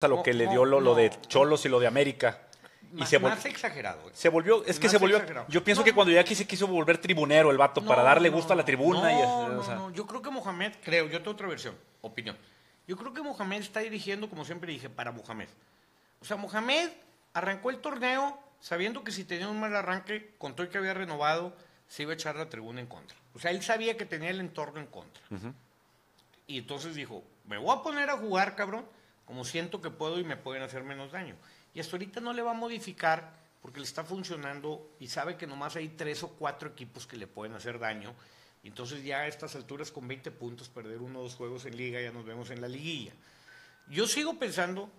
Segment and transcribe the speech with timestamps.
[0.00, 2.42] a lo que le dio lo, lo de Cholos y lo de América.
[2.96, 4.00] Y se, vol- más exagerado.
[4.14, 5.16] se volvió, es que se volvió.
[5.18, 5.46] exagerado.
[5.48, 5.84] Yo pienso No.
[5.84, 8.64] que cuando ya aquí se quiso volver tribunero el vato para darle gusto a la
[8.64, 9.12] tribuna.
[9.12, 9.90] y, o sea.
[9.92, 12.36] Yo creo que Mohamed, creo, yo tengo otra versión, opinión.
[12.86, 15.48] Yo creo que Mohamed está dirigiendo, como siempre dije, para Mohamed.
[16.20, 16.88] O sea, Mohamed
[17.34, 20.94] arrancó el torneo sabiendo que si tenía un mal arranque, con todo y que había
[20.94, 21.54] renovado,
[21.88, 23.16] se iba a echar la tribuna en contra.
[23.34, 25.22] O sea, él sabía que tenía el entorno en contra.
[26.46, 28.86] Y entonces dijo, me voy a poner a jugar, cabrón,
[29.28, 31.36] como siento que puedo y me pueden hacer menos daño.
[31.74, 35.46] Y hasta ahorita no le va a modificar porque le está funcionando y sabe que
[35.46, 38.14] nomás hay tres o cuatro equipos que le pueden hacer daño.
[38.64, 42.00] Entonces ya a estas alturas con 20 puntos, perder uno o dos juegos en liga,
[42.00, 43.12] ya nos vemos en la liguilla.
[43.90, 44.90] Yo sigo pensando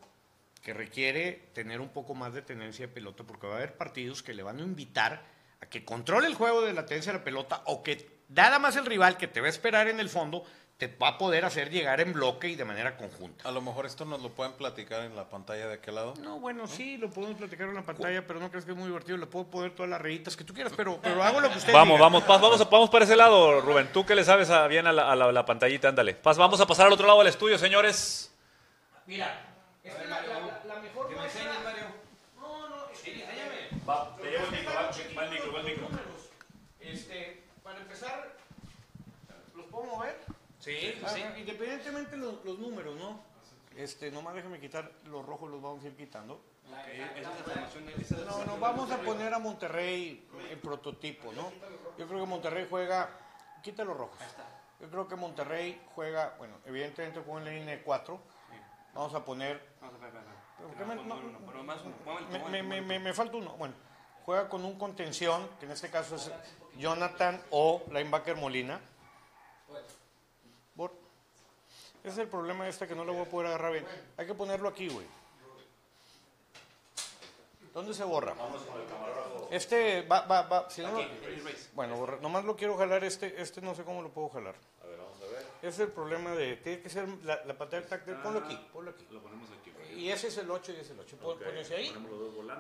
[0.62, 4.22] que requiere tener un poco más de tenencia de pelota porque va a haber partidos
[4.22, 5.24] que le van a invitar
[5.60, 8.76] a que controle el juego de la tenencia de la pelota o que nada más
[8.76, 10.44] el rival que te va a esperar en el fondo
[10.80, 13.50] te va a poder hacer llegar en bloque y de manera conjunta.
[13.50, 16.14] A lo mejor esto nos lo pueden platicar en la pantalla de aquel lado.
[16.22, 18.88] No, bueno, sí, lo podemos platicar en la pantalla, pero no crees que es muy
[18.88, 19.18] divertido.
[19.18, 21.74] Le puedo poner todas las rayitas que tú quieras, pero, pero hago lo que usted
[21.74, 22.06] Vamos, diga.
[22.06, 23.92] vamos, pas- vamos, vamos para ese lado, Rubén.
[23.92, 26.16] Tú que le sabes a- bien a la, a la- la pantallita, ándale.
[26.24, 28.34] Pas- vamos a pasar al otro lado del estudio, señores.
[29.06, 29.48] Mira,
[29.84, 31.44] esta es la, la- la mejor muestra.
[32.40, 33.68] No, no, es que enséñame.
[34.22, 34.72] te llevo el micro,
[35.18, 35.90] va el micro, va el micro.
[35.90, 36.30] Números.
[36.80, 38.30] Este, para empezar,
[39.58, 40.18] ¿los puedo mover?
[40.78, 43.20] Sí, Ah, Independientemente los, los números, ¿no?
[43.76, 46.42] Este, nomás déjame quitar los rojos, los vamos a ir quitando.
[48.26, 51.52] No, no, vamos a poner a Monterrey en prototipo, ¿no?
[51.98, 53.10] Yo creo que Monterrey juega.
[53.64, 54.18] Quita los rojos.
[54.80, 58.20] Yo creo que Monterrey juega, bueno, evidentemente juega en la línea de 4.
[58.94, 59.62] Vamos a poner.
[60.58, 61.16] ¿Por qué me- no-
[62.50, 63.52] me, me- me- me- me falta uno.
[63.58, 63.74] Bueno,
[64.26, 66.32] juega con un contención, que en este caso es
[66.78, 68.80] Jonathan o linebacker Molina.
[70.76, 70.94] Por-
[72.10, 73.86] Ese es el problema este que no lo voy a poder agarrar bien.
[74.18, 75.06] Hay que ponerlo aquí, güey.
[77.72, 78.34] ¿Dónde se borra?
[79.52, 80.70] Este va, va, va.
[80.72, 80.90] si no
[81.74, 83.04] bueno, borra- nomás lo quiero jalar.
[83.04, 84.56] Este, este no sé cómo lo puedo jalar.
[84.84, 85.46] A ver, vamos a ver.
[85.62, 86.58] Ese es el problema de.
[86.58, 88.16] Tiene que ser la, la pantalla táctil.
[88.16, 89.06] Ponlo aquí, ponlo aquí.
[89.12, 89.72] Lo ponemos aquí.
[89.96, 91.18] Y ese es el 8 y ese es el 8.
[91.18, 91.94] Pon, pon ese ahí.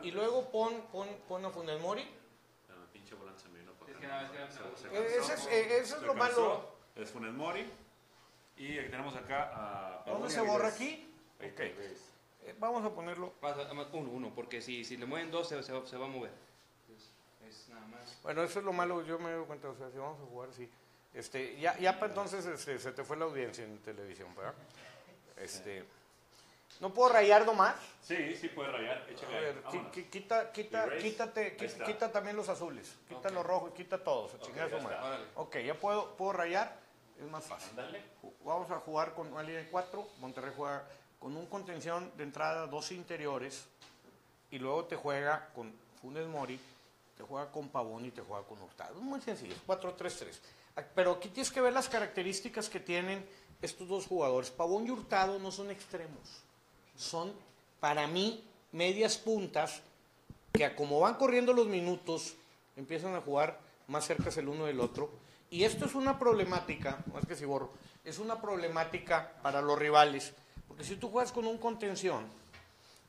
[0.03, 2.01] Y luego pon, pon, pon a Funes Mori.
[4.91, 6.69] Eh, Ese es, eh, ese es lo malo.
[6.95, 7.65] Es Funes Mori.
[8.59, 10.03] Y aquí tenemos acá a.
[10.05, 11.11] ¿Dónde se borra aquí?
[11.39, 11.59] Ok.
[11.61, 13.31] Eh, Vamos a ponerlo.
[13.41, 16.09] Pasa, además, uno, uno, porque si, si le mueven dos se, se, se va a
[16.09, 16.31] mover.
[16.95, 18.17] Es, es nada más.
[18.23, 20.49] Bueno, eso es lo malo, yo me doy cuenta, o sea, si vamos a jugar
[20.49, 20.69] así.
[21.13, 24.53] Este, ya, ya para entonces este, se te fue la audiencia en televisión, ¿verdad?
[25.37, 25.83] Este,
[26.79, 27.75] ¿No puedo rayar nomás?
[28.03, 28.97] Sí, sí puede rayar.
[29.27, 31.85] A ver, qui- quita, quita, quítate, Ahí qui- está.
[31.85, 35.23] quita también los azules, quita los rojos, quita todos, chingada su madre.
[35.35, 36.77] Ok, ya puedo, puedo rayar,
[37.19, 37.71] es más fácil.
[38.43, 40.87] Vamos a jugar con una línea de 4, Monterrey juega
[41.19, 43.65] con un contención de entrada, dos interiores,
[44.51, 45.71] y luego te juega con
[46.01, 46.59] Funes Mori,
[47.17, 48.95] te juega con Pavón y te juega con Hurtado.
[48.95, 50.27] Es muy sencillo, es 4-3-3.
[50.77, 53.25] Ah, Pero aquí tienes que ver las características que tienen
[53.61, 54.49] estos dos jugadores.
[54.49, 56.43] Pavón y Hurtado no son extremos,
[56.95, 57.33] son
[57.79, 59.81] para mí medias puntas
[60.53, 62.35] que a como van corriendo los minutos
[62.75, 65.09] empiezan a jugar más cerca el uno del otro.
[65.49, 67.71] Y esto es una problemática, más que si borro,
[68.05, 70.33] es una problemática para los rivales.
[70.67, 72.25] Porque si tú juegas con un contención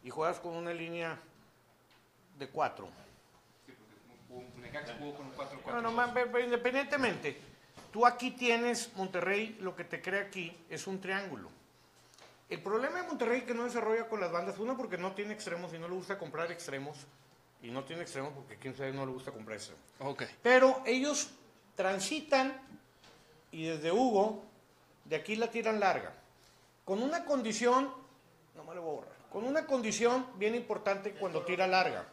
[0.02, 1.18] y juegas con una línea
[2.38, 2.88] de cuatro,
[4.56, 7.36] Necaxa jugó con un 4 4 bueno, ma- pe- pe- independientemente,
[7.92, 11.50] tú aquí tienes Monterrey, lo que te crea aquí es un triángulo.
[12.48, 15.34] El problema de Monterrey es que no desarrolla con las bandas, uno porque no tiene
[15.34, 16.96] extremos y no le gusta comprar extremos,
[17.62, 19.84] y no tiene extremos porque quién sabe no le gusta comprar extremos.
[20.00, 20.24] Ok.
[20.42, 21.30] Pero ellos
[21.74, 22.60] transitan
[23.52, 24.42] y desde Hugo,
[25.04, 26.12] de aquí la tiran larga.
[26.84, 27.92] Con una condición,
[28.54, 32.04] no me lo voy a borrar, con una condición bien importante cuando tira larga.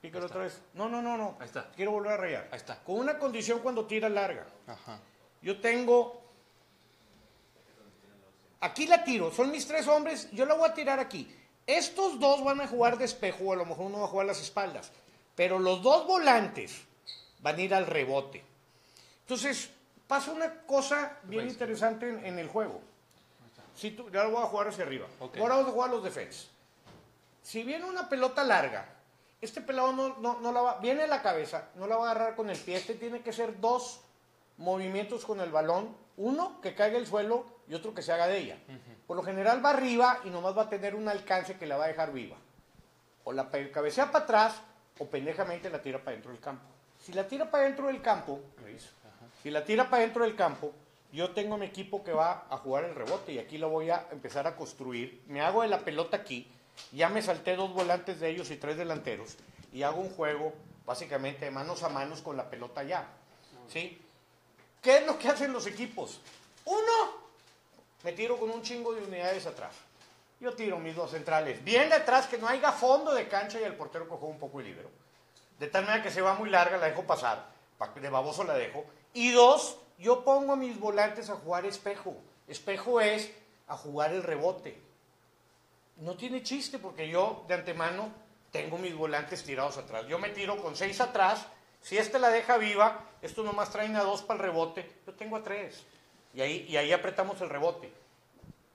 [0.00, 0.60] Pícalo otra vez.
[0.74, 1.36] No, no, no, no.
[1.38, 1.70] Ahí está.
[1.76, 2.48] Quiero volver a rayar.
[2.50, 2.82] Ahí está.
[2.82, 4.44] Con una condición cuando tira larga.
[4.66, 4.98] Ajá.
[5.40, 6.20] Yo tengo.
[8.60, 9.30] Aquí la tiro.
[9.30, 10.28] Son mis tres hombres.
[10.32, 11.32] Yo la voy a tirar aquí.
[11.66, 13.52] Estos dos van a jugar de espejo.
[13.52, 14.90] A lo mejor uno va a jugar las espaldas.
[15.34, 16.82] Pero los dos volantes
[17.40, 18.44] van a ir al rebote.
[19.20, 19.70] Entonces,
[20.06, 22.80] pasa una cosa bien interesante en, en el juego.
[23.74, 25.06] Si tú, ya lo voy a jugar hacia arriba.
[25.20, 25.38] Ok.
[25.38, 26.48] Ahora vamos a jugar los defensas.
[27.42, 28.86] Si viene una pelota larga,
[29.40, 32.10] este pelado no, no, no la va, viene a la cabeza, no la va a
[32.12, 32.76] agarrar con el pie.
[32.76, 34.00] Este tiene que ser dos
[34.58, 35.96] movimientos con el balón.
[36.16, 38.58] Uno que caiga al suelo y otro que se haga de ella.
[39.06, 41.84] Por lo general va arriba y nomás va a tener un alcance que la va
[41.84, 42.36] a dejar viva.
[43.24, 44.60] O la cabecea para atrás
[44.98, 46.64] o pendejamente la tira para dentro del campo.
[47.00, 48.90] Si la tira para dentro del campo, Luis,
[49.42, 50.72] si la tira para dentro del campo,
[51.12, 54.06] yo tengo mi equipo que va a jugar el rebote y aquí lo voy a
[54.12, 55.22] empezar a construir.
[55.26, 56.48] Me hago de la pelota aquí
[56.90, 59.36] Ya me salté dos volantes de ellos y tres delanteros
[59.72, 60.54] y hago un juego
[60.86, 63.06] básicamente de manos a manos con la pelota ya.
[63.68, 64.00] ¿Sí?
[64.82, 66.20] ¿Qué es lo que hacen los equipos?
[66.64, 67.12] Uno,
[68.02, 69.74] me tiro con un chingo de unidades atrás.
[70.40, 71.62] Yo tiro mis dos centrales.
[71.64, 74.66] Bien detrás, que no haya fondo de cancha y el portero cojo un poco el
[74.66, 74.90] libero.
[75.60, 77.46] De tal manera que se va muy larga, la dejo pasar.
[77.78, 78.84] pa- De baboso la dejo.
[79.14, 82.16] Y dos, yo pongo mis volantes a jugar espejo.
[82.48, 83.30] Espejo es
[83.68, 84.80] a jugar el rebote.
[85.98, 88.10] No tiene chiste porque yo de antemano
[88.50, 90.06] tengo mis volantes tirados atrás.
[90.08, 91.46] Yo me tiro con seis atrás.
[91.82, 94.88] Si este la deja viva, estos nomás traen a dos para el rebote.
[95.06, 95.84] Yo tengo a tres.
[96.34, 97.92] Y ahí, y ahí apretamos el rebote.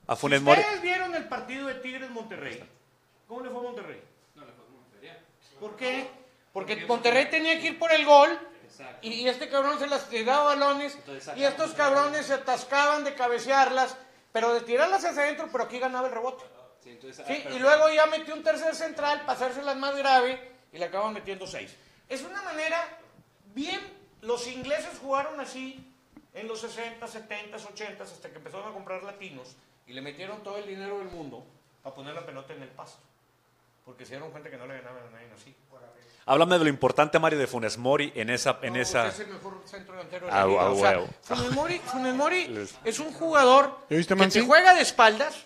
[0.07, 0.59] A Si Funes Mori.
[0.61, 2.63] ustedes vieron el partido de Tigres Monterrey,
[3.27, 4.01] ¿cómo le fue a Monterrey?
[4.35, 5.17] No le fue como feria.
[5.59, 6.07] ¿Por qué?
[6.53, 8.29] Porque Monterrey tenía que ir por el gol
[8.63, 8.99] Exacto.
[9.01, 13.13] y, y este cabrón se las tiraba balones Entonces, y estos cabrones se atascaban de
[13.15, 13.97] cabecearlas,
[14.31, 16.43] pero de tirarlas hacia adentro, pero aquí ganaba el rebote.
[16.83, 20.77] Sí, entonces, Sí, ah, y luego ya metió un tercer central, pasárselas más grave y
[20.77, 21.75] le acaban metiendo seis.
[22.09, 22.81] Es una manera
[23.53, 23.79] bien,
[24.21, 25.83] los ingleses jugaron así
[26.33, 29.55] en los 60, 70, 80 hasta que empezaron a comprar latinos
[29.87, 31.43] y le metieron todo el dinero del mundo
[31.83, 32.99] para poner la pelota en el pasto.
[33.85, 35.55] Porque se dieron cuenta que no le ganaban a nadie así.
[36.25, 38.59] Háblame de lo importante, Mario, de Funes Mori en esa.
[38.61, 39.07] En No, esa...
[39.07, 40.61] es el mejor centro delantero de Ah, la liga.
[40.61, 41.35] ah, O sea.
[41.37, 45.45] Funes Mori, Funes Mori es un jugador ¿Ya viste, que te juega de espaldas,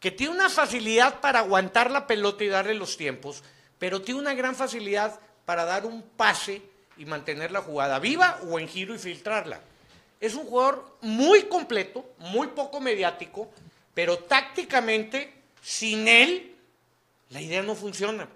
[0.00, 3.44] que tiene una facilidad para aguantar la pelota y darle los tiempos,
[3.78, 6.60] pero tiene una gran facilidad para dar un pase
[6.98, 9.60] y mantener la jugada viva o en giro y filtrarla.
[10.20, 13.48] Es un jugador muy completo, muy poco mediático,
[13.94, 15.32] pero tácticamente,
[15.62, 16.54] sin él,
[17.30, 18.28] la idea no funciona.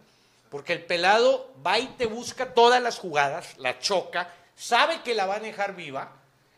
[0.50, 5.26] Porque el pelado va y te busca todas las jugadas, la choca, sabe que la
[5.26, 6.12] va a dejar viva,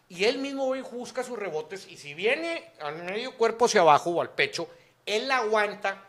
[0.08, 3.80] y él mismo va y busca sus rebotes, y si viene al medio cuerpo hacia
[3.80, 4.68] abajo o al pecho,
[5.06, 6.02] él la aguanta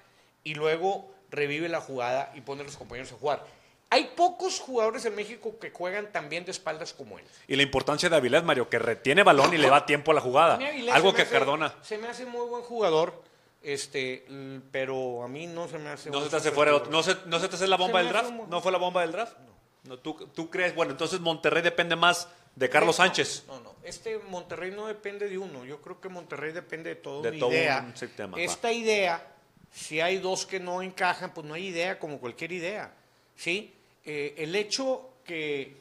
[0.43, 3.45] y luego revive la jugada y pone a los compañeros a jugar.
[3.93, 7.25] Hay pocos jugadores en México que juegan tan bien de espaldas como él.
[7.47, 10.21] Y la importancia de Avilés, Mario, que retiene balón y le va tiempo a la
[10.21, 10.59] jugada.
[10.91, 11.75] Algo que hace- Cardona.
[11.83, 13.21] Se me hace muy buen jugador,
[13.61, 14.25] este,
[14.71, 16.09] pero a mí no se me hace.
[16.09, 16.91] No se te hace fuera jugador.
[16.91, 18.29] ¿No se, no se te hace la bomba del draft?
[18.31, 19.37] un- ¿No fue la bomba del draft?
[19.85, 19.97] No.
[19.99, 20.73] ¿tú, ¿Tú crees?
[20.73, 23.43] Bueno, entonces Monterrey depende más de Carlos No, Sánchez.
[23.47, 25.65] No, no, este Monterrey no depende de uno.
[25.65, 27.83] Yo creo que Monterrey depende de todo De una todo idea.
[27.85, 29.27] un sistema, Esta idea,
[29.71, 32.91] si hay dos que no encajan, pues no hay idea como cualquier idea.
[33.35, 33.73] ¿Sí?
[34.05, 35.75] Eh, el hecho que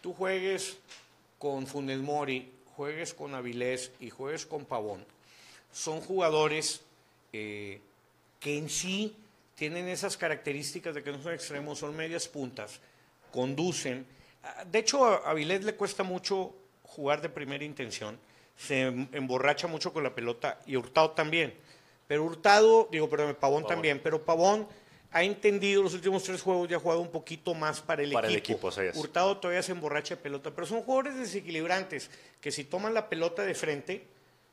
[0.00, 0.76] tú juegues
[1.38, 5.04] con Funes Mori, juegues con Avilés y juegues con Pavón,
[5.72, 6.82] son jugadores
[7.32, 7.80] eh,
[8.38, 9.16] que en sí
[9.56, 12.80] tienen esas características de que no son extremos, son medias puntas,
[13.32, 14.06] conducen.
[14.44, 16.54] Ah, De hecho, a Avilés le cuesta mucho
[16.84, 18.18] jugar de primera intención,
[18.56, 21.52] se em- emborracha mucho con la pelota y Hurtado también.
[22.06, 24.68] Pero Hurtado, digo, perdón, Pavón, también, pero Pavón
[25.12, 28.28] ha entendido los últimos tres juegos y ha jugado un poquito más para el Para
[28.28, 28.54] el equipo.
[28.54, 28.96] equipo, así es.
[28.96, 32.10] Hurtado todavía se emborracha de pelota, pero son jugadores desequilibrantes
[32.40, 34.06] que si toman la pelota de frente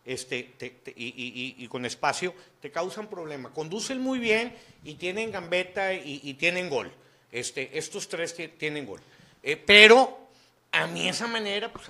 [0.05, 3.51] este, te- te- y, y- y- y con espacio, te causan problema.
[3.53, 4.53] Conducen muy bien
[4.83, 6.91] y tienen gambeta y, tienen gol.
[7.31, 8.99] Este, estos tres ti- tienen gol.
[9.41, 10.27] Eh, pero
[10.73, 11.89] a mí esa manera, pues.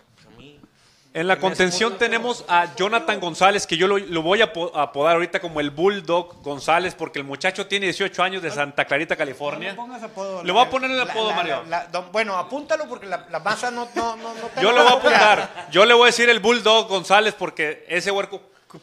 [1.16, 5.14] En la contención tenemos a Jonathan González, que yo lo, lo voy a apo- apodar
[5.14, 9.74] ahorita como el Bulldog González, porque el muchacho tiene 18 años de Santa Clarita, California.
[9.74, 11.64] No pongas apodo, Le voy a poner el apodo, la- Mario.
[11.70, 14.92] la- la- bueno, apúntalo porque la, masa no, no, no, no te Yo le voy
[14.92, 15.68] a apuntar.
[15.72, 18.42] Yo le voy a decir el Bulldog González porque ese huerco.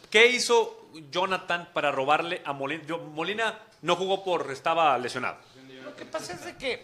[0.09, 2.83] ¿Qué hizo Jonathan para robarle a Molina?
[2.87, 4.49] Yo- Molina no jugó por.
[4.53, 5.35] estaba lesionado.
[5.83, 6.81] Lo que pasa es de que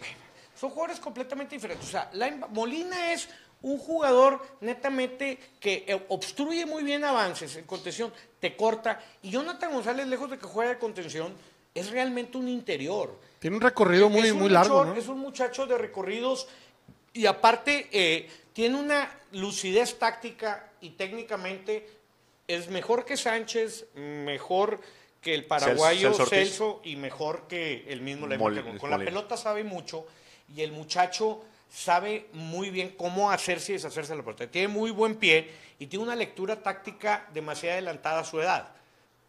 [0.54, 1.88] son jugadores completamente diferentes.
[1.88, 2.10] O sea,
[2.50, 3.30] Molina es
[3.62, 9.00] un jugador netamente que eh, obstruye muy bien avances en contención, te corta.
[9.22, 11.34] Y Jonathan González, lejos de que juegue de contención,
[11.74, 13.18] es realmente un interior.
[13.40, 15.00] Tiene un recorrido muy, un muy largo, mucho- ¿no?
[15.00, 16.48] Es un muchacho de recorridos
[17.12, 21.88] y aparte eh, tiene una lucidez táctica y técnicamente
[22.46, 24.80] es mejor que Sánchez, mejor
[25.20, 28.78] que el paraguayo Celso Celso, y mejor que el mismo Mol-.
[28.78, 30.06] Con la pelota sabe mucho
[30.56, 34.50] y el muchacho sabe muy bien cómo hacerse y deshacerse de la pelota.
[34.50, 38.72] Tiene muy buen pie y tiene una lectura táctica demasiado adelantada a su edad.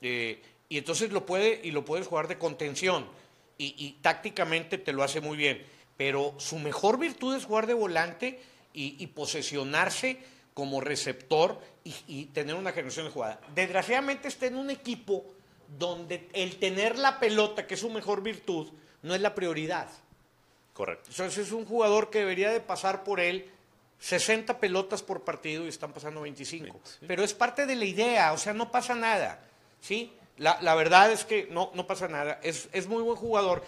[0.01, 3.07] Eh, y entonces lo puede y lo puedes jugar de contención
[3.61, 5.61] y, tácticamente te lo hace muy bien.
[5.97, 8.39] Pero su mejor virtud es jugar de volante
[8.73, 10.17] y, y posesionarse
[10.53, 13.41] como receptor y, y tener una generación de jugada.
[13.53, 15.25] Desgraciadamente está en un equipo
[15.77, 18.69] donde el tener la pelota, que es su mejor virtud,
[19.01, 19.89] no es la prioridad.
[20.79, 21.09] Correcto.
[21.09, 23.51] Entonces es un jugador que debería de pasar por él
[23.99, 26.79] 60 pelotas por partido y están pasando 25.
[27.05, 29.41] Pero es parte de la idea, o sea, no pasa nada.
[29.81, 30.13] ¿sí?
[30.37, 32.39] La, la verdad es que no, no pasa nada.
[32.43, 33.61] Es, es muy buen jugador.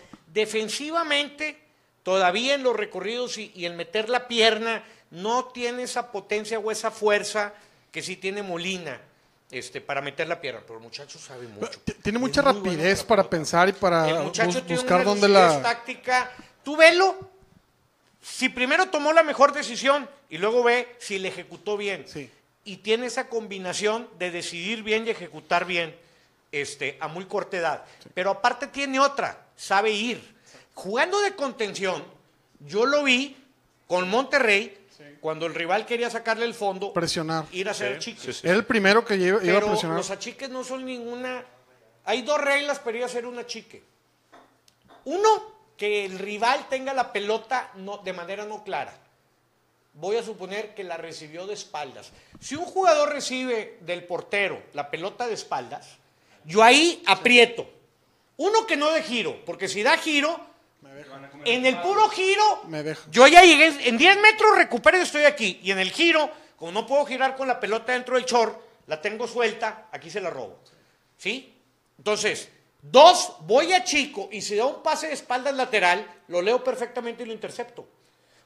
[0.61, 1.57] Defensivamente,
[2.03, 6.71] todavía en los recorridos y, y el meter la pierna, no tiene esa potencia o
[6.71, 7.53] esa fuerza
[7.91, 9.01] que sí tiene Molina
[9.51, 10.61] este, para meter la pierna.
[10.65, 11.77] Pero el muchacho sabe mucho.
[12.01, 15.61] Tiene mucha rapidez para pensar y para El muchacho bus- tiene buscar una dónde la...
[15.61, 16.31] táctica.
[16.63, 17.17] Tú velo.
[18.21, 22.05] Si primero tomó la mejor decisión y luego ve si le ejecutó bien.
[22.07, 22.29] Sí.
[22.63, 25.95] Y tiene esa combinación de decidir bien y ejecutar bien
[26.51, 27.85] este, a muy corta edad.
[28.13, 30.21] Pero aparte tiene otra, sabe ir.
[30.75, 32.03] Jugando de contención,
[32.59, 33.35] yo lo vi
[33.87, 34.77] con Monterrey
[35.19, 37.45] cuando el rival quería sacarle el fondo, Presionar.
[37.51, 38.23] ir a hacer chiques.
[38.23, 38.47] sí, sí.
[38.47, 39.97] Era el primero que iba, iba a Pero presionar.
[39.97, 41.43] los achiques no son ninguna.
[42.05, 43.83] Hay dos reglas para ir a hacer un achique.
[45.05, 45.50] Uno,
[45.81, 48.93] que el rival tenga la pelota no, de manera no clara.
[49.93, 52.11] Voy a suponer que la recibió de espaldas.
[52.39, 55.97] Si un jugador recibe del portero la pelota de espaldas,
[56.45, 57.67] yo ahí aprieto.
[58.37, 60.39] Uno que no de giro, porque si da giro,
[61.45, 65.61] en el puro giro, Me yo ya llegué, en 10 metros recupero y estoy aquí.
[65.63, 69.01] Y en el giro, como no puedo girar con la pelota dentro del short, la
[69.01, 70.59] tengo suelta, aquí se la robo.
[71.17, 71.55] ¿Sí?
[71.97, 72.49] Entonces,
[72.81, 77.23] dos, voy a chico y si da un pase de espaldas lateral, lo leo perfectamente
[77.23, 77.87] y lo intercepto.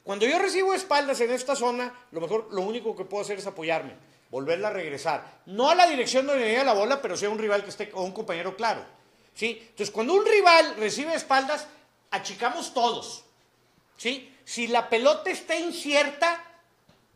[0.03, 3.47] Cuando yo recibo espaldas en esta zona, lo mejor, lo único que puedo hacer es
[3.47, 3.95] apoyarme,
[4.29, 5.41] volverla a regresar.
[5.47, 7.89] No a la dirección donde venía la bola, pero sí a un rival que esté,
[7.93, 8.85] o un compañero claro.
[9.33, 9.57] ¿Sí?
[9.61, 11.67] Entonces, cuando un rival recibe espaldas,
[12.11, 13.23] achicamos todos.
[13.97, 14.31] ¿Sí?
[14.45, 16.43] Si la pelota está incierta,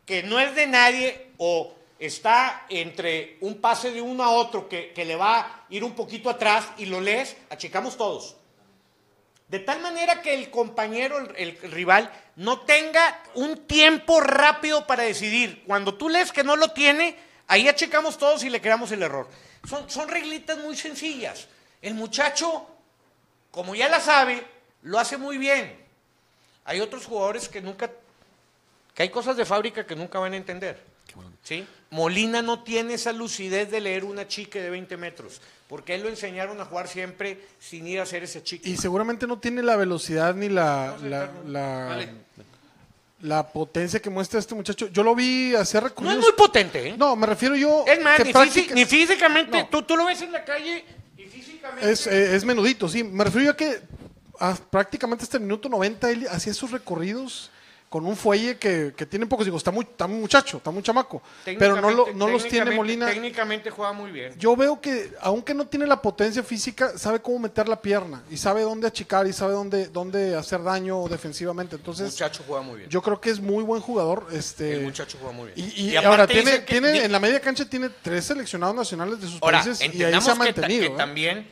[0.04, 4.92] que no es de nadie o está entre un pase de uno a otro que,
[4.92, 8.36] que le va a ir un poquito atrás y lo lees, achicamos todos.
[9.48, 15.02] De tal manera que el compañero, el, el rival, no tenga un tiempo rápido para
[15.02, 15.62] decidir.
[15.66, 17.16] Cuando tú lees que no lo tiene,
[17.48, 19.28] ahí achicamos todos y le creamos el error.
[19.68, 21.48] Son, son reglitas muy sencillas.
[21.82, 22.66] El muchacho,
[23.50, 24.42] como ya la sabe,
[24.82, 25.84] lo hace muy bien.
[26.64, 27.90] Hay otros jugadores que nunca,
[28.94, 30.82] que hay cosas de fábrica que nunca van a entender.
[31.42, 31.66] ¿sí?
[31.90, 36.08] Molina no tiene esa lucidez de leer una chique de 20 metros, porque él lo
[36.08, 38.68] enseñaron a jugar siempre sin ir a hacer ese chique.
[38.70, 42.06] Y seguramente no tiene la velocidad ni la, la, la,
[43.22, 44.86] la potencia que muestra este muchacho.
[44.88, 46.16] Yo lo vi hacer No recorridos.
[46.16, 46.94] es muy potente, ¿eh?
[46.96, 47.84] No, me refiero yo.
[47.86, 49.68] es más, que ni, práctica- físi- ni físicamente, No.
[49.68, 50.84] tú, tú lo ves en la calle
[51.18, 51.90] y físicamente...
[51.90, 53.02] es, eh, es menudito, sí.
[53.04, 53.80] Me refiero yo a que
[54.70, 57.50] prácticamente hasta el minuto 90 él hacía sus recorridos
[57.90, 59.44] con un fuelle que, que tiene pocos.
[59.44, 61.20] Digo, está muy, está muy muchacho, está muy chamaco.
[61.44, 63.06] Pero no, lo, no los tiene Molina.
[63.08, 64.32] Técnicamente juega muy bien.
[64.38, 68.36] Yo veo que, aunque no tiene la potencia física, sabe cómo meter la pierna y
[68.36, 71.74] sabe dónde achicar y sabe dónde, dónde hacer daño defensivamente.
[71.74, 72.88] El Entonces, muchacho juega muy bien.
[72.90, 74.28] yo creo que es muy buen jugador.
[74.32, 75.68] Este, el muchacho juega muy bien.
[75.74, 78.76] y, y Y aparte ahora tiene, que- tiene en la media cancha tiene tres seleccionados
[78.76, 80.82] nacionales de sus Ahora, países y ahí se ha mantenido.
[80.86, 80.96] que ¿eh?
[80.96, 81.50] también,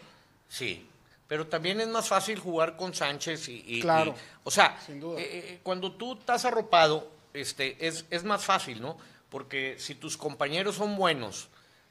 [0.49, 0.88] sí,
[1.29, 3.63] pero también es más fácil jugar con Sánchez y...
[3.67, 5.21] y- Claro, y- o sea, sin duda.
[5.21, 8.97] eh, eh, cuando tú estás arropado, este, es, es más fácil, ¿no?
[9.29, 11.49] Porque si tus compañeros son buenos,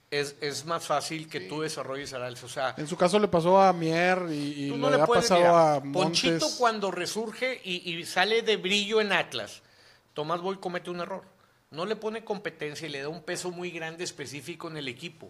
[0.09, 2.45] es, es más fácil que tú desarrolles al alza.
[2.45, 5.91] O sea, En su caso le pasó a Mier y, le ha pasado a Montes.
[6.31, 9.61] Ponchito cuando resurge y, sale de brillo en Atlas,
[10.13, 11.23] Tomás Boy comete un error.
[11.69, 15.29] No le pone competencia y le da un peso muy grande específico en el equipo.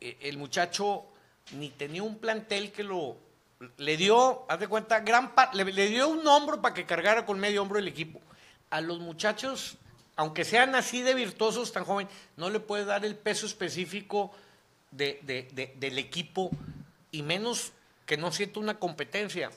[0.00, 1.04] Eh, el muchacho
[1.52, 3.16] ni tenía un plantel que lo
[3.76, 7.38] le dio, haz de cuenta, gran pa- le, dio un hombro para que cargara con
[7.38, 8.18] medio hombro el equipo.
[8.70, 9.76] A los muchachos,
[10.16, 14.30] aunque sean así de virtuosos tan joven, no le puede dar el peso específico
[14.90, 16.50] de- de- del equipo
[17.12, 17.72] y menos
[18.06, 19.50] que no sienta una competencia.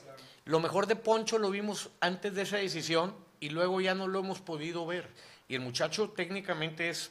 [0.46, 4.20] Lo mejor de Poncho lo vimos antes de esa decisión y luego ya no lo
[4.20, 5.08] hemos podido ver.
[5.48, 7.10] Y el muchacho técnicamente es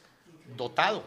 [0.55, 1.03] dotado.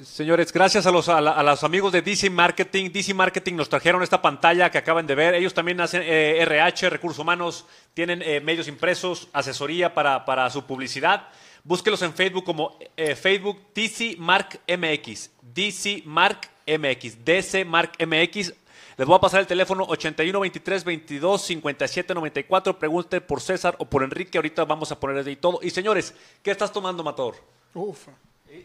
[0.00, 2.90] Señores, gracias a los, a, la- amigos de DC Marketing.
[2.90, 5.34] DC Marketing nos trajeron esta pantalla que acaban de ver.
[5.34, 11.28] Ellos también hacen eh, RH, recursos humanos, tienen eh, medios impresos, asesoría para, su publicidad.
[11.62, 15.30] Búsquelos en Facebook como eh, Facebook DC Mark MX.
[15.54, 17.24] DC Mark MX.
[17.24, 18.54] DC Mark MX.
[18.96, 22.78] Les voy a pasar el teléfono 81 23 22 57 94.
[22.78, 24.38] Pregunte por César o por Enrique.
[24.38, 25.60] Ahorita vamos a poner ahí todo.
[25.62, 27.36] Y señores, ¿qué estás tomando, Matador?
[27.74, 28.12] Ufa.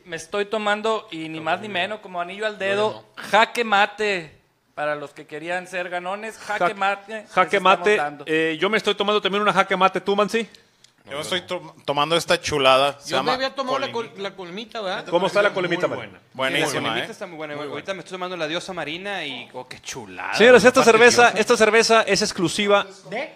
[0.05, 4.33] Me estoy tomando, y ni más ni menos, como anillo al dedo, jaque mate.
[4.75, 7.25] Para los que querían ser ganones, jaque Ja- mate.
[7.31, 7.99] Jaque mate.
[8.27, 9.99] Eh, yo me estoy tomando también una jaque mate.
[10.01, 10.47] ¿Tú, Mansi?
[11.09, 12.99] Yo estoy to- tomando esta chulada.
[12.99, 15.05] Se Yo me llama había tomado la, col- la colmita, ¿verdad?
[15.09, 16.13] ¿Cómo está la colimita, Muy buena.
[16.13, 17.07] la Buenísima, ¿eh?
[17.09, 17.53] está muy buena.
[17.55, 20.33] Ahorita me estoy tomando la diosa marina y oh, qué chulada.
[20.35, 22.85] Señores, esta cerveza, esta cerveza es exclusiva.
[23.09, 23.33] ¿De?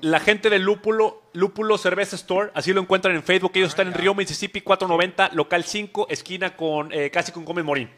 [0.00, 3.52] La gente de Lúpulo, Lúpulo Cerveza Store, así lo encuentran en Facebook.
[3.54, 7.90] Ellos están en Río Mississippi 490, local 5, esquina con eh, casi con Gómez Morín.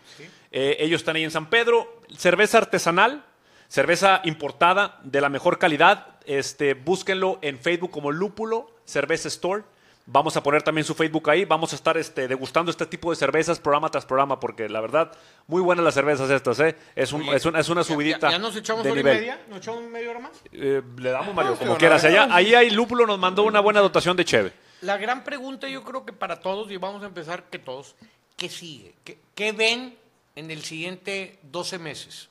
[0.51, 2.01] Eh, ellos están ahí en San Pedro.
[2.17, 3.25] Cerveza artesanal,
[3.69, 6.17] cerveza importada de la mejor calidad.
[6.27, 9.65] Este, búsquenlo en Facebook como Lúpulo Cerveza Store.
[10.07, 11.47] Vamos a poner también su Facebook ahí.
[11.47, 15.11] Vamos a estar este, degustando este tipo de cervezas programa tras programa porque la verdad,
[15.47, 16.61] muy buenas las cervezas estas.
[16.61, 16.77] ¿eh?
[16.95, 18.31] Es, un- Oye, es, una, es una ¿Ya- subidita.
[18.31, 19.17] ¿Ya, nos echamos de hora nivel.
[19.17, 19.41] y media?
[19.49, 20.33] ¿Nos echamos media hora más?
[20.53, 22.05] Eh, le damos, Mario, como quieras.
[22.05, 24.53] Allá, ahí hay Lúpulo, nos mandó una buena dotación de Cheve.
[24.83, 27.95] La gran pregunta yo creo que para todos, y vamos a empezar que todos,
[28.37, 28.95] ¿qué sigue?
[29.05, 29.97] ¿Qué, qué ven
[30.37, 32.29] en el siguiente 12 meses?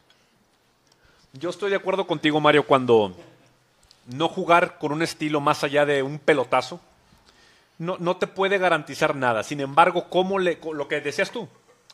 [1.32, 3.16] Yo estoy de acuerdo contigo, Mario, cuando
[4.06, 6.80] no jugar con un estilo más allá de un pelotazo
[7.84, 9.44] no, no te puede garantizar nada.
[9.44, 11.48] Sin embargo, ¿cómo le, lo que decías tú,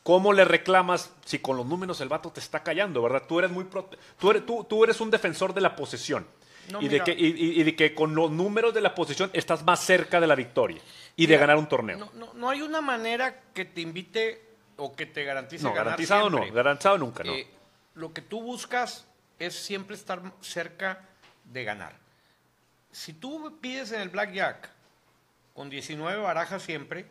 [0.03, 3.23] ¿cómo le reclamas si con los números el vato te está callando, verdad?
[3.27, 6.25] Tú eres, muy prote- tú eres, tú, tú eres un defensor de la posesión.
[6.69, 9.79] No, y, de que, y, de que con los números de la posesión estás más
[9.79, 10.79] cerca de la victoria
[11.15, 11.97] y de ganar un torneo.
[11.97, 14.45] No, no, no hay una manera que te invite
[14.77, 16.49] o que te garantice No, ganar garantizado siempre.
[16.49, 17.33] no, garantizado nunca, no.
[17.33, 17.47] Eh,
[17.95, 19.07] lo que tú buscas
[19.39, 21.07] es siempre estar cerca
[21.43, 21.97] de ganar.
[22.91, 24.69] Si tú pides en el blackjack
[25.59, 27.05] con 19 barajas siempre,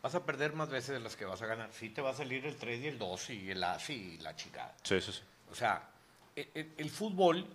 [0.00, 1.68] vas a perder más veces de las que vas a ganar.
[1.74, 4.34] Sí te va a salir el 3 y el 2 y el as y la
[4.34, 4.74] chingada.
[4.82, 5.20] Sí, sí, sí.
[5.52, 5.86] O sea,
[6.34, 7.46] e- e- el, fútbol,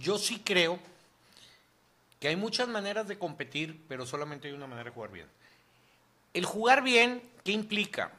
[0.00, 0.80] yo sí creo
[2.18, 5.28] que hay muchas maneras de competir, pero solamente hay una manera de jugar bien.
[6.34, 8.10] El jugar bien, ¿qué implica?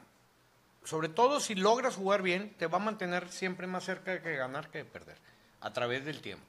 [0.86, 4.38] Sobre todo si logras jugar bien, te va a mantener siempre más cerca de que
[4.38, 5.18] ganar que de perder,
[5.60, 6.46] a través del tiempo.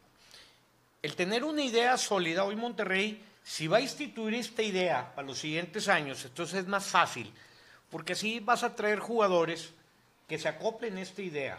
[1.02, 5.38] El tener una idea sólida, hoy Monterrey, si va a instituir esta idea para los
[5.38, 7.32] siguientes años, entonces es más fácil,
[7.90, 9.73] porque así vas a traer jugadores
[10.28, 11.59] que se acoplen a esta idea.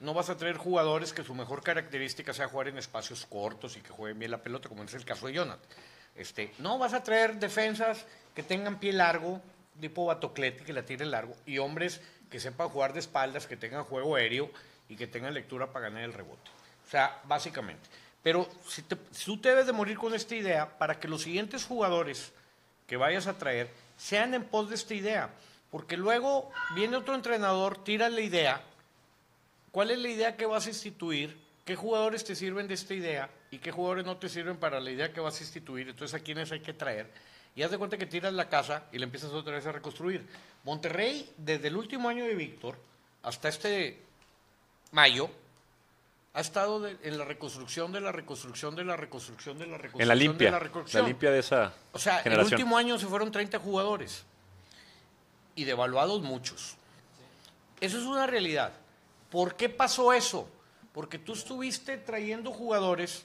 [0.00, 3.80] No vas a traer jugadores que su mejor característica sea jugar en espacios cortos y
[3.80, 5.66] que jueguen bien la pelota, como es el caso de Jonathan.
[6.14, 9.40] Este, no vas a traer defensas que tengan pie largo,
[9.80, 13.84] tipo Batocleti, que la tiren largo, y hombres que sepan jugar de espaldas, que tengan
[13.84, 14.50] juego aéreo
[14.88, 16.50] y que tengan lectura para ganar el rebote.
[16.86, 17.88] O sea, básicamente.
[18.26, 21.22] Pero si, te- si tú te debes de morir con esta idea para que los
[21.22, 22.32] siguientes jugadores
[22.88, 25.30] que vayas a traer sean en pos de esta idea.
[25.70, 28.60] Porque luego viene otro entrenador, tira la idea,
[29.70, 31.36] ¿Cuál es la idea que vas a instituir?
[31.64, 33.30] ¿Qué jugadores te sirven de esta idea?
[33.52, 35.88] ¿Y qué jugadores no te sirven para la idea que vas a instituir?
[35.88, 37.08] Entonces, ¿a quiénes hay que traer?
[37.54, 40.26] Y haz de cuenta que tiras la casa y la empiezas otra vez a reconstruir.
[40.64, 42.76] Monterrey, desde el último año de Víctor
[43.22, 44.02] hasta este
[44.90, 45.30] mayo,
[46.36, 50.02] ha estado de- en la reconstrucción de la reconstrucción de la reconstrucción de la reconstrucción
[50.02, 51.06] En la de limpia, la la reconstrucción.
[51.06, 52.52] limpia de esa O sea, generación.
[52.52, 54.24] el último año se fueron 30 jugadores
[55.54, 56.76] y devaluados muchos.
[57.80, 58.72] Eso es una realidad.
[59.30, 60.46] ¿Por qué pasó eso?
[60.92, 63.24] Porque tú estuviste trayendo jugadores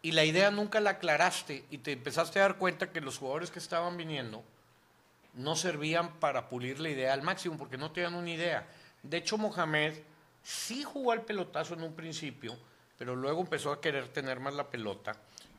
[0.00, 3.50] y la idea nunca la aclaraste y te empezaste a dar cuenta que los jugadores
[3.50, 4.44] que estaban viniendo
[5.34, 8.66] no servían para pulir la idea al máximo porque no tenían una idea.
[9.02, 9.94] De hecho, Mohamed
[10.48, 12.56] sí jugó al pelotazo en un principio,
[12.96, 15.14] pero luego empezó a querer tener más la pelota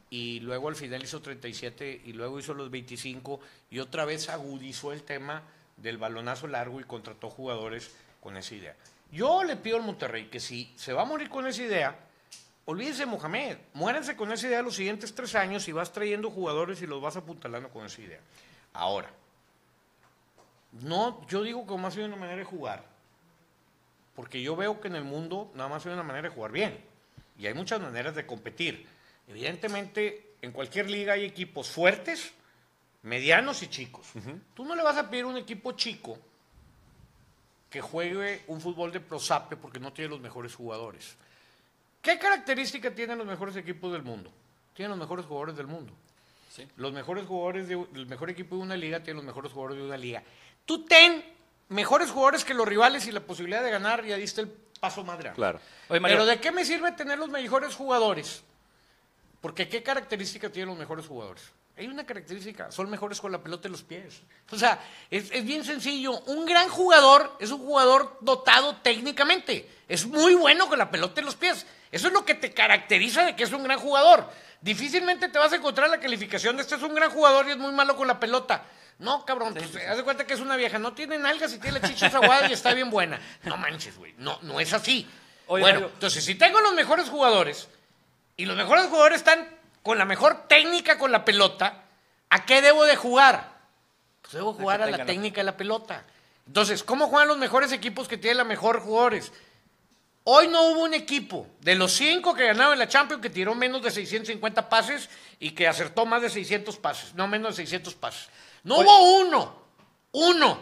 [0.10, 4.92] y luego al final hizo 37 y luego hizo los 25 y otra vez agudizó
[4.92, 5.44] el tema
[5.78, 8.76] del balonazo largo y contrató jugadores con esa idea.
[9.12, 11.96] Yo le pido al Monterrey que si se va a morir con esa idea,
[12.66, 16.82] olvídense de Mohamed, muéranse con esa idea los siguientes tres años y vas trayendo jugadores
[16.82, 18.22] y los vas apuntalando con esa idea.
[18.74, 19.12] Ahora,
[20.82, 22.84] no, yo digo que más hay una manera de jugar,
[24.20, 26.78] porque yo veo que en el mundo nada más hay una manera de jugar bien,
[27.38, 28.86] y hay muchas maneras de competir.
[29.30, 32.34] Evidentemente, en cualquier liga hay equipos fuertes,
[33.04, 34.08] medianos y chicos.
[34.54, 36.20] Tú no le vas a pedir a un equipo chico
[37.70, 41.16] que juegue un fútbol de prosape porque no tiene los mejores jugadores.
[42.02, 44.34] ¿Qué característica tienen los mejores equipos del mundo?
[44.74, 45.94] Tienen los mejores jugadores del mundo.
[46.76, 49.88] Los mejores jugadores de, el mejor equipo de una liga tiene los mejores jugadores de
[49.88, 50.22] una liga.
[50.66, 51.39] Tú ten
[51.70, 55.18] mejores jugadores que los rivales y la posibilidad de ganar, ya diste el paso más
[55.18, 55.36] grande.
[55.36, 55.60] Claro.
[55.88, 56.18] Oye, Mario.
[56.18, 58.44] Pero ¿de qué me sirve tener los mejores jugadores?
[59.42, 61.44] Porque ¿qué característica tienen los mejores jugadores?
[61.78, 64.22] Hay una característica, son mejores con la pelota en los pies.
[64.52, 66.20] O sea, es, es bien sencillo.
[66.26, 69.70] Un gran jugador es un jugador dotado técnicamente.
[69.88, 71.66] Es muy bueno con la pelota en los pies.
[71.90, 74.30] Eso es lo que te caracteriza de que es un gran jugador.
[74.60, 77.58] Difícilmente te vas a encontrar la calificación de este es un gran jugador y es
[77.58, 78.66] muy malo con la pelota.
[79.00, 80.78] No, cabrón, pues, haz de cuenta que es una vieja.
[80.78, 83.20] No tiene nalgas y tiene la chicha aguada y está bien buena.
[83.44, 84.14] No manches, güey.
[84.18, 85.08] No, no es así.
[85.48, 87.70] Oye, bueno, entonces si tengo los mejores jugadores
[88.36, 89.48] y los mejores jugadores están
[89.82, 91.86] con la mejor técnica con la pelota,
[92.30, 93.58] ¿a qué debo de jugar?
[94.22, 96.04] Pues debo jugar a la técnica de la pelota.
[96.46, 99.32] Entonces, ¿cómo juegan los mejores equipos que tienen la mejor jugadores?
[100.26, 103.56] Hoy no hubo un equipo de los cinco que ganaron en la Champions que tiró
[103.56, 105.10] menos de 650 pases
[105.40, 108.30] y que acertó más de 600 pases, no menos de 600 pases.
[108.64, 109.56] No hubo uno,
[110.12, 110.60] uno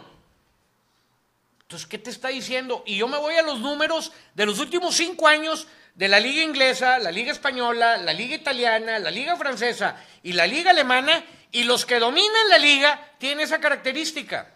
[1.62, 2.82] Entonces, ¿qué te está diciendo?
[2.86, 6.42] Y yo me voy a los números de los últimos cinco años de la liga
[6.42, 11.64] inglesa, la liga española, la liga italiana, la liga francesa y la liga alemana, y
[11.64, 14.54] los que dominan la liga tienen esa característica.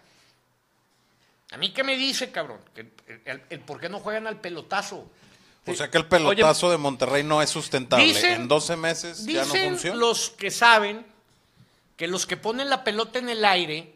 [1.51, 2.87] A mí qué me dice, cabrón, que
[3.25, 5.07] el, el por qué no juegan al pelotazo.
[5.65, 8.33] O sea que el pelotazo de Monterrey no es sustentable.
[8.33, 9.97] en 12 meses ya no Dicen funciona.
[9.99, 11.05] los que saben
[11.95, 13.93] que los que ponen la pelota en el aire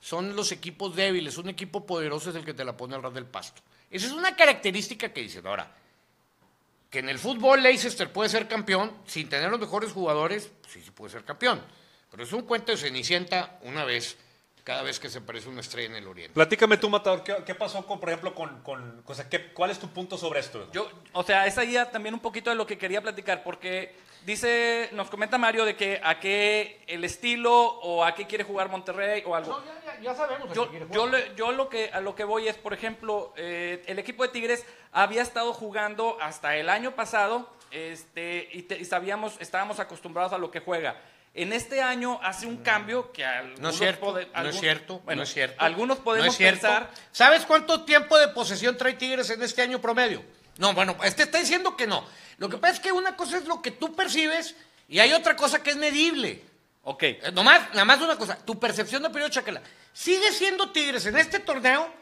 [0.00, 1.38] son los equipos débiles.
[1.38, 3.62] Un equipo poderoso es el que te la pone al ras del pasto.
[3.90, 5.46] Esa es una característica que dicen.
[5.46, 5.74] Ahora,
[6.90, 10.82] que en el fútbol Leicester puede ser campeón sin tener los mejores jugadores, pues sí,
[10.82, 11.60] sí puede ser campeón.
[12.10, 14.16] Pero es un cuento de Cenicienta una vez,
[14.64, 16.32] cada vez que se aparece una estrella en el Oriente.
[16.34, 18.62] Platícame tú, Matador, ¿qué, qué pasó, con, por ejemplo, con...
[18.62, 20.70] con o sea, ¿qué- ¿Cuál es tu punto sobre esto?
[20.72, 23.94] Yo, o sea, es ahí también un poquito de lo que quería platicar, porque
[24.32, 28.68] dice, nos comenta Mario de que a qué el estilo o a qué quiere jugar
[28.68, 29.58] Monterrey o algo.
[29.58, 30.52] No, ya, ya- ya sabemos.
[30.52, 33.98] Yo, yo, le- yo lo que, a lo que voy es, por ejemplo, eh, el
[33.98, 39.34] equipo de Tigres había estado jugando hasta el año pasado este, y, te- y sabíamos,
[39.40, 40.96] estábamos acostumbrados a lo que juega.
[41.34, 45.00] En este año hace un cambio que algunos No es cierto, pode- no es cierto,
[45.00, 45.56] bueno, no es cierto.
[45.62, 46.60] Algunos podemos No es cierto.
[46.62, 50.22] pensar ¿Sabes cuánto tiempo de posesión trae Tigres en este año promedio?
[50.56, 52.04] No, bueno, este está diciendo que no.
[52.38, 54.54] Lo que pasa es que una cosa es lo que tú percibes
[54.88, 56.42] y hay otra cosa que es medible.
[56.84, 57.02] Ok.
[57.02, 59.60] Eh, Nomás, nada más una cosa, tu percepción de periodo Chaquela.
[59.92, 61.92] Sigue siendo Tigres en este torneo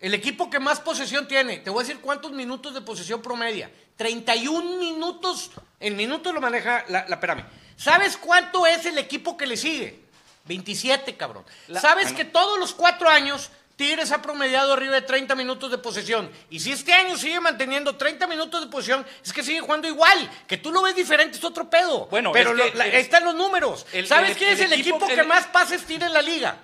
[0.00, 1.58] el equipo que más posesión tiene.
[1.58, 3.70] Te voy a decir cuántos minutos de posesión promedia.
[3.96, 5.50] 31 minutos.
[5.80, 7.44] El minuto lo maneja la, la Perame.
[7.76, 10.00] ¿Sabes cuánto es el equipo que le sigue?
[10.44, 11.44] 27, cabrón.
[11.68, 15.78] La- ¿Sabes que todos los cuatro años Tigres ha promediado arriba de 30 minutos de
[15.78, 16.28] posesión?
[16.50, 20.28] Y si este año sigue manteniendo 30 minutos de posesión, es que sigue jugando igual.
[20.48, 22.06] Que tú lo ves diferente es otro pedo.
[22.06, 23.86] Bueno, pero es lo- que la- el- ahí están los números.
[23.92, 26.58] el- ¿Sabes quién es el equipo- equipo, que más pases tira en la liga?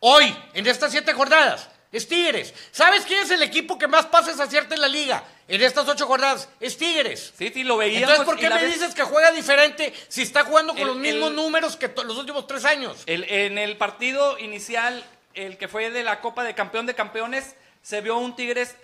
[0.00, 1.68] Hoy, en estas siete jornadas.
[1.92, 2.52] Es Tigres.
[2.72, 5.22] ¿Sabes quién es el equipo que más pases acierta en la liga?
[5.46, 6.48] En estas ocho jornadas.
[6.58, 7.34] Es Tigres.
[7.38, 8.08] Sí, sí, lo veíamos.
[8.10, 10.96] Entonces, ¿por qué me vez- dices que juega diferente si está jugando con El- los
[10.96, 12.96] mismos el- números que los últimos tres años?
[13.06, 17.56] El- en el partido inicial, el que fue de la Copa de Campeón de Campeones,
[17.82, 18.76] se vio un Tigres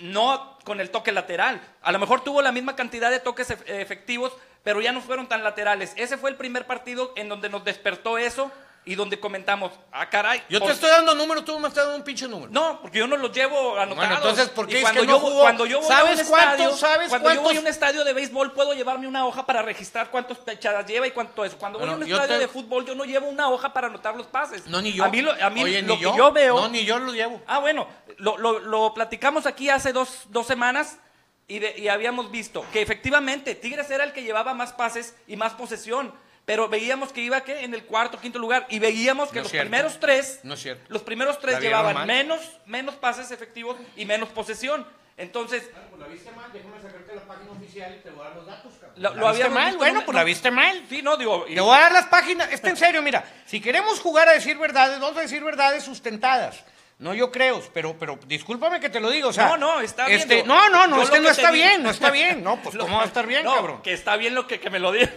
[0.00, 1.60] no con el toque lateral.
[1.82, 4.32] A lo mejor tuvo la misma cantidad de toques ef- efectivos,
[4.64, 5.92] pero ya no fueron tan laterales.
[5.96, 8.50] Ese fue el primer partido en donde nos despertó eso
[8.84, 10.42] y donde comentamos, ah, caray.
[10.48, 12.50] Yo por- te estoy dando números, tú me estás dando un pinche número.
[12.50, 13.96] No, porque yo no los llevo anotados.
[13.96, 15.40] Bueno, entonces, ¿por qué Y es cuando que no yo, jugó?
[15.42, 18.04] Cuando yo voy ¿Sabes a un cuántos- estadio, sabes cuando yo voy a un estadio
[18.04, 21.54] de béisbol, puedo llevarme una hoja para registrar cuántas pechadas lleva y cuánto es.
[21.54, 23.86] Cuando voy a un yo estadio te- de fútbol, yo no llevo una hoja para
[23.86, 24.66] anotar los pases.
[24.66, 25.04] No, ni yo.
[25.04, 26.56] A mí lo, a mí Oye, lo yo veo...
[26.60, 27.40] No, ni yo lo llevo.
[27.46, 27.86] Ah, bueno,
[28.18, 30.98] lo, lo- lo platicamos aquí hace dos, dos semanas
[31.46, 35.36] y, de- y habíamos visto que efectivamente Tigres era el que llevaba más pases y
[35.36, 36.12] más posesión,
[36.44, 37.64] pero veíamos que iba ¿qué?
[37.64, 39.68] en el cuarto, quinto lugar y veíamos que No los cierto.
[39.70, 40.84] primeros tres, No es cierto.
[40.88, 42.06] los primeros tres llevaban mal.
[42.06, 44.86] menos, menos pases efectivos y menos posesión.
[45.18, 48.36] Entonces, Pues la viste mal, déjame sacarte la página oficial y te voy a dar
[48.36, 48.92] los datos, cabrón.
[48.96, 49.64] lo, ¿La lo habíamos mal?
[49.66, 50.82] visto Bueno, en- pues no, la viste mal.
[50.88, 51.44] Sí, no, digo...
[51.48, 52.50] y- Te voy a dar las páginas.
[52.50, 53.22] Está en serio, mira.
[53.46, 56.64] Si queremos jugar a decir verdades, vamos a decir verdades sustentadas.
[56.98, 59.28] No yo creo, pero, pero discúlpame que te lo digo.
[59.28, 60.46] O sea, No, no, está este, bien.
[60.46, 62.42] No, no, no, no que te está bien, no está bien.
[62.42, 63.82] No, pues Lo- ¿cómo va a estar bien, no, cabrón?
[63.82, 65.12] Que está bien lo que, que me lo diga.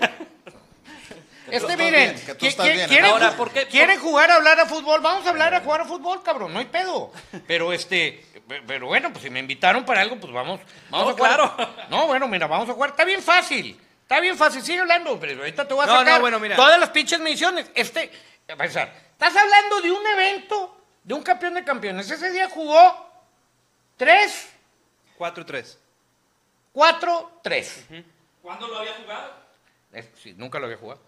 [1.52, 2.88] Este, miren, bien, que bien.
[2.88, 5.62] quieren, Ahora, ju- ¿por qué- quieren jugar a hablar a fútbol, vamos a hablar a
[5.62, 7.12] jugar a fútbol, cabrón, no hay pedo.
[7.48, 11.12] Pero este, pe- pero bueno, pues si me invitaron para algo, pues vamos, vamos No,
[11.12, 11.36] a jugar.
[11.56, 11.76] claro.
[11.90, 13.80] No, bueno, mira, vamos a jugar, está bien fácil.
[14.02, 16.56] Está bien fácil, sigue hablando, pero ahorita te voy a No, sacar no, bueno, mira.
[16.56, 17.70] todas las pinches mediciones.
[17.74, 18.12] Este,
[18.48, 22.10] a pensar, estás hablando de un evento, de un campeón de campeones.
[22.12, 23.10] Ese día jugó
[23.98, 24.50] 3,
[25.18, 25.78] 4-3.
[26.72, 27.86] 4, 3.
[28.42, 29.32] ¿Cuándo lo había jugado?
[29.92, 31.02] Es- Sí, nunca lo había jugado.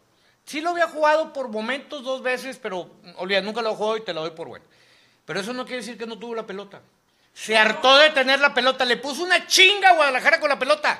[0.48, 4.14] Sí lo había jugado por momentos dos veces, pero olvida, nunca lo jugó y te
[4.14, 4.66] lo doy por bueno.
[5.26, 6.82] Pero eso no quiere decir que no tuvo la pelota.
[7.34, 11.00] Se hartó de tener la pelota, le puso una chinga a Guadalajara con la pelota.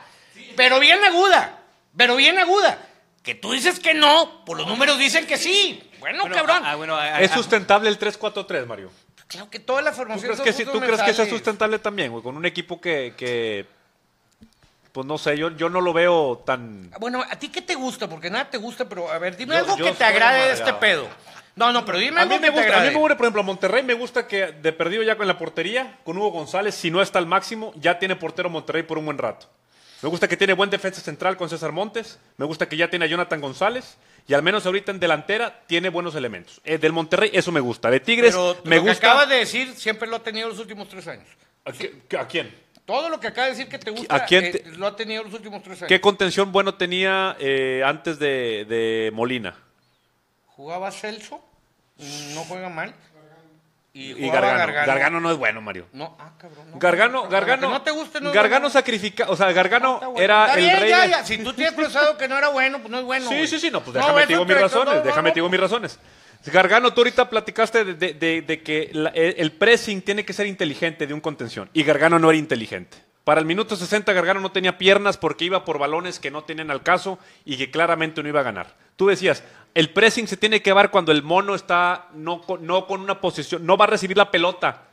[0.58, 1.62] Pero bien aguda,
[1.96, 2.78] pero bien aguda.
[3.24, 5.82] Que tú dices que no, por los números dicen que sí.
[6.00, 6.62] Bueno, Bueno, cabrón.
[6.64, 8.92] ah, bueno, ah, ¿Es ah, sustentable el 3-4-3, Mario?
[9.28, 11.30] Claro que toda la ¿Tú formación crees son que, sí- tú crees que sea mensales.
[11.34, 12.22] sustentable también, güey?
[12.24, 13.66] Con un equipo que, que,
[14.98, 16.90] pues no sé, yo, yo no lo veo tan...
[17.00, 18.10] Bueno, ¿a ti qué te gusta?
[18.10, 20.54] Porque nada te gusta, pero a ver, dime Yo- algo yo que te agrade de
[20.54, 21.08] este pedo.
[21.56, 22.92] No, no, pero dime A algo mí, me que te gusta, a mí agrade.
[22.96, 26.00] me gusta, por ejemplo, a Monterrey me gusta que de perdido ya con la portería,
[26.04, 29.20] con Hugo González, si no está al máximo, ya tiene portero Monterrey por un buen
[29.20, 29.46] rato.
[30.02, 33.06] Me gusta que tiene buen defensa central con César Montes, me gusta que ya tiene
[33.06, 36.60] a Jonathan González y al menos ahorita en delantera tiene buenos elementos.
[36.64, 39.08] Eh, del Monterrey eso me gusta, de Tigres Pero me lo que gusta...
[39.12, 41.28] acabas de decir siempre lo ha tenido los últimos tres años.
[41.66, 41.70] ¿A,
[42.22, 42.52] a quién?
[42.88, 44.96] Todo lo que acabas de decir que te gusta ¿A quién eh, te- lo ha
[44.96, 45.90] tenido los últimos tres años.
[45.90, 49.56] ¿Qué contención bueno tenía eh, antes de, de Molina?
[50.56, 51.44] Jugaba Celso,
[52.34, 52.96] no juega mal.
[53.94, 54.72] y, Gargano.
[54.74, 55.20] Gargano.
[55.20, 55.88] no es bueno, Mario.
[55.92, 56.66] No, ah, cabrón.
[56.76, 57.70] Gargano, Gargano.
[57.70, 60.90] no te guste, no Gargano sacrifica, o sea, Gargano era el rey.
[60.90, 61.26] Ya, ya.
[61.26, 63.28] Si tú tienes pensado que no era bueno, pues no es bueno.
[63.30, 66.00] Sí, sí, sí, no, pues déjame digo mis razones, déjame digo mis razones.
[66.52, 71.70] Gargano, tú ahorita platicaste de, que el pressing tiene que ser inteligente de un contención
[71.74, 72.98] y Gargano no era inteligente.
[73.24, 76.72] Para el minuto 60 Gargano no tenía piernas porque iba por balones que no tienen
[76.72, 78.76] al caso y que claramente no iba a ganar.
[78.96, 83.02] Tú decías, el pressing se tiene que dar cuando el mono está no, no con
[83.02, 84.84] una posición, no va a recibir la pelota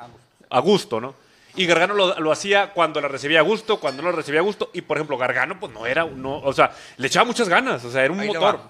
[0.50, 1.14] a gusto, ¿no?
[1.56, 4.70] Y Gargano lo, hacía cuando la recibía a gusto, cuando no la recibía a gusto.
[4.72, 7.90] Y por ejemplo, Gargano, pues no era, no, o sea, le echaba muchas ganas, o
[7.90, 8.60] sea, era un motor.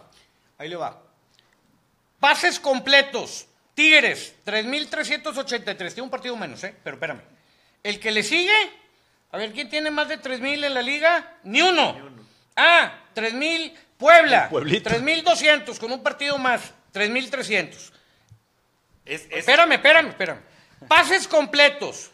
[0.59, 1.04] Ahí le va.
[2.25, 3.47] Pases completos.
[3.75, 5.77] Tigres, 3.383.
[5.77, 6.75] Tiene un partido menos, ¿eh?
[6.83, 7.21] Pero espérame.
[7.83, 8.55] El que le sigue,
[9.31, 11.37] a ver, ¿quién tiene más de 3.000 en la liga?
[11.43, 11.93] Ni uno.
[11.93, 12.27] Ni uno.
[12.57, 17.93] Ah, 3.000 Puebla, 3.200 con un partido más, 3.300.
[19.05, 20.41] Espérame, espérame, espérame.
[20.89, 22.11] Pases completos.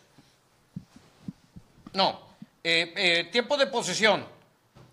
[1.93, 4.27] No, eh, eh, tiempo de posesión.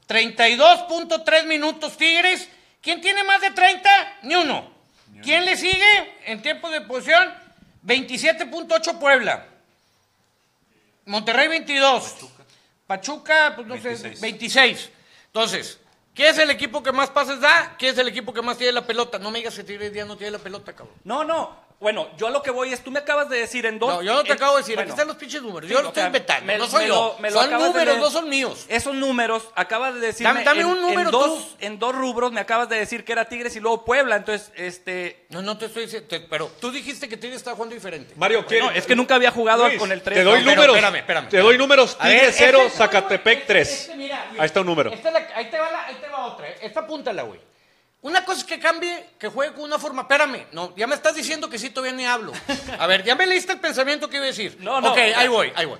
[0.07, 2.47] 32.3 minutos Tigres.
[2.79, 3.89] ¿Quién tiene más de 30?
[4.21, 4.76] Ni uno.
[5.23, 7.33] ¿Quién le sigue en tiempo de posesión?
[7.85, 9.45] 27.8 Puebla.
[11.05, 12.15] Monterrey 22.
[12.85, 14.89] Pachuca, pues no sé, 26.
[15.27, 15.79] Entonces,
[16.17, 17.75] ¿Qué es el equipo que más pases da?
[17.77, 19.19] ¿Qué es el equipo que más tiene la pelota?
[19.19, 20.95] No me digas que Tigres día no tiene la pelota, cabrón.
[21.03, 21.55] No, no.
[21.79, 23.89] Bueno, yo a lo que voy es, tú me acabas de decir en dos...
[23.89, 25.69] No, yo no te acabo de decir, aquí están los pinches números.
[25.69, 27.15] yo lo estoy inventando, no soy yo.
[27.31, 28.65] son números, no son míos.
[28.67, 30.25] Esos números, acabas de decir...
[30.25, 33.55] Dame, un número en dos, En dos rubros me acabas de decir que era Tigres
[33.55, 35.27] y luego Puebla, entonces, este...
[35.29, 38.15] No, no te estoy diciendo, pero tú dijiste que Tigres estaba jugando diferente.
[38.15, 38.59] Mario, ¿qué?
[38.59, 40.17] No, es que nunca había jugado con el 3.
[40.17, 43.69] Te doy números, espérame, espérame, Te doy números, Tigres 0, este Zacatepec 3.
[43.69, 44.91] Este, ahí está un número.
[44.91, 44.97] ahí,
[45.49, 46.57] te va la, ahí te va otra, eh.
[46.61, 47.39] esta apúntala, güey.
[48.07, 50.03] Una cosa es que cambie, que juegue con una forma.
[50.03, 52.31] Espérame, no, ya me estás diciendo que sí, todavía ni hablo.
[52.79, 54.57] A ver, ya me leíste el pensamiento que iba a decir.
[54.61, 54.93] No, no.
[54.93, 55.77] Ok, ahí voy, ahí voy.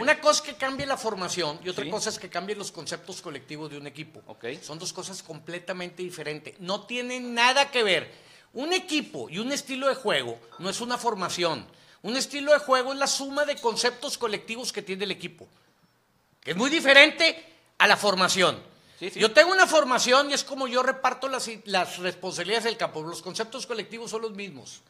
[0.00, 3.20] Una cosa es que cambie la formación y otra cosa es que cambie los conceptos
[3.20, 4.22] colectivos de un equipo.
[4.26, 4.58] Okay.
[4.62, 6.58] Son dos cosas completamente diferentes.
[6.58, 8.10] No tienen nada que ver.
[8.54, 11.66] Un equipo y un estilo de juego no es una formación.
[12.00, 15.46] Un estilo de juego es la suma de conceptos colectivos que tiene el equipo.
[16.46, 17.44] es muy diferente
[17.76, 18.58] a la formación.
[19.00, 23.02] Yo tengo una formación y es como yo reparto las, las responsabilidades del campo.
[23.02, 24.82] Los conceptos colectivos son los mismos.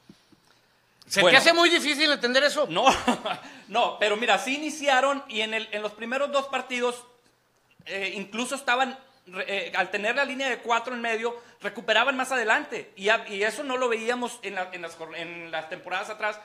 [1.06, 2.66] ¿Se te hace muy difícil entender eso?
[2.68, 2.86] No,
[3.68, 7.02] no, pero mira, sí iniciaron y en, el, en los primeros dos partidos
[7.86, 8.98] eh, incluso estaban,
[9.46, 12.92] eh, al tener la línea de cuatro en medio, recuperaban más adelante.
[12.96, 16.38] Y, y eso no lo veíamos en, en, las, en las temporadas atrás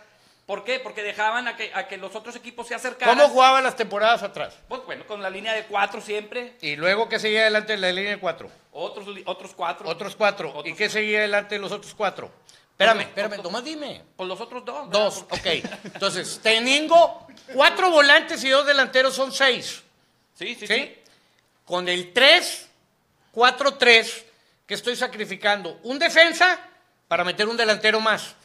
[0.45, 0.79] ¿Por qué?
[0.79, 3.17] Porque dejaban a que, a que los otros equipos se acercaran.
[3.17, 4.57] ¿Cómo jugaban las temporadas atrás?
[4.67, 6.57] Pues bueno, con la línea de cuatro siempre.
[6.61, 8.49] ¿Y luego qué seguía adelante de la línea de cuatro?
[8.73, 9.87] Otros, otros cuatro.
[9.87, 10.61] Otros cuatro.
[10.65, 12.29] ¿Y qué seguía adelante de los otros cuatro?
[12.71, 14.01] Espérame, espérame, nomás dime.
[14.17, 14.89] Por los otros dos.
[14.89, 15.45] Dos, ok.
[15.85, 19.81] Entonces, tengo cuatro volantes y dos delanteros son seis.
[20.33, 20.97] Sí, sí, sí.
[21.65, 22.69] Con el 3,
[23.31, 24.25] 4, 3,
[24.65, 26.59] que estoy sacrificando un defensa
[27.07, 28.35] para meter un delantero más.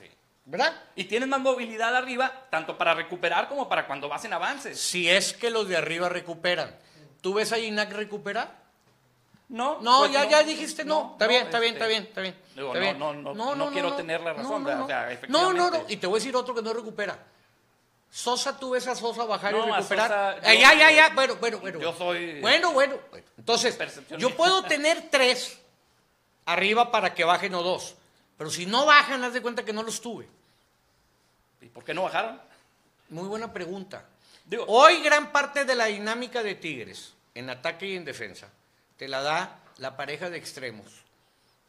[0.48, 0.74] ¿Verdad?
[0.96, 4.80] Y tienes más movilidad arriba, tanto para recuperar como para cuando vas en avances.
[4.80, 6.74] Si es que los de arriba recuperan.
[7.20, 8.56] ¿Tú ves a Inac recuperar?
[9.50, 9.78] No.
[9.82, 11.10] No, pues ya, ya dijiste no.
[11.12, 12.34] Está bien, está bien, está bien, está bien.
[12.98, 14.64] no, no, no, no, quiero tener la razón.
[15.28, 15.84] No, no, no.
[15.86, 17.18] Y te voy a decir otro que no recupera.
[18.10, 20.40] Sosa, tú ves a Sosa bajar y recuperar.
[20.44, 21.10] Eh, ya, ya, ya.
[21.10, 21.78] Bueno, bueno, bueno.
[21.78, 22.40] Yo soy.
[22.40, 22.96] Bueno, bueno.
[23.36, 23.78] Entonces,
[24.16, 25.60] yo puedo tener tres
[26.46, 27.96] arriba para que bajen o dos.
[28.38, 30.37] Pero si no bajan, haz de cuenta que no los tuve.
[31.60, 32.40] ¿Y por qué no bajaron?
[33.10, 34.04] Muy buena pregunta.
[34.66, 38.48] Hoy gran parte de la dinámica de Tigres, en ataque y en defensa,
[38.96, 40.86] te la da la pareja de extremos,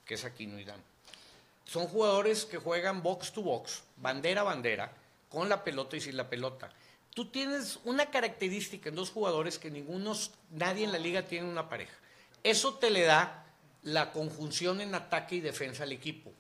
[0.06, 0.82] que es Aquino y Dan.
[1.66, 4.92] Son jugadores que juegan box to box, bandera a bandera,
[5.30, 6.72] con la pelota y sin la pelota.
[7.14, 10.16] Tú tienes una característica en dos jugadores que ninguno,
[10.52, 11.94] nadie en la liga tiene una pareja.
[12.44, 13.46] Eso te le da
[13.94, 16.32] la conjunción en ataque y defensa al equipo.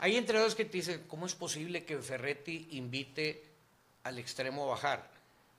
[0.00, 3.44] Hay entrenadores que te dicen, ¿cómo es posible que Ferretti invite
[4.04, 5.10] al extremo a bajar?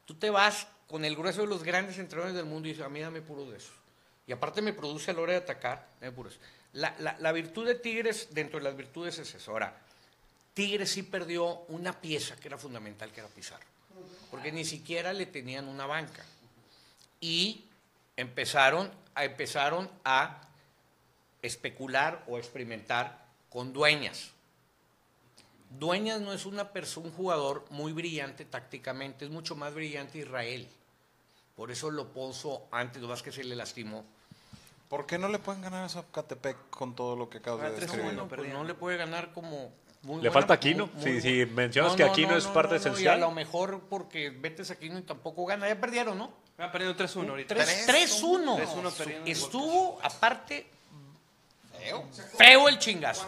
[0.05, 2.89] Tú te vas con el grueso de los grandes entrenadores del mundo y dices, a
[2.89, 3.71] mí dame puro de eso.
[4.25, 6.39] Y aparte me produce a la hora de atacar, dame puro eso.
[6.73, 9.51] La, virtud de Tigres, dentro de las virtudes es eso.
[9.51, 9.75] Ahora,
[10.53, 13.65] Tigres sí perdió una pieza que era fundamental, que era Pizarro.
[14.29, 16.23] Porque ni siquiera le tenían una banca.
[17.19, 17.65] Y
[18.15, 20.48] empezaron a, empezaron a
[21.41, 24.31] especular o experimentar con Dueñas.
[25.77, 30.67] Dueñas no es una persona, un jugador muy brillante tácticamente, es mucho más brillante Israel.
[31.55, 34.03] Por eso lo puso antes, lo más que se le lastimó.
[34.87, 37.71] ¿Por qué no le pueden ganar a Zacatepec con todo lo que acabas de ah,
[37.71, 38.01] decir?
[38.27, 39.71] pues no le puede ganar como
[40.21, 40.89] Le falta Aquino.
[40.99, 43.19] si, mencionas que Aquino es parte esencial.
[43.19, 45.67] Y a lo mejor porque Betes Aquino y tampoco gana.
[45.67, 46.31] Ya perdieron, ¿no?
[46.57, 47.55] Han perdido 3-1 ahorita.
[47.55, 49.21] 3-1.
[49.25, 50.67] Estuvo, aparte,
[51.79, 52.05] feo.
[52.37, 53.25] feo el chingazo.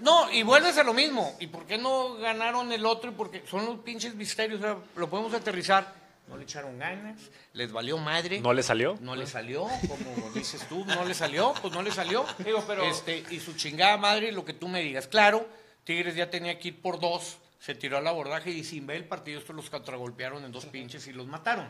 [0.00, 1.34] No, y vuelves a lo mismo.
[1.40, 3.10] ¿Y por qué no ganaron el otro?
[3.10, 4.60] Y porque son los pinches misterios.
[4.96, 6.04] lo podemos aterrizar.
[6.26, 7.18] No le echaron ganas,
[7.52, 8.40] les valió madre.
[8.40, 8.96] ¿No le salió?
[9.00, 12.24] No le salió, como dices tú, no le salió, pues no le salió.
[12.38, 12.82] Digo, pero...
[12.84, 15.06] Este, y su chingada madre, lo que tú me digas.
[15.06, 15.46] Claro,
[15.84, 19.04] Tigres ya tenía que ir por dos, se tiró al abordaje y sin ver el
[19.04, 21.68] partido, estos los contragolpearon en dos pinches y los mataron.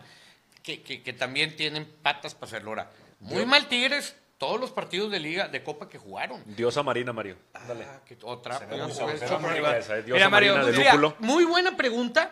[0.62, 2.90] Que, que, también tienen patas para hacerlo ahora.
[3.20, 6.42] Muy mal Tigres, todos los partidos de liga, de copa que jugaron.
[6.54, 7.38] Diosa Marina, Mario.
[7.54, 7.64] Ah,
[8.24, 8.61] otra.
[10.07, 12.30] Mira, Mario, de muy buena pregunta.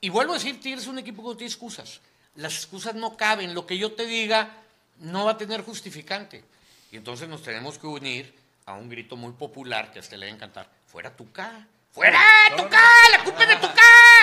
[0.00, 2.00] Y vuelvo a decir, Tigres es un equipo que no tiene excusas.
[2.34, 3.54] Las excusas no caben.
[3.54, 4.56] Lo que yo te diga
[4.98, 6.42] no va a tener justificante.
[6.90, 8.34] Y entonces nos tenemos que unir
[8.66, 10.68] a un grito muy popular que a usted le va a encantar.
[10.88, 11.68] Fuera Tuca.
[11.92, 12.18] ¡Fuera
[12.56, 12.80] Tuca!
[13.10, 13.82] ¡La culpa es de Tuca!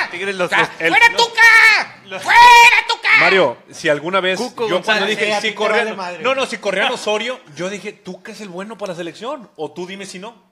[0.09, 2.19] ¡Fuera Tuca!
[2.19, 3.09] ¡Fuera Tuca!
[3.19, 5.85] Mario, si alguna vez yo cuando dije si corría,
[6.21, 9.51] no, no, si corría Osorio, yo dije, ¿Tuca es el bueno para la selección?
[9.55, 10.49] O tú dime si no.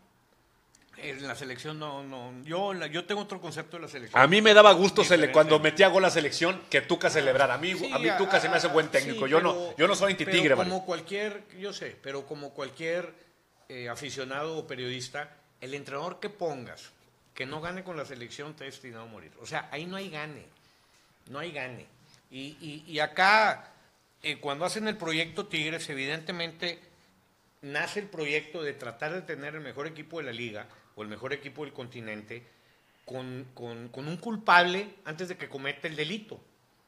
[0.97, 2.33] En la selección no, no.
[2.43, 4.21] Yo, yo tengo otro concepto de la selección.
[4.21, 5.01] A mí me daba gusto
[5.33, 7.55] cuando metía gol la selección que Tuca celebrara.
[7.55, 9.25] A mí, a mí Tuca se me hace buen técnico.
[9.25, 13.11] yo, no, yo no soy anti-tigre, Como cualquier, yo sé, pero como cualquier
[13.69, 16.91] eh, aficionado o periodista, el entrenador que pongas
[17.37, 19.31] que no gane con la selección te destinado a morir.
[19.39, 20.43] O sea, ahí no hay gane.
[21.29, 21.85] No hay gane.
[22.31, 23.73] Y, y, acá,
[24.23, 26.79] eh, cuando hacen el proyecto Tigres, evidentemente
[27.61, 31.09] nace el proyecto de tratar de tener el mejor equipo de la liga o el
[31.09, 32.41] mejor equipo del continente
[33.05, 36.39] con, un culpable antes de que cometa el delito,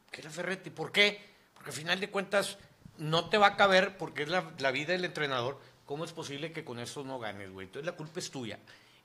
[0.09, 0.71] que era Ferretti.
[0.71, 1.21] ¿Por qué?
[1.53, 2.57] Porque al final de cuentas
[2.97, 6.51] no te va a caber, porque es la, la vida del entrenador, ¿cómo es posible
[6.51, 7.67] que con eso no ganes, güey?
[7.67, 8.57] Entonces la culpa es tuya.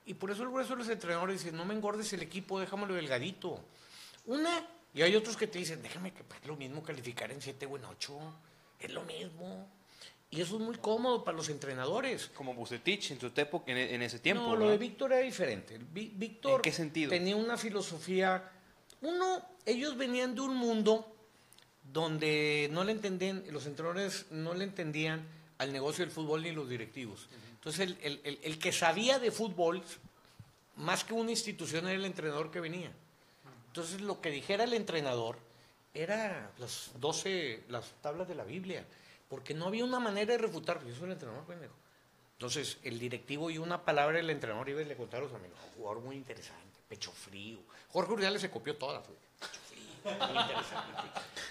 [0.05, 2.93] Y por eso el grueso de los entrenadores dicen, no me engordes el equipo, déjamelo
[2.93, 3.59] delgadito.
[4.25, 7.65] Una, y hay otros que te dicen, déjame que es lo mismo calificar en 7
[7.65, 8.19] o en 8,
[8.79, 9.67] es lo mismo.
[10.29, 12.27] Y eso es muy cómodo para los entrenadores.
[12.35, 14.43] Como Bucetich en, su época, en, ese tiempo.
[14.43, 15.79] No, lo de Víctor era diferente.
[15.91, 17.09] Víctor qué sentido?
[17.09, 18.51] tenía una filosofía.
[19.01, 21.15] Uno, ellos venían de un mundo
[21.83, 25.25] donde no le entendían, los entrenadores no le entendían
[25.57, 27.29] al negocio del fútbol ni los directivos.
[27.65, 29.81] Entonces, el, que sabía de fútbol,
[30.75, 32.91] más que una institución, era el entrenador que venía.
[33.67, 35.37] Entonces, lo que dijera el entrenador
[35.93, 38.85] era las 12, las tablas de la Biblia
[39.29, 40.83] porque no había una manera de refutar.
[40.85, 41.73] Yo soy el entrenador, pendejo.
[42.33, 45.57] Entonces, el directivo y una palabra del entrenador iba y le contaron a los amigos,
[45.67, 47.59] un jugador muy interesante, pecho frío.
[47.89, 49.15] Jorge Urdiales se copió toda, fue.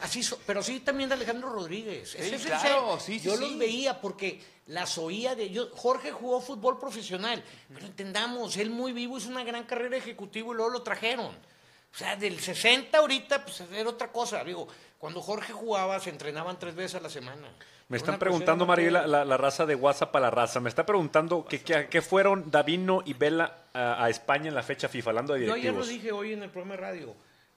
[0.01, 2.11] Así, pero sí también de Alejandro Rodríguez.
[2.11, 7.43] Sí, claro, sí, yo los veía porque las oía de yo, Jorge jugó fútbol profesional,
[7.73, 11.27] pero entendamos, él muy vivo hizo una gran carrera ejecutiva y luego lo trajeron.
[11.27, 14.43] O sea, del 60 ahorita, pues era otra cosa.
[14.43, 14.67] Digo,
[14.99, 17.49] cuando Jorge jugaba, se entrenaban tres veces a la semana.
[17.89, 20.59] Me están preguntando, María, la, raza de WhatsApp a la raza.
[20.59, 25.35] Me está preguntando qué fueron Davino y Vela a, España en la fecha FIFA, hablando
[25.35, 25.65] de directivos.
[25.65, 27.15] Yo ayer lo dije hoy en el programa de radio.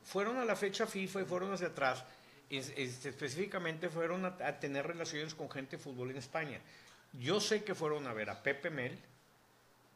[0.08, 2.02] Fueron a la fecha FIFA y fueron hacia atrás.
[2.50, 6.62] específicamente fueron a, tener relaciones con gente de fútbol en España.
[7.12, 8.98] Yo sé que fueron a ver a Pepe Mel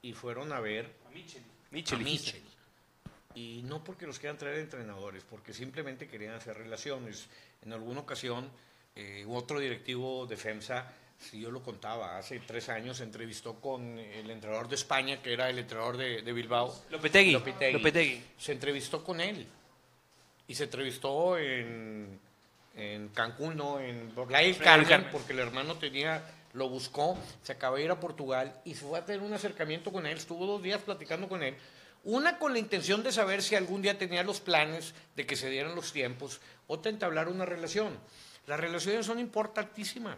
[0.02, 1.44] y fueron a ver a Michel.
[1.72, 2.42] Michel.
[3.36, 7.28] Y no porque los quieran traer entrenadores, porque simplemente querían hacer relaciones.
[7.62, 8.50] En alguna ocasión,
[8.98, 13.98] eh, otro directivo de FEMSA, si yo lo contaba, hace tres años se entrevistó con
[13.98, 16.84] el entrenador de España, que era el entrenador de, Bilbao.
[16.90, 17.32] Lopetegui.
[17.32, 18.22] Lopetegui.
[18.38, 19.48] Se entrevistó con él.
[20.52, 22.20] Y se entrevistó en,
[22.76, 27.86] en Cancún, no, en Playa Carmen, porque el hermano tenía lo buscó, se acaba de
[27.86, 30.82] ir a Portugal y se fue a tener un acercamiento con él, estuvo dos días
[30.82, 31.56] platicando con él
[32.04, 35.50] una con la intención de saber si algún día tenía los planes de que se
[35.50, 37.98] dieran los tiempos, otra entablar una relación.
[38.46, 40.18] Las relaciones son importantísimas.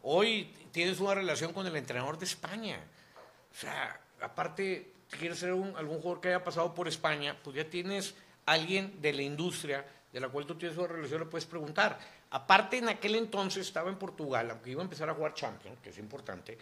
[0.00, 2.80] Hoy tienes una relación con el entrenador de España.
[3.52, 8.14] O sea, aparte, quieres ser algún jugador que haya pasado por España, pues ya tienes
[8.46, 11.98] alguien de la industria de la cual tú tienes una relación, le puedes preguntar.
[12.30, 15.90] Aparte, en aquel entonces estaba en Portugal, aunque iba a empezar a jugar Champions, que
[15.90, 16.56] es importante,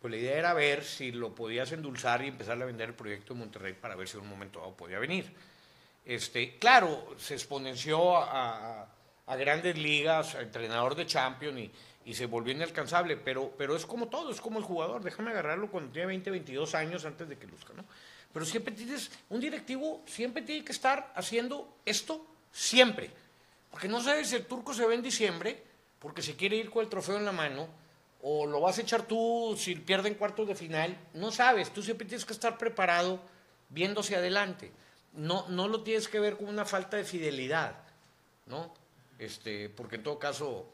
[0.00, 3.34] pues la idea era ver si lo podías endulzar y empezar a vender el proyecto
[3.34, 5.30] de Monterrey para ver si en un momento dado podía venir.
[6.04, 8.86] Este, claro, se exponenció a,
[9.26, 11.70] grandes ligas, a entrenador de Champions y,
[12.06, 15.70] y, se volvió inalcanzable, pero, pero es como todo, es como el jugador, déjame agarrarlo
[15.70, 17.84] cuando tiene 20, 22 años antes de que luzca, ¿no?
[18.34, 23.08] Pero siempre tienes, un directivo siempre tiene que estar haciendo esto, siempre,
[23.70, 25.62] porque no sabes si el turco se ve en diciembre,
[26.00, 27.68] porque se quiere ir con el trofeo en la mano,
[28.22, 32.08] o lo vas a echar tú si pierden cuartos de final, no sabes, tú siempre
[32.08, 33.20] tienes que estar preparado
[33.68, 34.72] viéndose adelante.
[35.12, 37.76] No, no lo tienes que ver como una falta de fidelidad,
[38.46, 38.74] ¿no?
[39.16, 40.66] Este, porque en todo caso,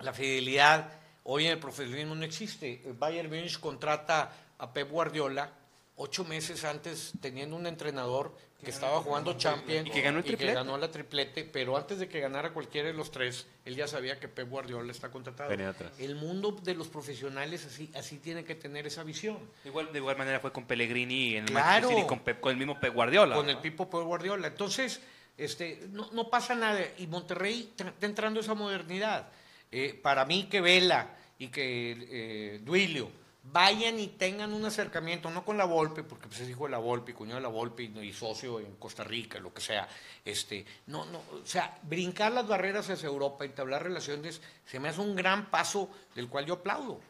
[0.00, 0.90] la fidelidad
[1.24, 2.82] hoy en el profesionalismo no existe.
[2.98, 5.61] Bayern Munich contrata a Pep Guardiola
[5.96, 10.54] ocho meses antes teniendo un entrenador que estaba jugando Champions y que ganó el triplete.
[10.54, 14.20] ganó la triplete, pero antes de que ganara cualquiera de los tres, él ya sabía
[14.20, 15.52] que Pep Guardiola está contratado.
[15.98, 19.38] El mundo de los profesionales así, así tiene que tener esa visión.
[19.64, 22.22] Igual, de igual manera fue con Pellegrini en el claro, y con,
[22.52, 23.34] el mismo Pep Guardiola.
[23.34, 24.46] Con el Pipo Pep Guardiola.
[24.46, 25.00] Entonces,
[25.36, 26.80] este, no, no pasa nada.
[26.98, 29.28] Y Monterrey está entrando esa modernidad.
[29.72, 33.10] Eh, para mí que Vela y que eh, Duilio
[33.44, 36.78] vayan y tengan un acercamiento, no con la Volpe, porque pues es hijo de la
[36.78, 39.88] Volpe, cuñado de la Volpe y, socio en Costa Rica, lo que sea,
[40.24, 45.00] este, no, no, o sea, brincar las barreras hacia Europa, entablar relaciones, se me hace
[45.00, 47.00] un gran paso del cual yo aplaudo.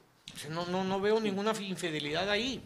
[0.48, 2.62] no, no, no veo ninguna infidelidad ahí.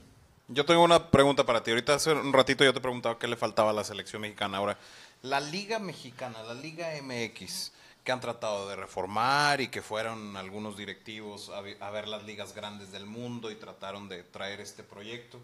[0.49, 1.73] Yo tengo una pregunta para ti.
[1.73, 4.59] Ahorita hace un ratito yo te preguntaba qué le faltaba a la selección mexicana.
[4.59, 4.79] Ahora,
[5.23, 7.73] la Liga Mexicana, la Liga MX,
[8.07, 12.93] que han tratado de reformar y que fueron algunos directivos a, ver las ligas grandes
[12.93, 15.41] del mundo y trataron de traer este proyecto.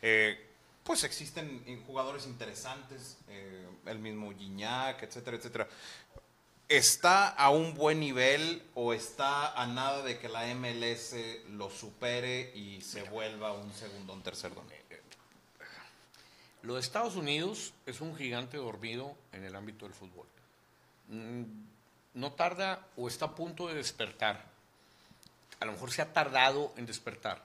[0.00, 0.38] Eh,
[0.84, 5.68] pues existen jugadores interesantes, eh, el mismo Gignac, etcétera, etcétera.
[6.68, 11.16] ¿Está a un buen nivel o está a nada de que la MLS
[11.50, 14.64] lo supere y se vuelva un segundo o un tercer don?
[16.62, 20.26] Lo de Estados Unidos es un gigante dormido en el ámbito del fútbol.
[22.16, 24.42] No tarda o está a punto de despertar.
[25.60, 27.44] A lo mejor se ha tardado en despertar.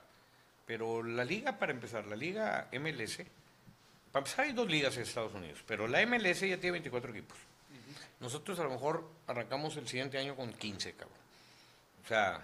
[0.66, 3.18] Pero la liga, para empezar, la liga MLS,
[4.10, 7.38] para empezar hay dos ligas en Estados Unidos, pero la MLS ya tiene 24 equipos.
[8.20, 11.18] Nosotros a lo mejor arrancamos el siguiente año con 15, cabrón.
[12.04, 12.42] O sea,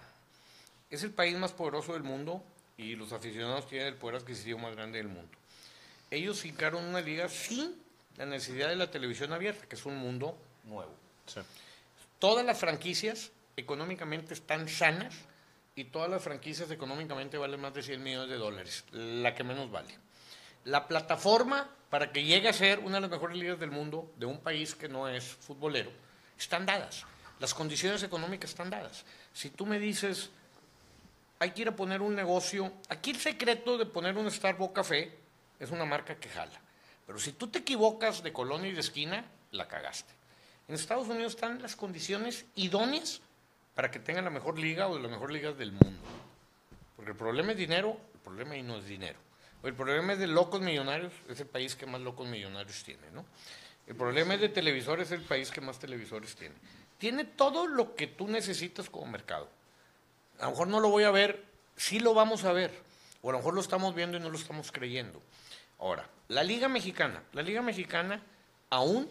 [0.89, 2.43] es el país más poderoso del mundo
[2.77, 5.31] y los aficionados tienen el poder adquisitivo más grande del mundo.
[6.11, 7.75] Ellos hincaron una liga sin
[8.17, 10.93] la necesidad de la televisión abierta, que es un mundo nuevo.
[11.27, 11.39] Sí.
[12.19, 15.15] Todas las franquicias económicamente están sanas
[15.75, 19.71] y todas las franquicias económicamente valen más de 100 millones de dólares, la que menos
[19.71, 19.97] vale.
[20.65, 24.25] La plataforma para que llegue a ser una de las mejores ligas del mundo de
[24.25, 25.91] un país que no es futbolero
[26.37, 27.05] están dadas.
[27.39, 29.05] Las condiciones económicas están dadas.
[29.31, 30.29] Si tú me dices,
[31.39, 35.17] hay que ir a poner un negocio, aquí el secreto de poner un Starbucks Café
[35.57, 36.59] es una marca que jala.
[37.07, 40.18] Pero si tú te equivocas de colonia y de esquina, la cagaste.
[40.69, 43.21] En Estados Unidos están las condiciones idóneas
[43.73, 45.99] para que tengan la mejor liga o de las mejores ligas del mundo.
[46.95, 49.17] Porque el problema es dinero, el problema ahí no es dinero.
[49.63, 53.25] El problema es de locos millonarios, es el país que más locos millonarios tiene, ¿no?
[53.87, 56.53] El problema es de televisores, es el país que más televisores tiene.
[56.99, 59.49] Tiene todo lo que tú necesitas como mercado.
[60.37, 61.45] A lo mejor no lo voy a ver,
[61.77, 62.71] sí lo vamos a ver.
[63.23, 65.19] O a lo mejor lo estamos viendo y no lo estamos creyendo.
[65.79, 67.23] Ahora, la Liga Mexicana.
[67.33, 68.21] La Liga Mexicana
[68.69, 69.09] aún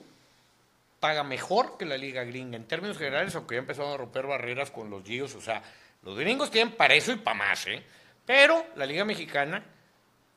[1.01, 4.71] paga mejor que la liga gringa en términos generales, aunque ya empezaron a romper barreras
[4.71, 5.63] con los gios, o sea,
[6.03, 7.83] los gringos tienen para eso y para más, ¿eh?
[8.27, 9.65] Pero la liga mexicana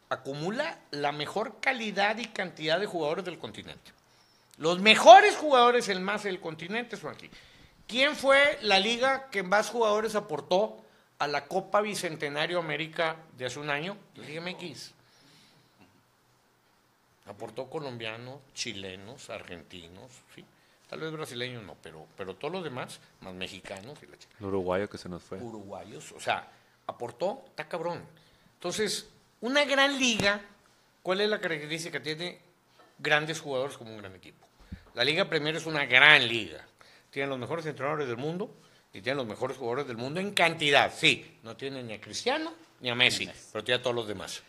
[0.09, 3.91] acumula la mejor calidad y cantidad de jugadores del continente.
[4.57, 7.29] Los mejores jugadores el más del continente son aquí.
[7.87, 10.77] ¿Quién fue la liga que más jugadores aportó
[11.19, 13.97] a la Copa Bicentenario América de hace un año?
[14.15, 14.93] La Liga MX.
[17.31, 20.43] Aportó colombianos, chilenos, argentinos, ¿sí?
[20.89, 23.97] Tal vez brasileños no, pero, pero todos los demás, más mexicanos.
[24.03, 24.07] Y
[24.41, 25.37] la uruguayo que se nos fue.
[25.37, 26.51] Uruguayos, o sea,
[26.87, 28.03] aportó, está cabrón.
[28.55, 29.07] Entonces,
[29.39, 30.41] una gran liga,
[31.01, 32.03] ¿cuál es la característica?
[32.03, 32.39] Tiene
[32.99, 34.45] grandes jugadores como un gran equipo.
[34.93, 36.67] La Liga Premier es una gran liga.
[37.11, 38.53] Tiene los mejores entrenadores del mundo
[38.91, 40.93] y tiene los mejores jugadores del mundo en cantidad.
[40.93, 44.43] Sí, no tiene ni a Cristiano ni a Messi, pero tiene a todos los demás.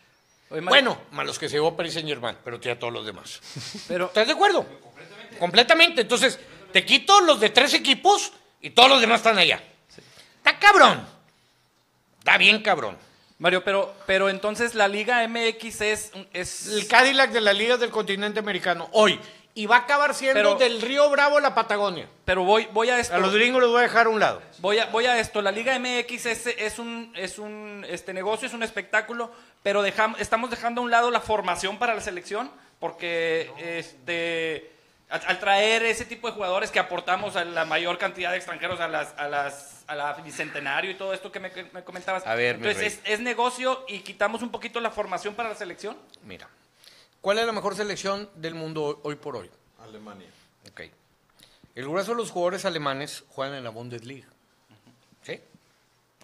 [0.61, 3.41] Bueno, más los que se llevó Paris Saint Germain, pero tiene a todos los demás.
[3.87, 4.65] Pero, ¿Estás de acuerdo?
[5.39, 6.01] Completamente.
[6.01, 6.39] Entonces,
[6.71, 8.31] te quito los de tres equipos
[8.61, 9.63] y todos los demás están allá.
[10.37, 11.05] Está cabrón.
[12.19, 12.97] Está bien cabrón.
[13.39, 16.67] Mario, pero, pero entonces la Liga MX es, es...
[16.67, 19.19] El Cadillac de la Liga del continente americano, hoy.
[19.55, 22.07] Y va a acabar siendo del Río Bravo a la Patagonia.
[22.25, 23.15] Pero voy, voy a esto.
[23.15, 24.41] A los gringos los voy a dejar a un lado.
[24.59, 25.41] Voy a, voy a esto.
[25.41, 29.31] La Liga MX es, es un, es un este negocio, es un espectáculo,
[29.61, 32.49] pero dejamos, estamos dejando a un lado la formación para la selección,
[32.79, 34.71] porque este
[35.09, 38.87] al, traer ese tipo de jugadores que aportamos a la mayor cantidad de extranjeros a
[38.87, 41.51] las a las a la bicentenario y todo esto que me,
[41.83, 42.25] comentabas.
[42.25, 45.97] A ver, Entonces, es, negocio y quitamos un poquito la formación para la selección.
[46.23, 46.47] Mira,
[47.23, 49.49] ¿cuál es la mejor selección del mundo hoy por hoy?
[49.81, 50.27] Alemania.
[50.69, 50.81] Ok.
[51.73, 54.27] El grueso de los jugadores alemanes juegan en la Bundesliga.
[55.23, 55.39] ¿Sí?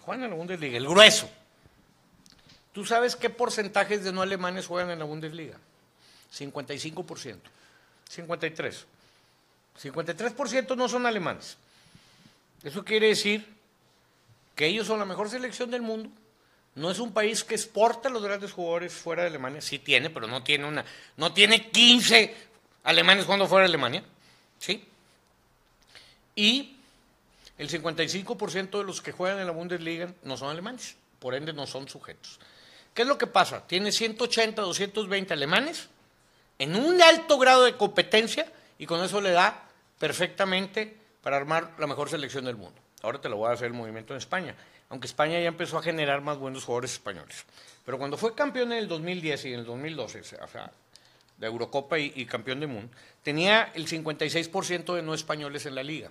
[0.01, 1.29] Juegan en la Bundesliga, el grueso.
[2.73, 5.57] ¿Tú sabes qué porcentajes de no alemanes juegan en la Bundesliga?
[6.37, 7.39] 55%.
[8.09, 8.85] 53.
[9.81, 11.57] 53% no son alemanes.
[12.61, 13.47] Eso quiere decir
[14.53, 16.09] que ellos son la mejor selección del mundo.
[16.79, 19.59] No es un país que exporta los grandes jugadores fuera de Alemania.
[19.59, 20.85] Sí tiene, pero no tiene una,
[21.17, 22.35] no tiene 15
[22.85, 24.03] alemanes jugando fuera de Alemania.
[24.59, 24.85] ¿Sí?
[26.35, 26.77] Y
[27.57, 31.67] el 55% de los que juegan en la Bundesliga no son alemanes, por ende no
[31.67, 32.39] son sujetos.
[32.93, 33.67] ¿Qué es lo que pasa?
[33.67, 35.89] Tiene 180, 220 alemanes
[36.59, 39.67] en un alto grado de competencia y con eso le da
[39.99, 42.79] perfectamente para armar la mejor selección del mundo.
[43.01, 44.55] Ahora te lo voy a hacer el movimiento en España,
[44.89, 47.45] aunque España ya empezó a generar más buenos jugadores españoles.
[47.85, 50.71] Pero cuando fue campeón en el 2010 y en el 2012, o sea,
[51.37, 52.93] de Eurocopa y, y campeón de Mundo,
[53.23, 56.09] tenía el 56% de no españoles en la liga.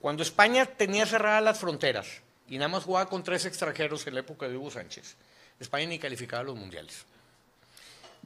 [0.00, 2.06] Cuando España tenía cerradas las fronteras
[2.48, 5.16] y nada más jugaba con tres extranjeros en la época de Hugo Sánchez,
[5.58, 7.04] España ni calificaba a los mundiales.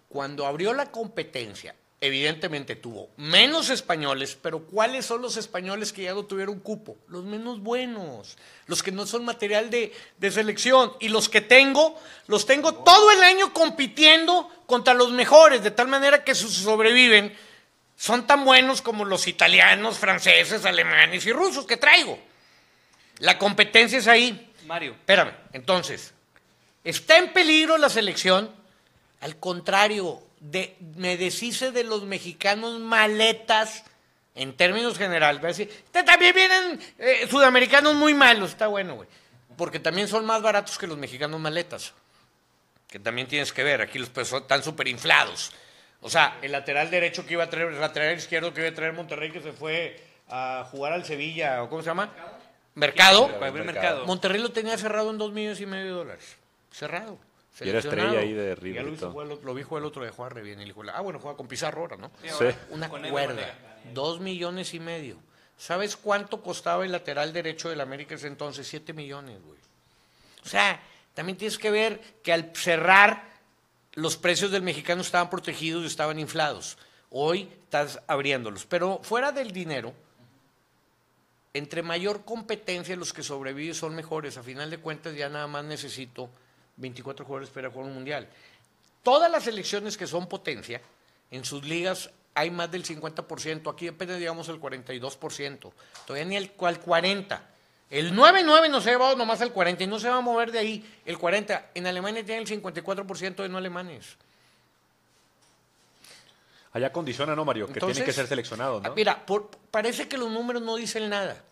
[0.09, 6.15] Cuando abrió la competencia, evidentemente tuvo menos españoles, pero ¿cuáles son los españoles que ya
[6.15, 6.97] no tuvieron cupo?
[7.09, 8.37] Los menos buenos,
[8.67, 10.93] los que no son material de, de, selección.
[11.01, 15.89] Y los que tengo, los tengo todo el año compitiendo contra los mejores, de tal
[15.89, 17.37] manera que sus sobreviven
[17.97, 22.19] son tan buenos como los italianos, franceses, alemanes y rusos que traigo.
[23.19, 24.53] La competencia es ahí.
[24.67, 24.93] Mario.
[24.93, 26.15] Espérame, entonces,
[26.85, 28.55] ¿está en peligro la selección?
[29.21, 33.85] Al contrario, de, me deshice de los mexicanos maletas
[34.35, 35.43] en términos generales.
[35.43, 38.51] Va a decir, también vienen eh, sudamericanos muy malos.
[38.51, 39.09] Está bueno, güey.
[39.57, 41.93] Porque también son más baratos que los mexicanos maletas.
[42.87, 43.81] Que también tienes que ver.
[43.81, 45.53] Aquí los pesos están súper inflados.
[46.01, 48.75] O sea, el lateral derecho que iba a traer, el lateral izquierdo que iba a
[48.75, 52.13] traer Monterrey, que se fue a jugar al Sevilla, o ¿cómo se llama?
[52.75, 53.29] Mercado.
[53.29, 53.65] Mercado.
[53.65, 54.07] Mercado.
[54.07, 56.37] Monterrey lo tenía cerrado en dos millones y medio de dólares.
[56.71, 57.19] Cerrado.
[57.61, 59.83] Y era estrella ahí de Ya River lo, y jugar el otro- lo vi jugar
[59.83, 60.59] el otro de jugar re bien.
[60.61, 62.11] Y le dijo, ah, bueno, juega con Pizarro ahora, ¿no?
[62.23, 62.47] Sí.
[62.71, 63.59] Una cuerda.
[63.95, 65.17] Dos millones y medio.
[65.57, 68.67] ¿Sabes cuánto costaba el lateral derecho del América ese entonces?
[68.69, 69.59] Siete millones, güey.
[70.45, 70.81] O sea,
[71.15, 73.25] también tienes que ver que al cerrar,
[73.95, 76.79] los precios del mexicano estaban protegidos y estaban inflados.
[77.11, 78.67] Hoy estás abriéndolos.
[78.67, 79.93] Pero fuera del dinero,
[81.55, 84.37] entre mayor competencia, los que sobreviven son mejores.
[84.37, 86.31] A final de cuentas, ya nada más necesito
[86.79, 88.29] 24 jugadores para jugar un mundial.
[89.03, 90.81] Todas las selecciones que son potencia,
[91.31, 93.73] en sus ligas hay más del 50%.
[93.73, 95.73] Aquí apenas llegamos al 42%.
[96.07, 97.41] Todavía ni al, al 40%.
[97.91, 100.53] El 9-9 no se ha llevado nomás al 40% y no se va a mover
[100.53, 101.63] de ahí el 40%.
[101.75, 104.17] En Alemania tiene el 54% de no alemanes.
[106.73, 107.67] Allá condiciona, ¿no, Mario?
[107.67, 108.95] Que Entonces, tienen que ser seleccionados, ah, ¿no?
[108.95, 111.43] Mira, por- parece que los números no dicen nada,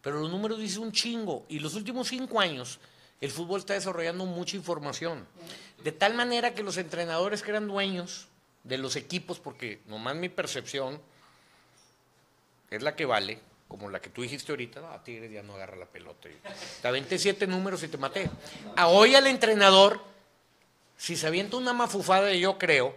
[0.00, 1.44] pero los números dicen un chingo.
[1.48, 2.80] Y los últimos cinco años,
[3.24, 5.26] el fútbol está desarrollando mucha información.
[5.82, 8.26] De tal manera que los entrenadores que eran dueños
[8.64, 11.00] de los equipos, porque nomás mi percepción
[12.70, 15.76] es la que vale, como la que tú dijiste ahorita, no, Tigres ya no agarra
[15.76, 16.28] la pelota.
[16.82, 18.30] Te aventé siete números y te maté.
[18.86, 20.00] Hoy al entrenador,
[20.96, 22.94] si se avienta una mafufada, yo creo,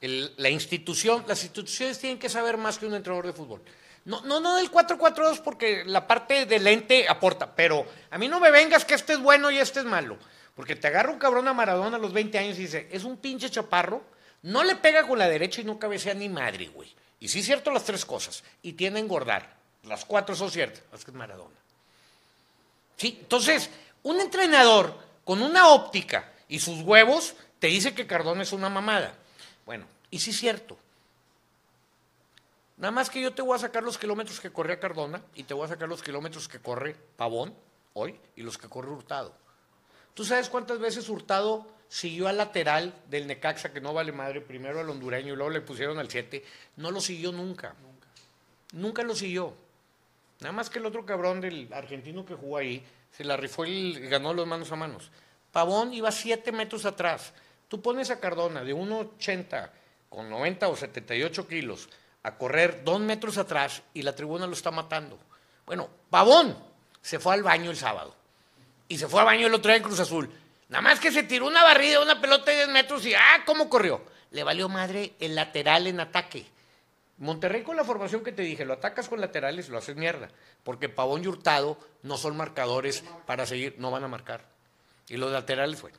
[0.00, 3.60] el- la institución, las instituciones tienen que saber más que un entrenador de fútbol.
[4.08, 8.40] No, no, no del 4-4-2 porque la parte del ente aporta, pero a mí no
[8.40, 10.16] me vengas que este es bueno y este es malo.
[10.56, 13.18] Porque te agarra un cabrón a Maradona a los 20 años y dice, es un
[13.18, 14.02] pinche chaparro,
[14.44, 16.90] no le pega con la derecha y no cabecea ni madre, güey.
[17.20, 19.58] Y sí es cierto las tres cosas, y tiene engordar.
[19.82, 21.58] Las cuatro son ciertas, es que es Maradona.
[22.96, 23.68] Sí, entonces,
[24.04, 29.12] un entrenador con una óptica y sus huevos te dice que Cardona es una mamada.
[29.66, 30.78] Bueno, y sí es cierto.
[32.78, 35.52] Nada más que yo te voy a sacar los kilómetros que corría Cardona y te
[35.52, 37.52] voy a sacar los kilómetros que corre Pavón
[37.94, 39.34] hoy y los que corre Hurtado.
[40.14, 44.78] ¿Tú sabes cuántas veces Hurtado siguió al lateral del Necaxa, que no vale madre, primero
[44.78, 46.44] al hondureño y luego le pusieron al 7?
[46.76, 47.74] No lo siguió nunca.
[48.72, 49.54] Nunca lo siguió.
[50.38, 53.94] Nada más que el otro cabrón del argentino que jugó ahí se la rifó y
[54.08, 55.10] ganó los manos a manos.
[55.50, 57.32] Pavón iba siete metros atrás.
[57.66, 59.70] Tú pones a Cardona de 1,80
[60.08, 61.88] con 90 o 78 kilos
[62.22, 65.18] a correr dos metros atrás y la tribuna lo está matando.
[65.66, 66.56] Bueno, Pavón
[67.00, 68.14] se fue al baño el sábado
[68.88, 70.30] y se fue al baño el otro día en Cruz Azul.
[70.68, 73.42] Nada más que se tiró una barrida, una pelota de 10 metros y ¡ah!
[73.46, 74.02] ¿Cómo corrió?
[74.30, 76.46] Le valió madre el lateral en ataque.
[77.18, 80.28] Monterrey con la formación que te dije, lo atacas con laterales, lo haces mierda.
[80.62, 84.44] Porque Pavón y Hurtado no son marcadores para seguir, no van a marcar.
[85.08, 85.92] Y los laterales fue.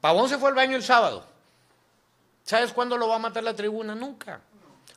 [0.00, 1.26] Pavón se fue al baño el sábado.
[2.44, 3.94] ¿Sabes cuándo lo va a matar la tribuna?
[3.94, 4.40] Nunca.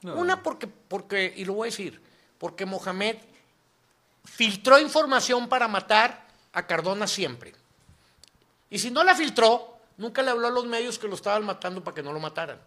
[0.03, 2.01] Una porque, porque, y lo voy a decir,
[2.37, 3.17] porque Mohamed
[4.25, 7.53] filtró información para matar a Cardona siempre.
[8.69, 11.83] Y si no la filtró, nunca le habló a los medios que lo estaban matando
[11.83, 12.59] para que no lo mataran.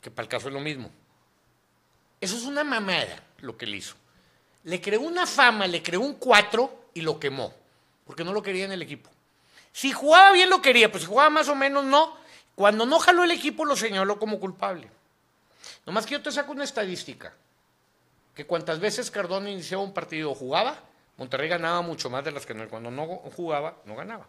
[0.00, 0.90] que para el caso es lo mismo.
[2.20, 3.96] Eso es una mamada lo que él hizo.
[4.64, 7.52] Le creó una fama, le creó un 4 y lo quemó,
[8.04, 9.10] porque no lo quería en el equipo.
[9.72, 12.16] Si jugaba bien lo quería, pues si jugaba más o menos no.
[12.54, 14.90] Cuando no jaló el equipo lo señaló como culpable.
[15.88, 17.32] Nomás que yo te saco una estadística,
[18.34, 20.78] que cuantas veces Cardona iniciaba un partido jugaba,
[21.16, 24.28] Monterrey ganaba mucho más de las que cuando no jugaba, no ganaba.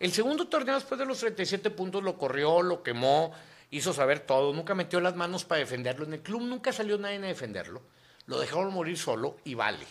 [0.00, 3.30] El segundo torneo después de los 37 puntos lo corrió, lo quemó,
[3.70, 6.06] hizo saber todo, nunca metió las manos para defenderlo.
[6.06, 7.82] En el club nunca salió nadie a defenderlo.
[8.26, 9.86] Lo dejaron morir solo y vale.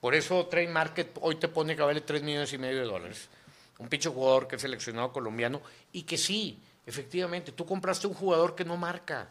[0.00, 3.28] Por eso Train Market hoy te pone que vale 3 millones y medio de dólares.
[3.78, 5.62] Un pinche jugador que es seleccionado colombiano
[5.92, 9.28] y que sí, efectivamente, tú compraste un jugador que no marca,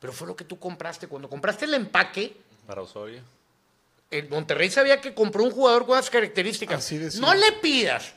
[0.00, 1.06] pero fue lo que tú compraste.
[1.06, 2.36] Cuando compraste el empaque,
[2.66, 3.20] Para Osorio.
[4.10, 6.78] el Monterrey sabía que compró un jugador con esas características.
[6.78, 8.12] Así no le pidas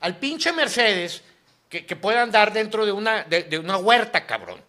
[0.00, 1.22] al pinche Mercedes
[1.68, 4.60] que, que pueda andar dentro de una, de, de una huerta, cabrón.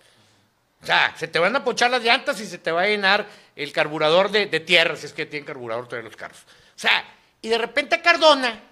[0.81, 3.27] O sea, se te van a pochar las llantas y se te va a llenar
[3.55, 6.39] el carburador de, de tierra, si es que tienen carburador todos los carros.
[6.75, 7.03] O sea,
[7.41, 8.63] y de repente a Cardona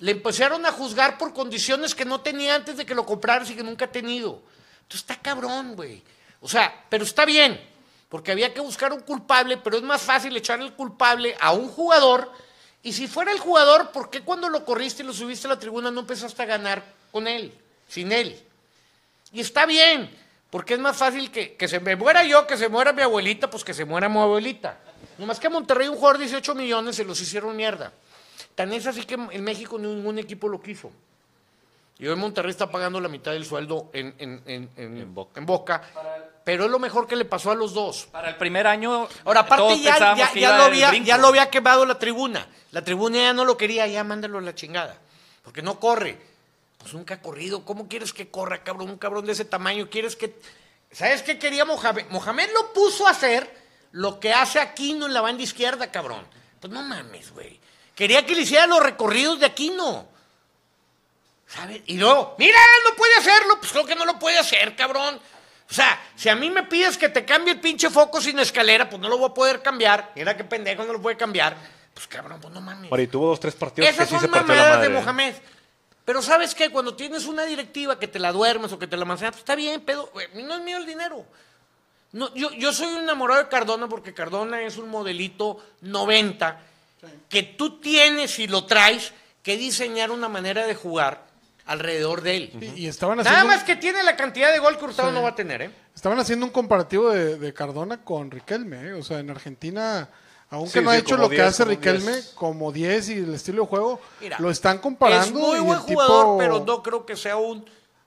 [0.00, 3.54] le empezaron a juzgar por condiciones que no tenía antes de que lo compraras y
[3.54, 4.42] que nunca ha tenido.
[4.82, 6.02] Entonces está cabrón, güey.
[6.40, 7.60] O sea, pero está bien,
[8.08, 11.68] porque había que buscar un culpable, pero es más fácil echarle el culpable a un
[11.68, 12.30] jugador.
[12.82, 15.58] Y si fuera el jugador, ¿por qué cuando lo corriste y lo subiste a la
[15.58, 16.82] tribuna no empezaste a ganar
[17.12, 17.52] con él,
[17.88, 18.40] sin él?
[19.32, 20.10] Y está bien,
[20.50, 23.50] porque es más fácil que, que se me muera yo, que se muera mi abuelita,
[23.50, 24.78] pues que se muera mi abuelita.
[25.18, 27.92] Nomás que a Monterrey un jugador de 18 millones se los hicieron mierda.
[28.54, 30.90] Tan es así que en México ningún equipo lo quiso.
[32.00, 35.38] Y hoy Monterrey está pagando la mitad del sueldo en, en- en- en- En Boca.
[35.38, 35.82] en Boca.
[36.44, 38.08] Pero es lo mejor que le pasó a los dos.
[38.10, 41.26] Para el primer año, Ahora, aparte todos ya, ya, que ya lo había, ya lo
[41.28, 42.48] había quemado la tribuna.
[42.72, 44.96] La tribuna ya no lo quería, ya mándalo a la chingada.
[45.42, 46.18] Porque no corre.
[46.78, 47.66] Pues nunca ha corrido.
[47.66, 48.88] ¿Cómo quieres que corra, cabrón?
[48.88, 49.90] Un cabrón de ese tamaño.
[49.90, 50.34] ¿Quieres que...?
[50.90, 52.06] ¿Sabes qué quería Mohamed?
[52.08, 53.54] Mohamed lo puso a hacer
[53.92, 56.26] lo que hace Aquino en la banda izquierda, cabrón.
[56.60, 57.60] Pues no mames, güey.
[57.94, 60.08] Quería que le hiciera los recorridos de Aquino.
[61.52, 61.82] ¿Sabes?
[61.86, 63.58] Y luego, mira, no puede hacerlo.
[63.58, 65.16] Pues creo que no lo puede hacer, cabrón.
[65.68, 68.88] O sea, si a mí me pides que te cambie el pinche foco sin escalera,
[68.88, 70.12] pues no lo voy a poder cambiar.
[70.14, 71.56] Mira qué pendejo no lo puede cambiar.
[71.92, 72.90] Pues cabrón, pues no mames.
[72.96, 74.88] Y tuvo dos, tres partidos Esas que sí se partió la de.
[74.88, 75.34] Mohamed.
[76.04, 76.70] Pero ¿sabes qué?
[76.70, 79.54] Cuando tienes una directiva que te la duermes o que te la mancenas, pues está
[79.54, 81.24] bien, pero güey, a mí no es mío el dinero.
[82.12, 86.60] No, yo, yo soy un enamorado de Cardona porque Cardona es un modelito 90
[87.28, 91.29] que tú tienes y lo traes que diseñar una manera de jugar
[91.70, 92.50] alrededor de él.
[92.76, 95.22] Y, y estaban haciendo, Nada más que tiene la cantidad de gol que Hurtado no
[95.22, 95.70] va a tener, ¿eh?
[95.94, 98.88] estaban haciendo un comparativo de, de Cardona con Riquelme.
[98.88, 98.92] ¿eh?
[98.94, 100.08] O sea, en Argentina,
[100.50, 102.26] aunque Sí, no ha sí, hecho como lo que 10, hace como Riquelme 10.
[102.34, 105.24] como 10 y el estilo de juego, Mira, lo están comparando.
[105.26, 107.64] Es muy y buen jugador, tipo- pero no creo que sea un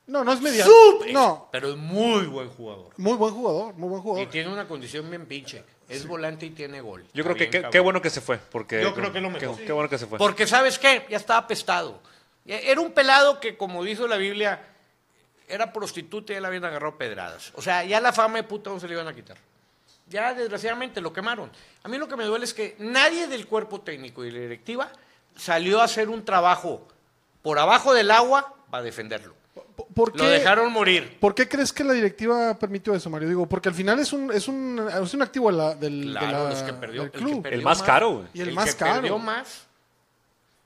[0.07, 0.65] No, no es media.
[0.65, 1.05] sub.
[1.13, 2.89] No, Pero es muy buen jugador.
[2.97, 4.29] muy buen jugador, muy buen Y jugador.
[4.29, 5.63] tiene una condición bien pinche.
[5.87, 7.05] Es volante y tiene gol.
[7.13, 7.83] Yo creo Está que bien, qué- cabrón.
[7.83, 8.37] bueno que se fue.
[8.37, 9.57] Porque, Yo creo que es lo mejor.
[9.57, 10.17] Qué, qué bueno que se fue.
[10.17, 11.05] Porque, ¿sabes qué?
[11.09, 12.01] Ya estaba apestado.
[12.45, 14.59] Era un pelado que, como dice la Biblia,
[15.47, 17.51] era prostituta y ya la habían agarrado pedradas.
[17.55, 19.37] O sea, ya la fama de puta no se le iban a quitar.
[20.09, 21.49] Ya, desgraciadamente, lo quemaron.
[21.83, 24.39] A mí lo que me duele es que nadie del cuerpo técnico y de la
[24.41, 24.91] directiva
[25.37, 26.85] salió a hacer un trabajo
[27.41, 29.33] por abajo del agua para defenderlo.
[29.75, 31.17] ¿Por- ¿Por Lo qué, dejaron morir.
[31.19, 33.27] ¿Por qué crees que la directiva permitió eso, Mario?
[33.29, 36.19] Digo, porque al final es un, es un, es un activo de la- del, de
[36.19, 37.41] Claro, la- los que perdió, del el que club.
[37.41, 38.25] perdió El más caro.
[38.33, 38.95] Y el más que caro.
[39.01, 39.65] perdió más.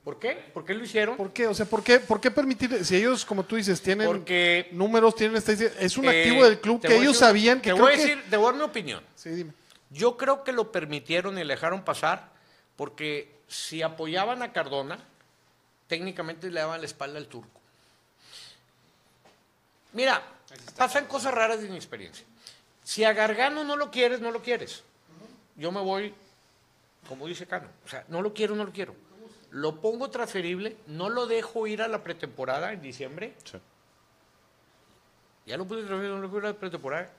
[0.08, 0.30] ¿Por qué?
[0.54, 1.18] ¿Por qué lo hicieron?
[1.18, 1.46] ¿Por qué?
[1.48, 5.14] O sea, ¿por qué, ¿por qué permitir, si ellos, como tú dices, tienen Porque números,
[5.14, 7.74] tienen estadísticas, es un Eh, activo del club te que ellos decir- sabían que Te
[7.74, 9.04] creo voy a que- decir, te voy a dar mi opinión.
[9.14, 9.52] Sí, dime.
[9.90, 12.30] Yo creo que lo permitieron y le dejaron pasar
[12.74, 14.98] porque si apoyaban a Cardona,
[15.88, 17.60] técnicamente le daban la espalda al turco.
[19.92, 20.22] Mira,
[20.78, 22.24] pasan cosas raras de mi experiencia.
[22.82, 24.84] Si a Gargano no lo quieres, no lo quieres.
[25.54, 26.14] Yo me voy,
[27.10, 28.94] como dice Cano, o sea, no lo quiero, no lo quiero.
[29.50, 33.34] Lo pongo transferible, no lo dejo ir a la pretemporada en diciembre.
[33.44, 33.58] Sí.
[35.46, 37.10] Ya lo puse transferible, no lo dejo ir a la pretemporada.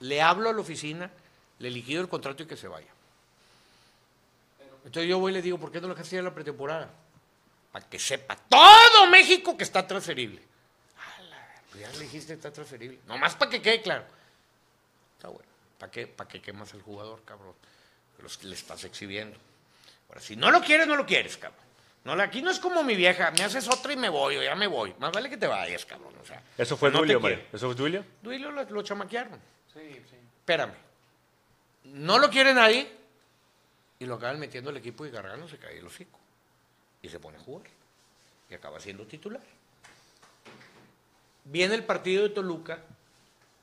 [0.00, 1.10] Le hablo a la oficina,
[1.58, 2.88] le liquido el contrato y que se vaya.
[4.84, 6.90] Entonces yo voy y le digo, ¿por qué no lo dejaste ir a la pretemporada?
[7.72, 10.42] Para que sepa todo México que está transferible.
[11.18, 13.00] Ala, pues ya le dijiste que está transferible.
[13.06, 14.04] Nomás para que quede claro.
[15.16, 15.48] Está bueno.
[15.78, 17.54] ¿Para qué, para qué quemas al jugador, cabrón?
[18.22, 19.38] Los, le estás exhibiendo.
[20.14, 21.64] Ahora, si no lo quieres, no lo quieres, cabrón.
[22.04, 24.54] No, aquí no es como mi vieja, me haces otra y me voy, o ya
[24.54, 24.94] me voy.
[25.00, 26.14] Más vale que te vayas, cabrón.
[26.22, 27.18] O sea, Eso fue no Duilio.
[27.52, 28.04] ¿Eso fue Duilio?
[28.22, 29.40] Duilio lo, lo chamaquearon.
[29.72, 30.16] Sí, sí.
[30.38, 30.74] Espérame.
[31.84, 32.92] No lo quiere nadie.
[33.98, 36.20] Y lo acaban metiendo el equipo y Gargano se cae el hocico.
[37.02, 37.66] Y se pone a jugar.
[38.50, 39.42] Y acaba siendo titular.
[41.44, 42.78] Viene el partido de Toluca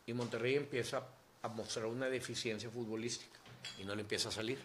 [0.06, 1.04] y Monterrey empieza
[1.44, 3.40] a mostrar una deficiencia futbolística
[3.80, 4.60] y no le empieza a salir.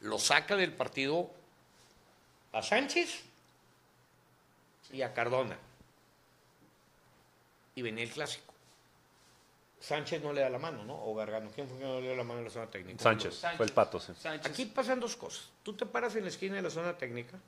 [0.00, 1.30] Lo saca del partido
[2.52, 3.22] a Sánchez
[4.92, 5.58] y a Cardona.
[7.74, 8.54] Y venía el clásico.
[9.80, 10.94] Sánchez no le da la mano, ¿no?
[10.94, 11.50] O Gargano.
[11.54, 13.02] ¿Quién fue que no le dio la mano en la zona técnica?
[13.02, 14.12] Sánchez, fue el pato, sí.
[14.18, 14.50] Sánchez.
[14.50, 15.50] Aquí pasan dos cosas.
[15.62, 17.38] Tú te paras en la esquina de la zona técnica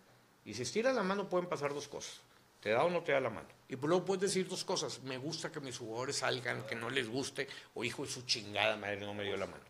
[0.44, 2.20] y si estiras la mano pueden pasar dos cosas.
[2.60, 3.48] Te da o no te da la mano.
[3.68, 5.00] Y luego puedes decir dos cosas.
[5.02, 8.76] Me gusta que mis jugadores salgan, que no les guste, o hijo de su chingada
[8.76, 9.64] madre no me dio la mano.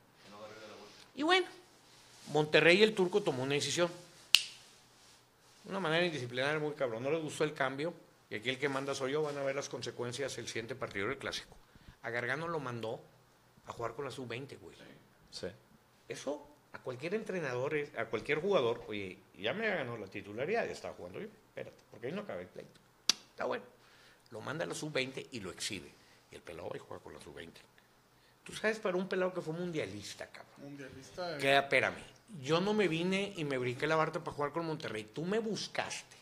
[1.15, 1.47] Y bueno,
[2.33, 3.91] Monterrey y el turco tomó una decisión.
[5.67, 7.03] Una manera indisciplinaria muy cabrón.
[7.03, 7.93] No les gustó el cambio
[8.31, 9.23] y aquí el que manda soy yo.
[9.23, 11.57] Van a ver las consecuencias el siguiente partido del clásico.
[12.03, 13.01] A Gargano lo mandó
[13.67, 14.77] a jugar con la sub-20, güey.
[15.31, 15.49] Sí.
[16.09, 20.95] Eso a cualquier entrenador, a cualquier jugador, oye, ya me ganó la titularidad, ya estaba
[20.95, 21.27] jugando yo.
[21.27, 22.81] Espérate, porque ahí no acaba el pleito.
[23.31, 23.65] Está bueno.
[24.31, 25.91] Lo manda a la sub-20 y lo exhibe.
[26.31, 27.51] Y el pelado va y juega con la sub-20.
[28.45, 30.55] Tú sabes, para un pelado que fue mundialista, cabrón.
[30.59, 31.37] Mundialista.
[31.37, 31.97] eh, Que, espérame,
[32.43, 35.05] yo no me vine y me brinqué la barta para jugar con Monterrey.
[35.13, 36.17] Tú me buscaste,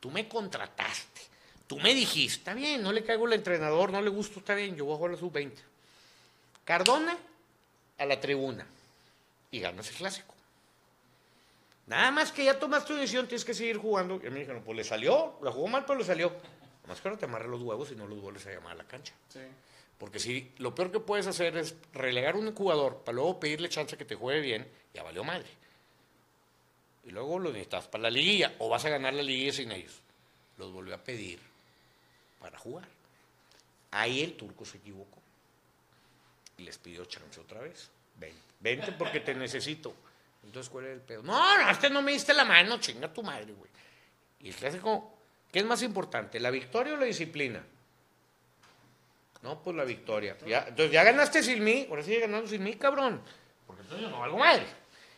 [0.00, 1.20] tú me contrataste,
[1.66, 4.76] tú me dijiste, está bien, no le caigo al entrenador, no le gusto, está bien,
[4.76, 5.52] yo voy a jugar a la sub-20.
[6.64, 7.16] Cardona
[7.98, 8.66] a la tribuna
[9.50, 10.34] y ganas el clásico.
[11.86, 14.16] Nada más que ya tomaste tu decisión, tienes que seguir jugando.
[14.16, 16.32] Y a mí me dijeron, pues le salió, la jugó mal, pero le salió.
[16.88, 18.84] Más que ahora te amarra los huevos y no los vuelves a llamar a la
[18.84, 19.14] cancha.
[19.28, 19.40] sí.
[19.98, 23.68] Porque si lo peor que puedes hacer es relegar a un jugador para luego pedirle
[23.68, 25.48] chance que te juegue bien, ya valió madre.
[27.04, 30.00] Y luego lo necesitas para la liguilla, o vas a ganar la liguilla sin ellos.
[30.58, 31.38] Los volvió a pedir
[32.40, 32.88] para jugar.
[33.92, 35.22] Ahí el turco se equivocó.
[36.58, 37.90] Y les pidió chance otra vez.
[38.18, 39.94] Vente, vente porque te necesito.
[40.42, 41.22] Entonces, ¿cuál era el pedo?
[41.22, 43.70] No, no, este no me diste la mano, chinga tu madre, güey.
[44.40, 45.18] Y el clásico,
[45.50, 47.64] ¿qué es más importante, la victoria o la disciplina?
[49.46, 50.36] No, pues la victoria.
[50.44, 53.22] Ya, entonces ya ganaste sin mí, ahora sigue ganando sin mí, cabrón.
[53.64, 54.66] Porque entonces yo no valgo madre.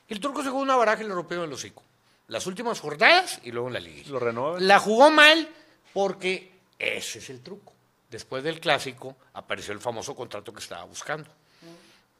[0.07, 1.83] Y el turco se jugó una baraja y le rompió el hocico.
[2.26, 4.11] Las últimas jornadas y luego en la liguilla.
[4.11, 4.68] Lo renuevan.
[4.68, 5.49] La jugó mal
[5.95, 7.72] porque ese es el truco.
[8.11, 11.31] Después del clásico apareció el famoso contrato que estaba buscando.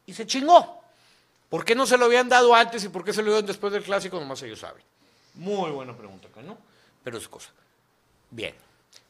[0.07, 0.83] Y se chingó.
[1.51, 3.71] ¿Por qué no se lo habían dado antes y por qué se lo dieron después
[3.71, 4.19] del clásico?
[4.19, 4.83] Nomás ellos saben.
[5.35, 6.57] Muy buena pregunta, ¿no?
[7.05, 7.51] Pero es cosa.
[8.31, 8.55] Bien.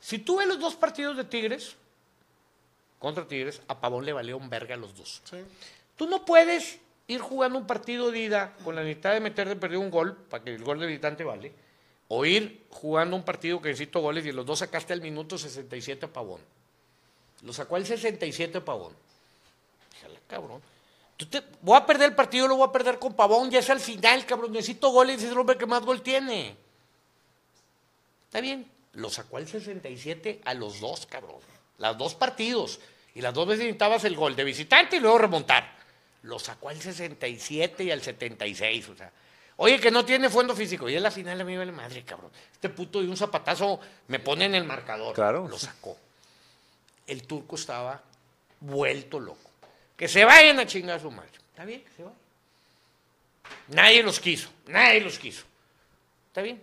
[0.01, 1.77] Si tú ves los dos partidos de Tigres,
[2.99, 5.23] contra Tigres, a Pavón le valió un verga a los dos.
[5.25, 5.37] Sí.
[5.97, 9.57] Tú no puedes ir jugando un partido de ida con la necesidad de meter de
[9.57, 11.53] perder un gol, para que el gol de visitante vale,
[12.09, 16.07] o ir jugando un partido que necesito goles y los dos sacaste al minuto 67
[16.07, 16.41] a Pavón.
[17.43, 18.93] Lo sacó al 67 a Pavón.
[19.93, 20.61] Déjala, cabrón.
[21.17, 23.71] Tú te- voy a perder el partido, lo voy a perder con Pavón, ya es
[23.71, 24.53] al final, cabrón.
[24.53, 26.57] Necesito goles, es el hombre que más gol tiene.
[28.27, 28.71] Está bien.
[28.95, 31.41] Lo sacó al 67 a los dos, cabrón.
[31.79, 32.81] Los dos partidos.
[33.15, 35.77] Y las dos veces necesitabas el gol de visitante y luego remontar.
[36.23, 38.89] Lo sacó al 67 y al 76.
[38.89, 39.11] O sea,
[39.57, 40.89] oye, que no tiene fondo físico.
[40.89, 42.31] Y en la final a mí me vale madre, cabrón.
[42.53, 45.15] Este puto de un zapatazo me pone en el marcador.
[45.15, 45.49] Claro.
[45.49, 45.97] Lo sacó.
[47.07, 48.03] El turco estaba
[48.61, 49.51] vuelto loco.
[49.97, 51.31] Que se vayan a chingar a su madre.
[51.51, 52.19] Está bien, que se vayan.
[53.69, 54.51] Nadie los quiso.
[54.67, 55.45] Nadie los quiso.
[56.29, 56.63] Está bien.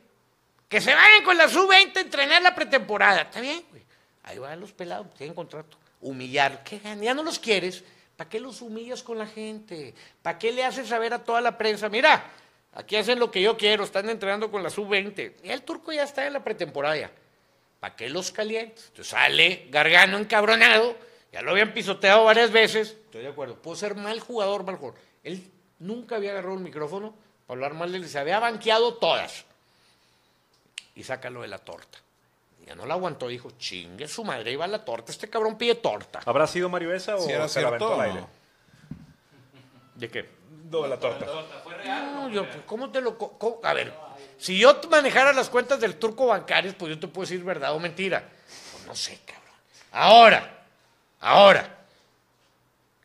[0.70, 3.24] Que se vayan con la sub-20 a entrenar la pretemporada.
[3.24, 3.85] Está bien, güey.
[4.26, 5.78] Ahí van los pelados, tienen contrato.
[6.02, 6.64] Humillar.
[6.64, 7.84] ¿Qué Ya no los quieres.
[8.18, 9.94] ¿Para qué los humillas con la gente?
[10.22, 11.90] ¿Para qué le haces saber a toda la prensa?
[11.90, 12.32] Mira,
[12.74, 15.34] aquí hacen lo que yo quiero, están entrenando con la sub-20.
[15.44, 17.12] Y el turco ya está en la pretemporada.
[17.80, 18.86] ¿Para qué los calientes?
[18.88, 20.96] Entonces sale Gargano encabronado.
[21.32, 22.98] Ya lo habían pisoteado varias veces.
[23.06, 23.62] Estoy de acuerdo.
[23.62, 25.00] Puedo ser mal jugador, mal jugador.
[25.24, 27.14] Él nunca había agarrado un micrófono
[27.46, 28.10] para hablar mal de él.
[28.10, 29.46] Se había banqueado todas
[30.96, 32.00] y sácalo de la torta.
[32.66, 36.22] Ya no la aguantó, dijo, chingue su madre, iba la torta, este cabrón pide torta.
[36.26, 38.22] ¿Habrá sido Mario esa o Si era se la aventó al aire?
[38.22, 38.30] no.
[39.96, 40.30] ¿De qué?
[40.70, 41.26] No, de la torta.
[41.26, 43.18] No, yo, pues, ¿cómo te lo...?
[43.64, 43.94] A ver,
[44.38, 47.80] si yo manejara las cuentas del turco bancarios, pues yo te puedo decir verdad o
[47.80, 48.28] mentira.
[48.72, 49.54] Pues no sé, cabrón.
[49.92, 50.64] Ahora,
[51.22, 51.78] ahora,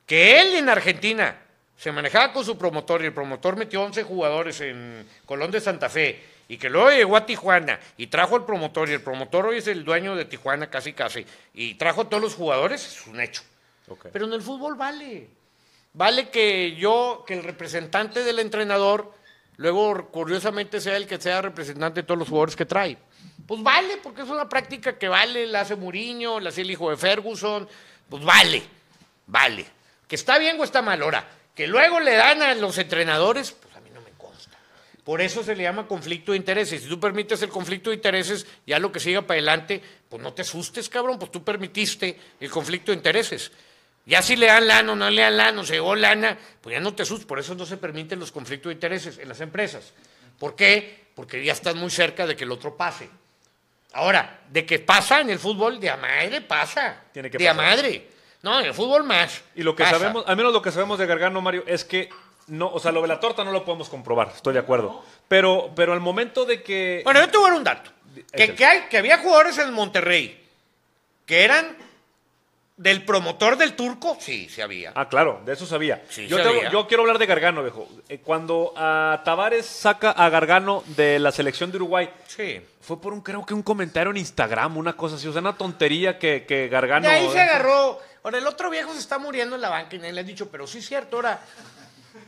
[0.06, 1.36] que él en Argentina
[1.76, 5.88] se manejaba con su promotor y el promotor metió 11 jugadores en Colón de Santa
[5.88, 9.58] Fe y que luego llegó a Tijuana y trajo al promotor y el promotor hoy
[9.58, 11.24] es el dueño de Tijuana casi casi
[11.54, 13.42] y trajo a todos los jugadores, es un hecho.
[14.12, 15.28] Pero en el fútbol vale.
[15.92, 19.14] Vale que yo, que el representante del entrenador,
[19.58, 22.98] luego curiosamente sea el que sea representante de todos los jugadores que trae.
[23.46, 26.90] Pues vale, porque es una práctica que vale, la hace Mourinho, la hace el hijo
[26.90, 27.68] de Ferguson,
[28.08, 28.60] pues vale,
[29.28, 29.66] vale.
[30.08, 31.24] Que está bien o está mal, ahora,
[31.54, 34.58] que luego le dan a los entrenadores, pues a mí no me consta.
[35.10, 36.84] Por eso se le llama conflicto de intereses.
[36.84, 40.32] Si tú permites el conflicto de intereses, ya lo que siga para adelante, pues no
[40.32, 43.50] te asustes, cabrón, pues tú permitiste el conflicto de intereses.
[44.06, 46.74] Ya si le dan lana o no le dan lana, o se llegó lana, pues
[46.74, 47.26] ya no te asustes.
[47.26, 49.94] Por eso no se permiten los conflictos de intereses en las empresas.
[50.38, 51.08] ¿Por qué?
[51.16, 53.10] Porque ya estás muy cerca de que el otro pase.
[53.94, 57.02] Ahora, de que pasa en el fútbol, de a madre pasa.
[57.12, 58.06] Tiene que de a madre.
[58.42, 59.42] No, en el fútbol más.
[59.56, 59.98] Y lo que Pasa.
[59.98, 62.08] sabemos, al menos lo que sabemos de Gargano, Mario, es que
[62.50, 65.02] no, o sea, lo de la torta no lo podemos comprobar, estoy de acuerdo.
[65.28, 67.00] Pero, pero al momento de que.
[67.04, 67.90] Bueno, yo te voy a dar un dato.
[68.32, 70.36] Que, que hay, que había jugadores en Monterrey
[71.26, 71.76] que eran
[72.76, 74.92] del promotor del turco, sí, sí había.
[74.94, 76.02] Ah, claro, de eso sabía.
[76.08, 77.86] Sí, yo, tengo- yo quiero hablar de Gargano, viejo.
[78.08, 82.60] Eh, Cuando a Tavares saca a Gargano de la selección de Uruguay, Sí.
[82.80, 85.56] fue por un, creo que un comentario en Instagram, una cosa así, o sea, una
[85.58, 87.06] tontería que, que Gargano.
[87.06, 88.00] De ahí se agarró.
[88.22, 90.48] Ahora, el otro viejo se está muriendo en la banca y nadie le ha dicho,
[90.50, 91.38] pero sí es cierto, ahora,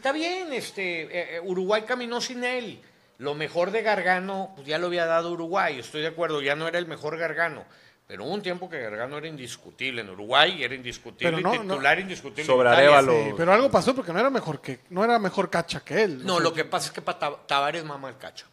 [0.03, 2.81] está bien, este, eh, eh, Uruguay caminó sin él.
[3.19, 6.67] Lo mejor de Gargano, pues ya lo había dado Uruguay, estoy de acuerdo, ya no
[6.67, 7.65] era el mejor Gargano.
[8.09, 12.01] Pero hubo un tiempo que Gargano era indiscutible en Uruguay, y era indiscutible, no, titular
[12.01, 12.45] indiscutible.
[12.45, 12.69] Sobre.
[12.69, 13.13] Arevalo.
[13.13, 16.27] Sí, pero algo pasó porque no era mejor que no era mejor cacha que él.
[16.27, 18.47] No, lo que pasa es que para Tavares mama el cacho.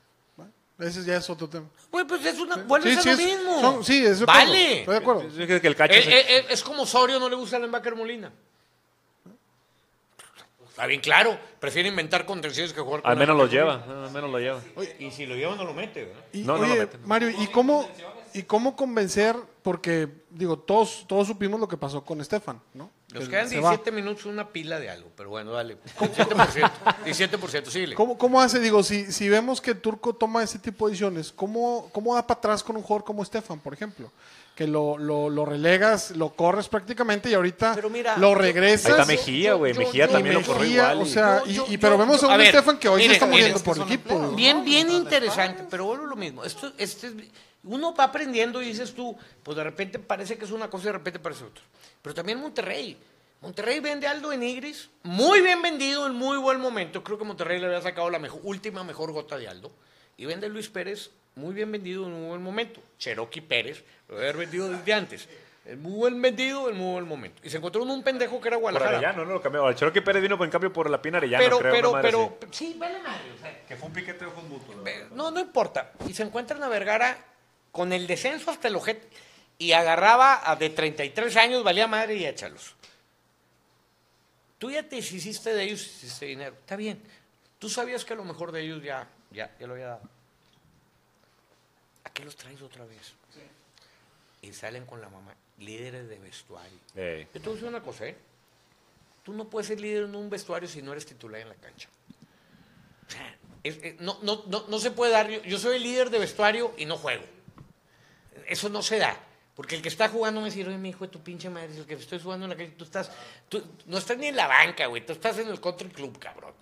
[0.77, 1.65] Ese ya es otro tema.
[1.91, 3.59] Güey, pues es una, vuelve Sí, a sí, lo es- mismo.
[3.59, 4.79] son- sí, es de acuerdo, Vale.
[4.79, 5.21] Estoy de acuerdo.
[5.27, 7.59] Es que el cacho Eh, se- eh, eh, es como Osorio no le gusta a
[7.59, 8.31] Lembacher Molina.
[10.79, 14.31] Está bien claro, prefiere inventar contenciones que jugar con al menos lo lleva, al menos
[14.31, 14.61] lo lleva.
[14.97, 16.23] Y si lo lleva no lo mete, ¿verdad?
[16.31, 17.01] Y, No, no lo oye, meten.
[17.05, 17.85] Mario, ¿y cómo,
[18.33, 19.35] ¿y cómo convencer?
[19.61, 22.89] Porque, digo, todos, todos supimos lo que pasó con Estefan, ¿no?
[23.13, 23.69] Nos Que quedan se va.
[23.71, 25.77] 17 minutos, una pila de algo, pero bueno, dale.
[25.99, 26.71] 17%,
[27.05, 27.95] 17%, síguele.
[27.95, 28.59] ¿Cómo, ¿Cómo hace?
[28.59, 32.37] Digo, si, si vemos que Turco toma ese tipo de decisiones, ¿cómo, cómo da para
[32.37, 34.11] atrás con un jugador como Estefan, por ejemplo?
[34.55, 38.85] Que lo, lo, lo relegas, lo corres prácticamente y ahorita Pero mira, lo regresas.
[38.87, 39.73] Ahí está Mejía, güey.
[39.73, 41.01] Mejía yo- también lo corrió igual.
[41.01, 43.05] O sea, Yo- y, yo- y- pero yo- vemos a yo- un Estefan que hoy
[43.07, 44.31] se está muriendo por el equipo.
[44.33, 46.43] Bien, bien interesante, pero vuelvo a lo mismo.
[46.43, 47.13] Esto, este, es-
[47.69, 50.87] uno va aprendiendo y dices tú, pues de repente parece que es una cosa y
[50.87, 51.63] de repente parece otra.
[52.01, 52.97] Pero también Monterrey.
[53.41, 57.03] Monterrey vende Aldo en Igris, muy bien vendido en muy buen momento.
[57.03, 59.71] Creo que Monterrey le había sacado la mejor- última mejor gota de Aldo.
[60.17, 62.81] Y vende Luis Pérez, muy bien vendido en muy buen momento.
[62.97, 65.29] Cherokee Pérez, lo debe haber vendido desde antes.
[65.65, 67.41] Es muy buen vendido en muy buen momento.
[67.45, 68.97] Y se encontró en un pendejo que era Por Guadalajara.
[68.97, 69.69] Arellano, no lo cambió.
[69.69, 71.71] El Cherokee Pérez vino en cambio por la Pina Arellano, pero, creo.
[71.71, 73.31] pero, pero, sí, vale madre.
[73.33, 74.83] o sea, Que fue un piquete de ojos mutuos.
[74.83, 75.91] Ve- No, no importa.
[76.07, 77.17] Y se encuentran a Vergara
[77.71, 79.07] con el descenso hasta el ojete
[79.57, 82.75] y agarraba a de 33 años, valía madre y échalos.
[84.57, 86.55] Tú ya te hiciste de ellos, hiciste dinero.
[86.59, 87.01] Está bien.
[87.59, 90.01] Tú sabías que lo mejor de ellos ya, ya, ya lo había dado.
[92.03, 93.13] ¿A qué los traes otra vez?
[94.41, 96.77] Y salen con la mamá, líderes de vestuario.
[96.95, 97.25] Ey.
[97.25, 98.17] Yo te voy a decir una cosa, ¿eh?
[99.23, 101.89] Tú no puedes ser líder en un vestuario si no eres titular en la cancha.
[103.07, 105.29] O sea, es- es- no, no, no, no se puede dar.
[105.29, 107.23] Yo, yo soy el líder de vestuario y no juego.
[108.47, 109.17] Eso no se da.
[109.55, 111.85] Porque el que está jugando me dice, oye, mi hijo de tu pinche madre, el
[111.85, 113.11] que estoy jugando en la calle, tú estás,
[113.49, 116.53] tú no estás ni en la banca, güey, tú estás en el country club, cabrón.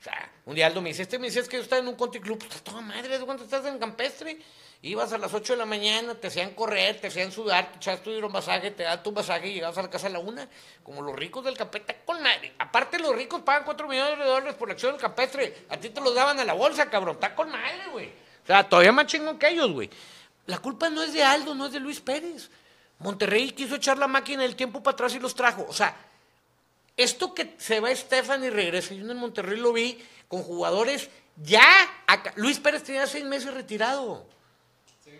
[0.00, 1.88] O sea, un día Aldo me dice, este me dice, es que yo estaba en
[1.88, 4.38] un country club, pues toda madre, ¿de cuánto estás en campestre?
[4.80, 8.02] Ibas a las 8 de la mañana, te hacían correr, te hacían sudar, te echabas
[8.02, 10.48] tu hidromasaje, te daban tu masaje y llegabas a la casa a la una,
[10.84, 12.54] como los ricos del campestre, con madre.
[12.60, 15.90] Aparte, los ricos pagan 4 millones de dólares por la acción del campestre, a ti
[15.90, 18.06] te los daban a la bolsa, cabrón, está con madre, güey.
[18.06, 19.90] O sea, todavía más chingón que ellos, güey.
[20.48, 22.50] La culpa no es de Aldo, no es de Luis Pérez.
[23.00, 25.66] Monterrey quiso echar la máquina del tiempo para atrás y los trajo.
[25.68, 25.94] O sea,
[26.96, 31.62] esto que se va Estefan y regresa, yo en Monterrey lo vi con jugadores ya.
[32.06, 34.26] acá- Luis Pérez tenía seis meses retirado.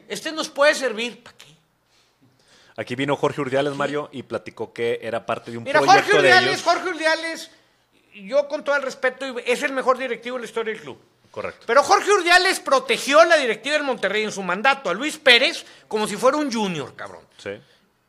[0.09, 1.22] Este nos puede servir.
[1.22, 1.47] ¿Para qué?
[2.76, 6.12] Aquí vino Jorge Urdiales, Mario, y platicó que era parte de un Mira, proyecto Jorge
[6.12, 6.62] de Urdiales, ellos.
[6.62, 7.51] Jorge Urdiales,
[8.14, 10.99] yo con todo el respeto, es el mejor directivo de la historia del club.
[11.39, 11.66] Correcto.
[11.68, 16.09] Pero Jorge Urdiales protegió la directiva del Monterrey en su mandato a Luis Pérez como
[16.09, 17.24] si fuera un junior, cabrón.
[17.36, 17.51] Sí.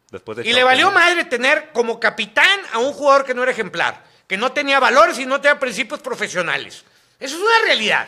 [0.09, 3.51] Después de Y le valió madre tener como capitán a un jugador que no era
[3.51, 6.83] ejemplar, que no tenía valores y no tenía principios profesionales.
[7.19, 8.07] Eso es una realidad.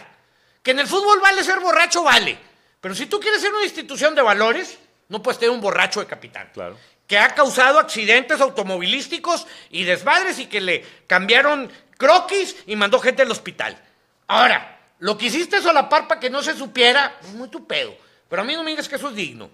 [0.64, 2.40] Que en el fútbol vale ser borracho, vale.
[2.80, 6.08] Pero si tú quieres ser una institución de valores, no puedes tener un borracho de
[6.08, 6.50] capitán.
[6.52, 6.80] Claro.
[7.06, 13.22] Que ha causado accidentes automovilísticos y desmadres y que le cambiaron croquis y mandó gente
[13.22, 13.80] al hospital.
[14.26, 17.94] Ahora, lo que hiciste solapar para que no se supiera, es muy tu pedo.
[18.30, 19.50] Pero a mí no me digas que eso es digno.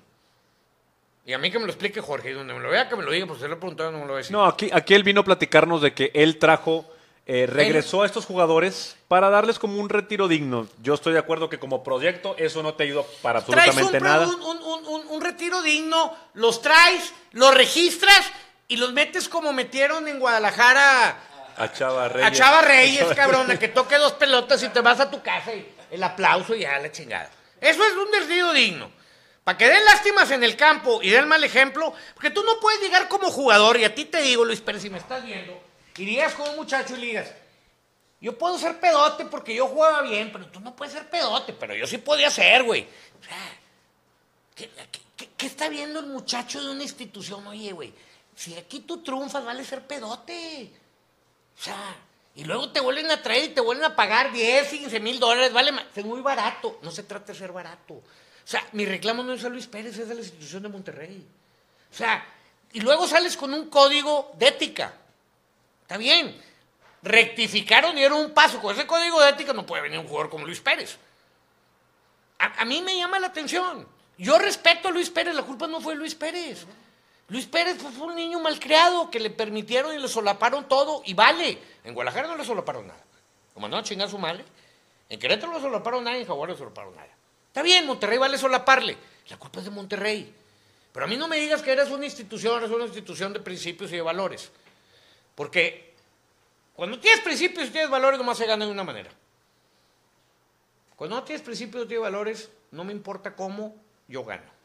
[1.26, 3.04] Y a mí que me lo explique Jorge, y donde me lo vea que me
[3.04, 4.32] lo diga, pues se lo he preguntado, no me lo voy a decir.
[4.32, 6.86] No, aquí, aquí él vino a platicarnos de que él trajo,
[7.26, 10.68] eh, regresó a estos jugadores para darles como un retiro digno.
[10.82, 14.00] Yo estoy de acuerdo que como proyecto eso no te ayudó para traes un, absolutamente
[14.02, 14.28] nada.
[14.28, 18.22] un, un- un- un- un retiro digno, los traes, los registras
[18.70, 21.18] y los metes como metieron en Guadalajara
[21.58, 22.28] A Chava Reyes.
[22.28, 25.54] a Chava Reyes, cabrón, a que toque dos pelotas y te vas a tu casa
[25.54, 27.30] y el aplauso y ya la chingada.
[27.60, 28.92] Eso es un retiro digno.
[29.44, 32.82] Para que den lástimas en el campo y den mal ejemplo, porque tú no puedes
[32.82, 35.58] llegar como jugador, y a ti te digo, Luis Pérez, si me estás viendo,
[35.96, 37.32] y digas con un muchacho y digas,
[38.20, 41.74] yo puedo ser pedote porque yo jugaba bien, pero tú no puedes ser pedote, pero
[41.76, 42.82] yo sí podía ser, güey.
[43.22, 43.38] O sea,
[44.56, 44.70] ¿qué,
[45.16, 47.48] qué- qué está viendo el muchacho de una institución?
[47.48, 47.94] Oye, güey,
[48.36, 50.72] si aquí tú triunfas, vale ser pedote.
[51.58, 51.96] O sea,
[52.36, 55.52] y luego te vuelven a traer y te vuelven a pagar 10, 15 mil dólares,
[55.52, 56.80] vale, es muy barato.
[56.84, 57.96] No se trata de ser barato.
[57.96, 58.04] O
[58.50, 61.28] sea, mi reclamo no es a Luis Pérez, es de la institución de Monterrey.
[61.92, 62.24] O sea,
[62.74, 64.94] y luego sales con un código de ética.
[65.82, 66.40] Está bien.
[67.02, 68.62] Rectificaron y dieron un paso.
[68.62, 70.98] Con ese código de ética no puede venir un jugador como Luis Pérez.
[72.40, 73.88] A, mí me llama la atención.
[74.18, 76.66] Yo respeto a Luis Pérez, la culpa no fue Luis Pérez.
[77.30, 81.14] Luis Pérez fue, fue un niño malcriado que le permitieron y le solaparon todo y
[81.14, 81.58] vale.
[81.84, 83.04] En Guadalajara no le solaparon nada.
[83.56, 84.46] Lo mandaron a chingar su madre.
[85.10, 87.10] En Querétaro no le solaparon nada y en Jaguar no le solaparon nada.
[87.48, 88.98] Está bien, Monterrey vale solaparle.
[89.30, 90.34] La culpa es de Monterrey.
[90.94, 93.92] Pero a mí no me digas que eres una institución, eres una institución de principios
[93.92, 94.52] y de valores.
[95.36, 95.94] Porque
[96.76, 99.10] cuando tienes principios y tienes valores, nomás se gana de una manera.
[100.96, 103.76] Cuando no tienes principios y tienes valores, no me importa cómo,
[104.08, 104.57] yo gano.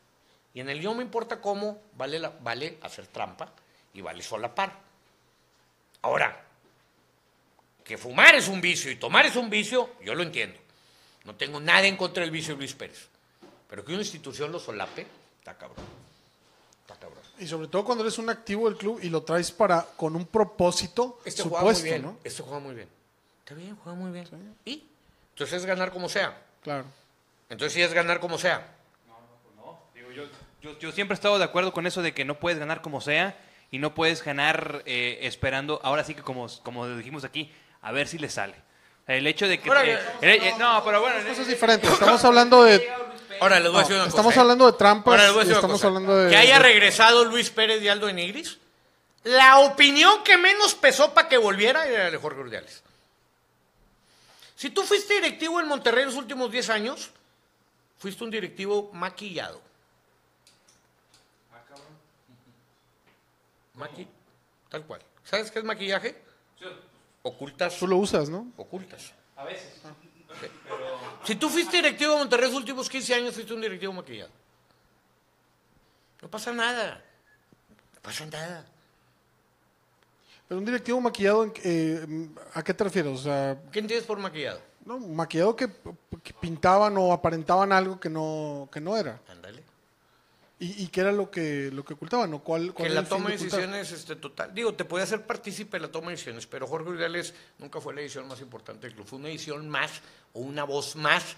[0.55, 3.53] Y en el yo me importa cómo, vale, la- vale hacer trampa
[3.95, 4.73] y vale solapar.
[6.03, 6.45] Ahora,
[7.85, 10.59] que fumar es un vicio y tomar es un vicio, yo lo entiendo.
[11.25, 13.09] No tengo nada en contra del vicio de Luis Pérez.
[13.69, 15.07] Pero que una institución lo solape,
[15.39, 15.85] está cabrón.
[16.83, 17.23] Está cabrón.
[17.39, 20.27] Y sobre todo cuando eres un activo del club y lo traes para con un
[20.27, 22.03] propósito Este juega supuesto, muy bien.
[22.03, 22.19] ¿no?
[22.25, 22.89] Este juega muy bien.
[23.41, 24.57] Está bien, juega muy bien.
[24.65, 24.85] ¿Y?
[25.31, 26.39] Entonces es ganar como sea.
[26.63, 26.85] Claro.
[27.49, 28.77] Entonces sí es ganar como sea.
[30.63, 33.37] Yo, siempre he estado de acuerdo con eso de que no puedes ganar como sea
[33.71, 38.07] y no puedes ganar eh, esperando, ahora sí que como, como dijimos aquí, a ver
[38.07, 38.55] si le sale.
[39.07, 39.69] El hecho de que...
[39.69, 41.17] Ahora, eh, eh, eh, no, pero bueno...
[41.29, 41.91] Cosas diferentes.
[41.91, 42.89] Estamos hablando de
[43.41, 44.43] Ahora les voy a no, decir una estamos cosa, ¿eh?
[44.43, 45.87] hablando de trampas Ahora les voy a y decir una estamos cosa.
[45.89, 48.59] hablando de Que haya regresado Luis Pérez y Aldo de Nigris.
[49.25, 52.83] La opinión que menos pesó para que volviera era de Jorge Urdiales.
[54.55, 57.11] Si tú fuiste directivo en Monterrey los últimos 10 años,
[57.99, 59.61] fuiste un directivo maquillado.
[63.83, 64.07] Maqui,
[64.69, 65.01] tal cual.
[65.25, 66.23] ¿Sabes qué es maquillaje?
[67.23, 67.77] Ocultas.
[67.79, 68.47] Tú lo usas, ¿no?
[68.57, 69.13] Ocultas.
[69.37, 69.81] A veces.
[71.25, 74.31] Si tú fuiste directivo de Monterrey los últimos 15 años, fuiste un directivo maquillado.
[76.21, 77.03] No pasa nada.
[77.95, 78.65] No pasa nada.
[80.49, 83.19] Pero un directivo maquillado, en- eh, ¿a qué te refieres?
[83.19, 84.61] O sea, ¿Qué entiendes por maquillado?
[84.85, 85.69] no, maquillado que,
[86.23, 89.21] que pintaban o aparentaban algo que no, que no era.
[89.29, 89.63] Ándale.
[90.63, 92.33] ¿Y, y qué era lo que, lo que ocultaban?
[92.35, 94.55] ¿O cuál, cuál Que la toma de decisiones este, total.
[94.55, 97.95] Digo, te puede hacer partícipe de la toma de decisiones, pero Jorge Urdiales nunca fue
[97.95, 99.07] la edición más importante del club.
[99.07, 99.91] Fue una edición más
[100.35, 101.37] o una voz más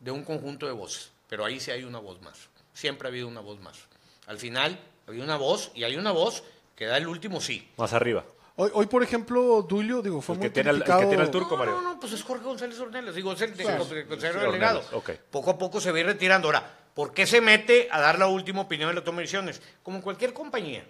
[0.00, 1.10] de un conjunto de voces.
[1.28, 2.36] Pero ahí sí hay una voz más.
[2.74, 3.78] Siempre ha habido una voz más.
[4.26, 6.42] Al final, había una voz y hay una voz
[6.76, 7.68] que da el último sí.
[7.78, 8.24] Más arriba.
[8.56, 11.22] Hoy, hoy, por ejemplo, Dulio, digo, fue El muy que tiene el- el que tiene
[11.22, 11.74] el turco, No, Mario.
[11.80, 13.14] no, no, pues es Jorge González Ornelas.
[13.14, 13.84] Digo, es el de- Claro.
[13.90, 14.80] el consejero delegado.
[14.80, 15.10] Ornelas, ok.
[15.30, 16.48] Poco a poco se va a ir retirando.
[16.48, 19.62] Ahora, ¿por qué se mete a dar la última opinión en la toma de decisiones?
[19.84, 20.84] Como cualquier compañía.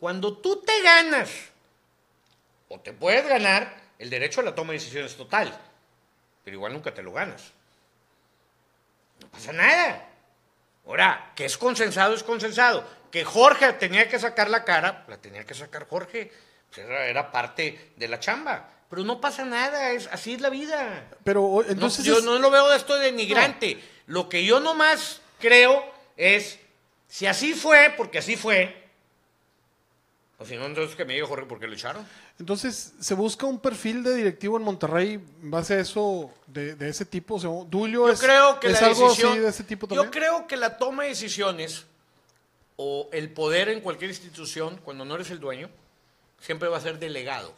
[0.00, 1.30] Cuando tú te ganas,
[2.66, 5.56] o te puedes ganar, el derecho a la toma de decisiones total.
[6.42, 7.52] Pero igual nunca te lo ganas.
[9.20, 10.08] No pasa nada.
[10.84, 12.84] Ahora, que es consensado, es consensado.
[13.12, 16.32] Que Jorge tenía que sacar la cara, la tenía que sacar Jorge.
[16.68, 18.68] Pues era, era parte de la chamba.
[18.90, 21.08] Pero no pasa nada, es, así es la vida.
[21.22, 23.80] Pero No, entonces yo es- no lo veo de esto de denigrante.
[24.06, 25.84] Lo que yo nomás creo
[26.16, 26.58] es,
[27.08, 28.88] si así fue, porque así fue,
[30.40, 32.06] o si no, entonces que me diga Jorge por qué lo echaron.
[32.38, 36.88] Entonces, ¿se busca un perfil de directivo en Monterrey en base a eso, de, de
[36.88, 37.34] ese tipo?
[37.34, 39.88] O sea, Dulio Yo es, creo que es la algo decisión, así de ese tipo
[39.88, 40.10] yo también.
[40.12, 41.86] creo que la toma de decisiones
[42.76, 45.68] o el poder en cualquier institución, cuando no eres el dueño,
[46.40, 47.52] siempre va a ser delegado,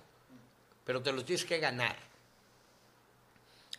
[0.86, 1.96] pero te lo tienes que ganar.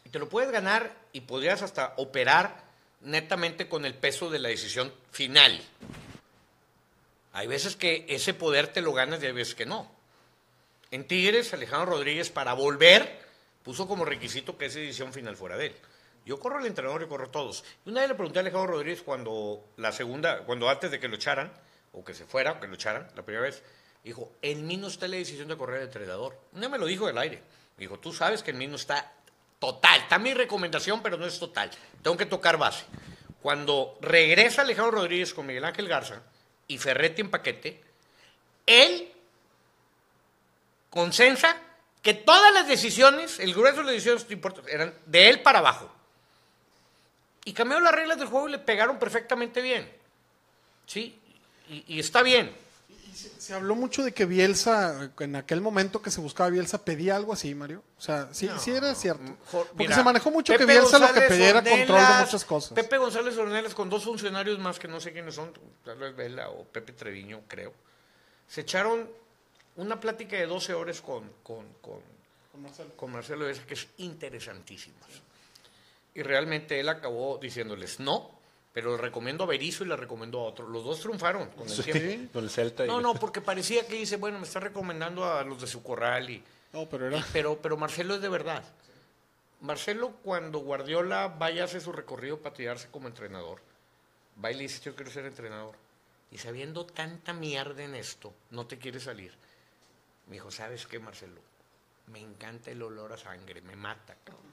[0.06, 2.64] Y te lo puedes ganar y podrías hasta operar
[3.02, 5.60] netamente con el peso de la decisión final.
[7.34, 9.90] Hay veces que ese poder te lo ganas y hay veces que no.
[10.92, 13.20] En Tigres, Alejandro Rodríguez, para volver,
[13.64, 15.76] puso como requisito que esa decisión final fuera de él.
[16.26, 17.64] Yo corro al entrenador y corro todos.
[17.86, 21.08] Y una vez le pregunté a Alejandro Rodríguez cuando la segunda, cuando antes de que
[21.08, 21.52] lo echaran,
[21.94, 23.64] o que se fuera, o que lo echaran, la primera vez,
[24.04, 26.38] dijo, en mí no está la decisión de correr al entrenador.
[26.54, 27.42] Una me lo dijo del aire.
[27.78, 29.14] Dijo, tú sabes que en mí no está
[29.62, 30.02] total.
[30.02, 31.70] Está mi recomendación, pero no es total.
[32.02, 32.84] Tengo que tocar base.
[33.42, 36.22] Cuando regresa Alejandro Rodríguez con Miguel Ángel Garza
[36.68, 37.82] y Ferretti en paquete,
[38.66, 39.12] él
[40.90, 41.56] consensa
[42.02, 44.26] que todas las decisiones, el grueso de las decisiones
[44.68, 45.92] eran de él para abajo.
[47.46, 49.92] Y cambió las reglas del juego y le pegaron perfectamente bien.
[50.88, 51.20] ¿Sí?
[51.70, 52.56] Y, y está bien.
[53.14, 57.34] Se habló mucho de que Bielsa, en aquel momento que se buscaba Bielsa, pedía algo
[57.34, 57.84] así, Mario.
[57.98, 59.36] O sea, sí, sí era cierto.
[59.52, 62.74] Porque mira, se manejó mucho que Bielsa lo que pedía era control de muchas cosas.
[62.74, 65.52] Pepe González Ornelas con dos funcionarios más que no sé quiénes son,
[65.84, 67.74] tal vez Vela o Pepe Treviño, creo.
[68.48, 69.10] Se echaron
[69.76, 72.02] una plática de 12 horas con, con, con,
[72.96, 74.98] con Marcelo Bielsa que es interesantísima.
[76.14, 78.41] Y realmente él acabó diciéndoles no,
[78.74, 80.68] pero le recomiendo a Berizzo y le recomiendo a otro.
[80.68, 81.74] Los dos triunfaron con el.
[81.74, 82.86] Sí, con el Celta.
[82.86, 85.84] y- No, no, porque parecía que dice, bueno, me está recomendando a los de su
[85.84, 86.44] corral y...
[86.74, 87.26] No, pero era.
[87.34, 88.64] Pero, pero Marcelo es de verdad.
[89.60, 93.60] Marcelo, cuando Guardiola vaya a hacer su recorrido para tirarse como entrenador,
[94.44, 95.76] va y le dice, yo quiero ser entrenador.
[96.32, 99.34] Y sabiendo tanta mierda en esto, no te quiere salir.
[100.28, 101.42] Me dijo, ¿sabes qué, Marcelo?
[102.08, 104.46] Me encanta el olor a sangre, me mata, cabrón.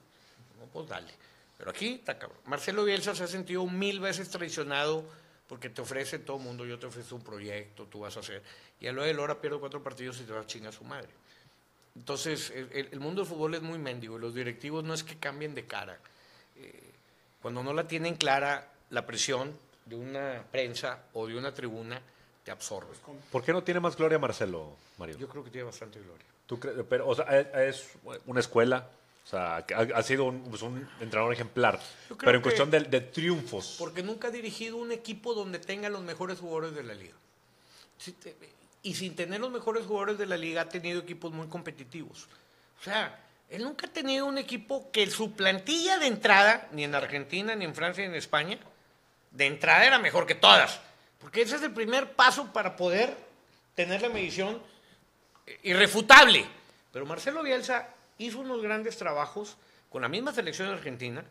[0.59, 1.13] No, pues dale.
[1.59, 2.39] Pero aquí está cabrón.
[2.47, 5.05] Marcelo Bielsa se ha sentido mil veces traicionado
[5.49, 8.43] porque te ofrece todo el mundo, yo te ofrezco un proyecto, tú vas a hacer.
[8.81, 10.85] Y a lo de hora pierde cuatro partidos y te va a chingar a su
[10.85, 11.09] madre.
[11.97, 15.55] Entonces, el, mundo del fútbol es muy mendigo y los directivos no es que cambien
[15.55, 15.99] de cara.
[16.57, 16.93] Eh,
[17.43, 19.53] cuando no la tienen clara, la presión
[19.87, 22.01] de una prensa o de una tribuna
[22.45, 22.95] te absorbe.
[23.33, 25.17] ¿Por qué no tiene más gloria Marcelo, Mario?
[25.19, 26.25] Yo creo que tiene bastante gloria.
[26.47, 26.77] ¿Tú crees?
[26.89, 27.25] Pero, o sea,
[27.67, 27.91] es
[28.27, 28.89] una escuela.
[29.29, 31.79] O sea, ha, ha sido un, pues, un entrenador ejemplar.
[32.19, 33.77] Pero en cuestión de, de triunfos.
[33.79, 37.13] Porque nunca ha dirigido un equipo donde tenga los mejores jugadores de la liga.
[38.83, 42.27] Y sin tener los mejores jugadores de la liga ha tenido equipos muy competitivos.
[42.81, 46.95] O sea, él nunca ha tenido un equipo que su plantilla de entrada, ni en
[46.95, 48.59] Argentina, ni en Francia, ni en España,
[49.31, 50.81] de entrada era mejor que todas.
[51.21, 53.15] Porque ese es el primer paso para poder
[53.75, 54.63] tener la medición
[55.65, 56.47] irrefutable.
[56.91, 59.57] Pero Marcelo Bielsa hizo unos grandes trabajos
[59.91, 61.25] con la misma selección argentina,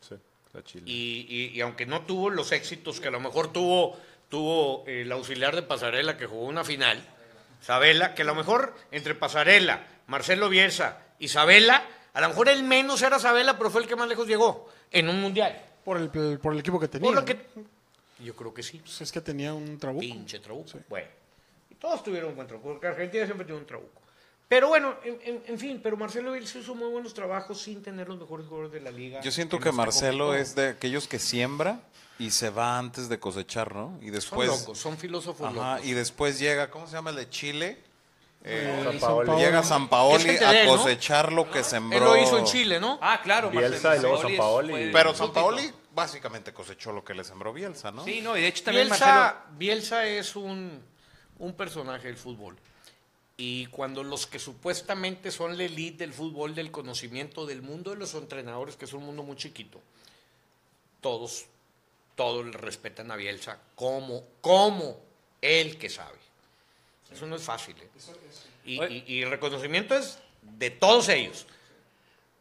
[0.00, 0.14] Sí,
[0.46, 0.84] está Chile.
[0.86, 3.98] y, y- y aunque no tuvo los éxitos que a lo mejor tuvo,
[4.28, 7.02] tuvo eh, el auxiliar de Pasarela que jugó una final,
[7.60, 12.62] Sabela, que a lo mejor entre Pasarela, Marcelo Bielsa y Sabela, a lo mejor el
[12.62, 15.60] menos era Sabela, pero fue el que más lejos llegó en un mundial.
[15.84, 16.08] Por el,
[16.38, 17.06] por el equipo que tenía.
[17.08, 17.36] Por lo que,
[18.20, 18.78] yo creo que sí.
[18.78, 20.00] Pues es que tenía un trabuco.
[20.02, 20.78] Pinche trabuco.
[20.88, 21.08] Bueno,
[21.70, 24.02] y todos tuvieron un buen trabuco, porque Argentina siempre tiene un trabuco.
[24.48, 28.08] Pero bueno, en, en- en fin, pero Marcelo Bielsa hizo muy buenos trabajos sin tener
[28.08, 29.20] los mejores jugadores de la liga.
[29.20, 31.80] Yo siento en que nuestra Marcelo es de aquellos que siembra
[32.18, 33.98] y se va antes de cosechar, ¿no?
[34.00, 34.48] Y Son después.
[34.48, 35.86] locos, son filósofos Ajá, locos.
[35.86, 37.78] y después llega, ¿cómo se llama el de Chile?
[38.44, 39.36] Eh, San Paolo.
[39.38, 41.98] llega San Paoli a cosechar lo que sembró.
[41.98, 42.98] Él lo hizo en Chile, ¿no?
[43.02, 43.50] Ah, claro.
[43.50, 44.70] Bielsa Marcelo y luego Sampaoli.
[44.70, 48.04] fue- Pero San Paoli básicamente cosechó lo que le sembró Bielsa, ¿no?
[48.04, 49.58] Sí, no, y de hecho también Bielsa, Marcelo...
[49.58, 50.80] Bielsa es un,
[51.38, 52.56] un personaje del fútbol.
[53.40, 57.96] Y cuando los que supuestamente son la elite del fútbol, del conocimiento del mundo de
[57.96, 59.80] los entrenadores, que es un mundo muy chiquito,
[61.00, 61.46] todos,
[62.16, 65.00] todos le respetan a Bielsa como, como
[65.40, 66.18] el que sabe.
[67.12, 67.76] Eso no es fácil.
[67.80, 67.88] ¿eh?
[68.64, 71.46] Y, y- y el reconocimiento es de todos ellos.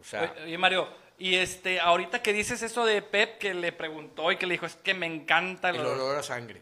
[0.02, 0.88] O sea, Oye, oye, Mario,
[1.20, 4.66] y este, ahorita que dices eso de Pep, que le preguntó y que le dijo,
[4.66, 6.62] es que me encanta el el olor a sangre.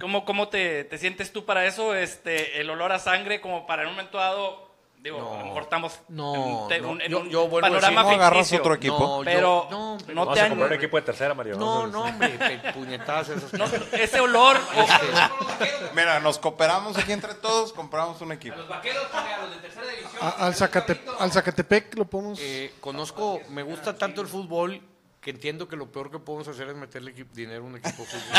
[0.00, 1.94] ¿Cómo, cómo te, te sientes tú para eso?
[1.94, 4.68] Este, el olor a sangre, como para en un momento dado,
[4.98, 5.58] digo, No.
[5.58, 7.82] a estamos No, en un, te- no, un- en yo- un yo vuelvo a decir,
[7.84, 8.98] panorama ¿no agarras otro equipo?
[8.98, 10.32] No, yo- Pero no, hombre, no no.
[10.32, 10.48] te a han...
[10.50, 11.56] comprar un equipo de tercera, Mario.
[11.56, 12.28] No, a- no, hombre,
[12.74, 13.82] puñetadas esas cosas.
[13.92, 14.56] ese olor...
[14.76, 18.56] o- Mira, nos cooperamos aquí entre todos, compramos un equipo.
[18.56, 20.22] Los vaqueros, a los de tercera división.
[20.22, 22.38] A- al, Zacate- al Zacatepec lo podemos.
[22.40, 24.80] Eh, conozco, me gusta tanto el fútbol
[25.28, 28.38] que entiendo que lo peor que podemos hacer es meterle dinero a un equipo fútbol.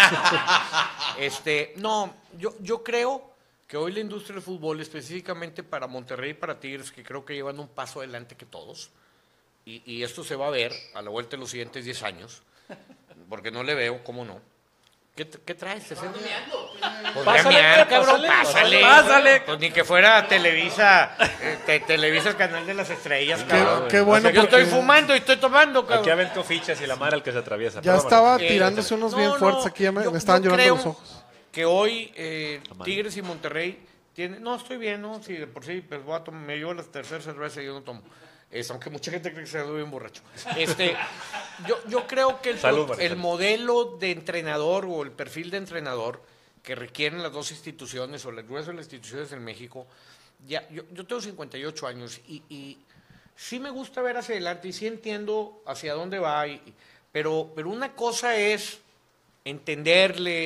[1.20, 3.32] este, no, yo, yo creo
[3.68, 7.36] que hoy la industria del fútbol, específicamente para Monterrey y para Tigres, que creo que
[7.36, 8.90] llevan un paso adelante que todos,
[9.66, 12.42] y, y esto se va a ver a la vuelta de los siguientes 10 años,
[13.30, 14.42] porque no le veo, ¿cómo no?
[15.20, 15.86] ¿Qué, qué traes?
[15.86, 16.22] ¿Te sientes?
[17.14, 18.22] Pues Pásale, mear, cabrón,
[18.82, 19.42] pásale.
[19.46, 23.90] Pues ni que fuera Televisa, eh, te- Televisa el canal de las estrellas, cabrón.
[23.90, 26.12] qué bueno Yo estoy fumando y estoy tomando, Aquí cabrón.
[26.12, 27.82] aventó fichas y la madre al que se atraviesa.
[27.82, 28.38] ya estaba.
[28.38, 30.86] Eh, tirándose unos no, bien fuertes aquí, ya me, yo- me estaban llorando creo los
[30.86, 31.24] ojos.
[31.52, 34.42] Que hoy eh, Tigres y Monterrey tienen.
[34.42, 35.22] No, estoy bien, ¿no?
[35.22, 36.42] Sí, de por sí, pues voy a tomar.
[36.44, 38.04] Me llevo las terceras cervezas y yo no tomo.
[38.52, 40.24] Es, aunque mucha gente cree que se bien borracho.
[40.58, 40.96] Este,
[41.68, 46.22] yo, yo creo que el, Salud, modelo de entrenador o el perfil de entrenador
[46.64, 49.86] que requieren las dos instituciones o el grueso de las instituciones en México,
[50.48, 52.78] ya, yo, yo tengo 58 años y, y
[53.36, 56.62] sí me gusta ver hacia adelante y sí entiendo hacia dónde va, y-
[57.12, 58.80] pero, pero una cosa es
[59.46, 60.46] entenderle,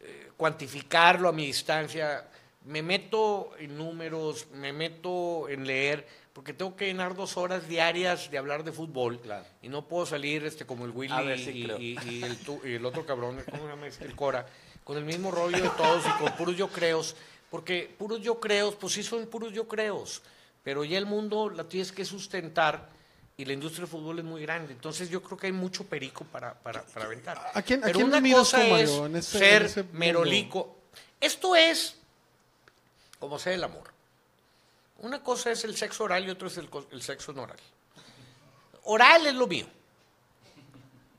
[0.00, 2.26] eh, cuantificarlo a mi distancia.
[2.66, 6.06] me meto en números, me meto en leer,
[6.40, 9.20] porque tengo que llenar dos horas diarias de hablar de fútbol.
[9.20, 9.44] Claro.
[9.60, 11.78] Y no puedo salir este como el Willy A ver, sí, y, creo.
[11.78, 14.06] y- y el, tu- y el otro cabrón, ¿cómo se llama este?
[14.06, 14.46] El Cora,
[14.82, 17.14] con el mismo rollo de todos y con puros yo creos,
[17.50, 20.22] porque puros yo creos, pues sí son puros yo creos,
[20.64, 22.88] pero ya el mundo la tienes que sustentar
[23.36, 24.72] y la industria del fútbol es muy grande.
[24.72, 27.50] Entonces yo creo que hay mucho perico para, para, para aventar.
[27.52, 29.66] ¿A quién- a Pero quién una miras cosa tú, Mario, es en ese- ser en
[29.66, 29.98] ese mundo?
[29.98, 30.76] merolico.
[31.20, 31.96] Esto es
[33.18, 33.89] como sea el amor.
[35.00, 37.58] Una cosa es el sexo oral y otra es el, el sexo no oral.
[38.84, 39.66] Oral es lo mío.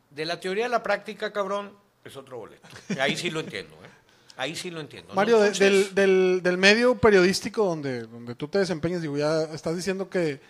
[0.10, 1.72] De la teoría a la práctica, cabrón,
[2.04, 2.68] es otro boleto.
[3.00, 3.90] Ahí sí lo entiendo, ¿eh?
[4.38, 5.14] Ahí sí lo entiendo.
[5.14, 9.76] Mario, Entonces, del, del, del medio periodístico donde, donde tú te desempeñas, digo, ya estás
[9.76, 10.42] diciendo que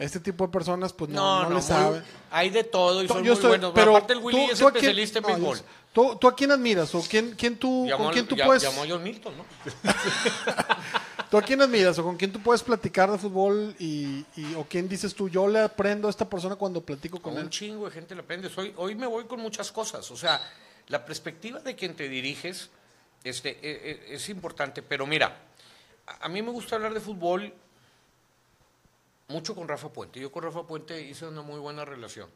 [0.00, 2.02] este tipo de personas, pues no, No, no, no, le muy- sabe.
[2.30, 3.72] hay de todo y son yo muy estoy- buenos.
[3.74, 5.60] pero Aparte el Willy tú- es tú a quién- especialista en yo béisbol.
[5.92, 6.94] ¿Tú, ¿Tú a quién admiras?
[6.94, 8.62] ¿O quién, quién tú, Llamó, con quién tú ya- puedes...
[8.62, 9.44] llamó a John Milton, ¿no?
[11.30, 14.64] ¿Tú a quién admiras o con quién tú puedes platicar de fútbol y, y- o
[14.68, 17.50] quién dices tú, yo le aprendo a esta persona cuando platico con Con un él?
[17.50, 18.56] chingo de gente le aprendes.
[18.58, 20.10] Hoy, hoy me voy con muchas cosas.
[20.10, 20.40] O sea,
[20.88, 22.70] la perspectiva de quien te diriges
[23.22, 24.82] este, e- e- es, importante.
[24.82, 25.36] Pero mira,
[26.20, 27.52] a mí me gusta hablar de fútbol
[29.30, 30.20] mucho con Rafa Puente.
[30.20, 32.28] Yo con Rafa Puente hice una muy buena relación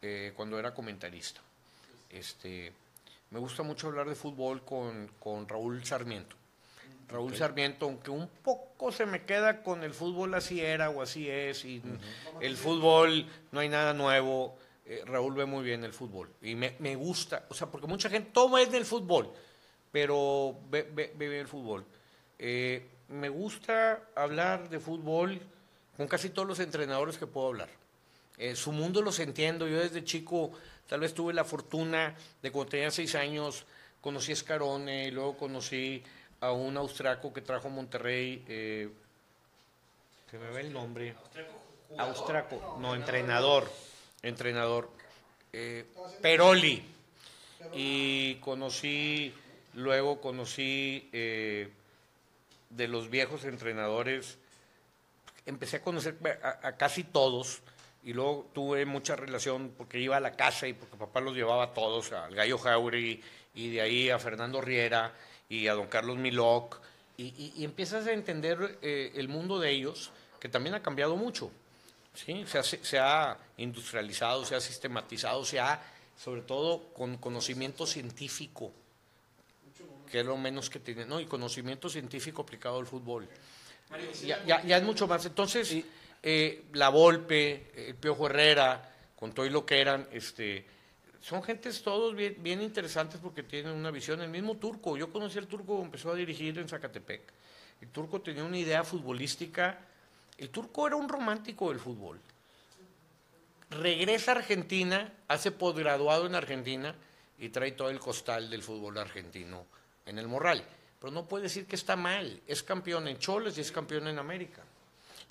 [0.00, 1.40] eh, cuando era comentarista.
[2.10, 2.72] Este,
[3.30, 6.36] me gusta mucho hablar de fútbol con, con Raúl Sarmiento.
[7.08, 11.28] Raúl Sarmiento, aunque un poco se me queda con el fútbol así era o así
[11.28, 11.82] es, y
[12.40, 14.56] el fútbol no hay nada nuevo,
[14.86, 16.30] eh, Raúl ve muy bien el fútbol.
[16.40, 19.30] Y me, me gusta, o sea, porque mucha gente, todo es del fútbol,
[19.90, 21.84] pero ve, ve- ve bien el fútbol.
[22.38, 25.38] Eh, me gusta hablar de fútbol
[26.02, 27.68] con casi todos los entrenadores que puedo hablar.
[28.36, 29.68] Eh, su mundo los entiendo.
[29.68, 30.50] Yo desde chico
[30.88, 33.64] tal vez tuve la fortuna de cuando tenía seis años
[34.00, 36.02] conocí a Scarone, y luego conocí
[36.40, 38.44] a un austraco que trajo a Monterrey.
[38.48, 38.88] eh,
[40.28, 41.14] se me ve el nombre.
[41.96, 43.70] Austraco, no, entrenador.
[44.22, 44.90] Entrenador.
[45.52, 45.84] eh,
[46.20, 46.82] Peroli.
[47.74, 49.32] Y conocí,
[49.74, 51.68] luego conocí de
[52.88, 54.41] los viejos entrenadores
[55.46, 56.16] empecé a conocer
[56.62, 57.62] a, casi todos
[58.04, 61.64] y luego tuve mucha relación porque iba a la casa y porque papá los llevaba
[61.64, 63.22] a todos, al Gallo Jauregui
[63.54, 65.12] y de ahí a Fernando Riera
[65.48, 66.80] y a don Carlos Miloc
[67.16, 70.10] y, empiezas a entender eh, el mundo de ellos
[70.40, 71.50] que también ha cambiado mucho.
[72.14, 72.44] ¿sí?
[72.46, 75.80] Se, ha, se ha industrializado, se ha sistematizado, se ha,
[76.16, 78.72] sobre todo, con conocimiento científico,
[80.10, 81.20] que es lo menos que tiene, ¿no?
[81.20, 83.28] Y conocimiento científico aplicado al fútbol.
[84.24, 85.24] Ya, ya, ya es mucho más.
[85.26, 85.84] Entonces,
[86.22, 90.66] eh, La Volpe, el Piojo Herrera, con todo y lo que eran, este,
[91.20, 94.20] son gentes todos bien, bien interesantes porque tienen una visión.
[94.20, 97.22] El mismo Turco, yo conocí al Turco, empezó a dirigir en Zacatepec.
[97.80, 99.78] El Turco tenía una idea futbolística.
[100.38, 102.20] El Turco era un romántico del fútbol.
[103.70, 106.94] Regresa a Argentina, hace posgraduado en Argentina
[107.38, 109.66] y trae todo el costal del fútbol argentino
[110.04, 110.64] en el morral.
[111.02, 112.40] Pero no puede decir que está mal.
[112.46, 114.62] Es campeón en Choles y es campeón en América.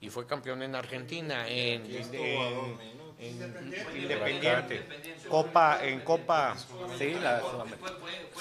[0.01, 4.83] Y fue campeón en Argentina, en, en- en Independiente.
[5.29, 6.57] Copa, en Copa
[6.97, 7.41] Sí, la.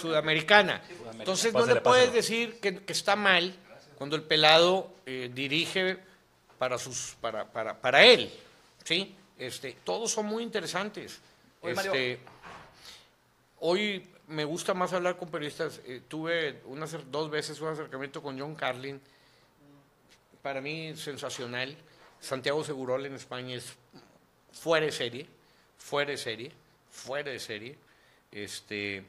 [0.01, 0.83] Sudamericana.
[1.19, 3.55] Entonces no le puedes decir que, que está mal
[3.97, 5.99] cuando el pelado eh, dirige
[6.59, 8.33] para sus para, para, para él.
[8.83, 9.15] ¿sí?
[9.39, 11.21] Este, todos son muy interesantes.
[11.61, 11.73] Oye.
[11.75, 12.19] Este,
[13.61, 15.81] hoy me gusta más hablar con periodistas.
[15.85, 19.01] Eh, tuve un acer- dos veces un acercamiento con John Carlin.
[20.43, 21.77] Para mí sensacional.
[22.21, 23.75] Santiago Segurol en España es
[24.53, 25.27] fuera de serie,
[25.79, 26.53] fuera de serie,
[26.91, 27.77] fuera de serie.
[28.33, 29.05] Este,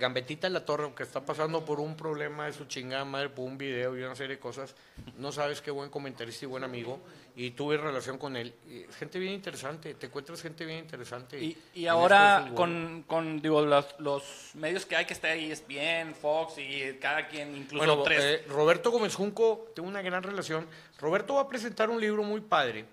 [0.00, 3.58] Gambetita La Torre, que está pasando por un problema de su chingada madre, por un
[3.58, 4.74] video y una serie de cosas,
[5.18, 6.98] no sabes qué buen comentarista y buen amigo,
[7.36, 8.54] y tuve relación con él.
[8.98, 11.38] Gente bien interesante, te encuentras gente bien interesante.
[11.38, 14.22] Y, esto ahora con, con digo, los, los
[14.54, 18.24] medios que hay que estar ahí, ESPN, Fox y cada quien, incluso Bueno, tres.
[18.24, 20.66] eh, Roberto Gómez Junco, tengo una gran relación.
[20.98, 22.86] Roberto va a presentar un libro muy padre,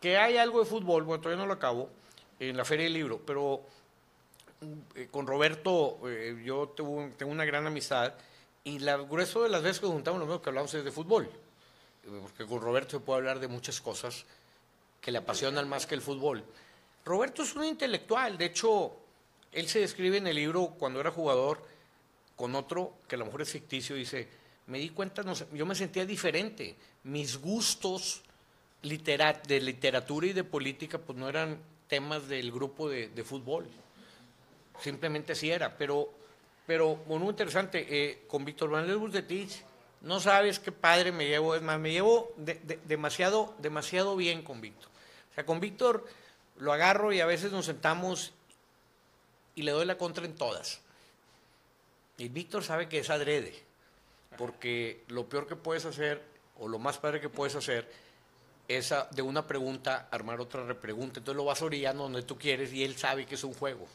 [0.00, 1.88] que hay algo de fútbol, bueno, todavía no lo acabo,
[2.40, 3.62] en la Feria del Libro, pero
[4.94, 8.14] eh, con Roberto eh, yo tengo, una gran amistad
[8.64, 11.30] y la grueso de las veces que juntamos lo mismo que hablamos es de fútbol,
[12.04, 14.24] Eh, porque con Roberto se puede hablar de muchas cosas
[15.00, 16.44] que le apasionan más que el fútbol.
[17.04, 18.96] Roberto es un intelectual, de hecho,
[19.52, 21.62] él se describe en el libro cuando era jugador
[22.36, 24.28] con otro que a lo mejor es ficticio, dice,
[24.66, 28.22] me di cuenta, no sé, yo me sentía diferente, mis gustos
[28.82, 31.58] de literatura y de política pues no eran
[31.88, 33.66] temas del grupo de, de fútbol,
[34.80, 36.12] simplemente así era, pero
[36.66, 39.62] pero muy interesante, eh, con Víctor Manuel Bucetich,
[40.02, 44.42] no sabes qué padre me llevo, es más, me llevo de- de- demasiado, demasiado bien
[44.42, 44.90] con Víctor.
[45.30, 46.06] O sea, con Víctor
[46.58, 48.32] lo agarro y a veces nos sentamos
[49.54, 50.80] y le doy la contra en todas.
[52.18, 53.54] Y Víctor sabe que es adrede,
[54.36, 56.22] porque lo peor que puedes hacer,
[56.58, 57.90] o lo más padre que puedes hacer,
[58.68, 61.20] es de una pregunta armar otra repregunta.
[61.20, 63.86] Entonces lo vas orillando donde tú quieres y él sabe que es un juego.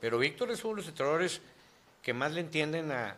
[0.00, 1.40] Pero Víctor es uno de los entrenadores
[2.02, 3.16] que más le entienden a-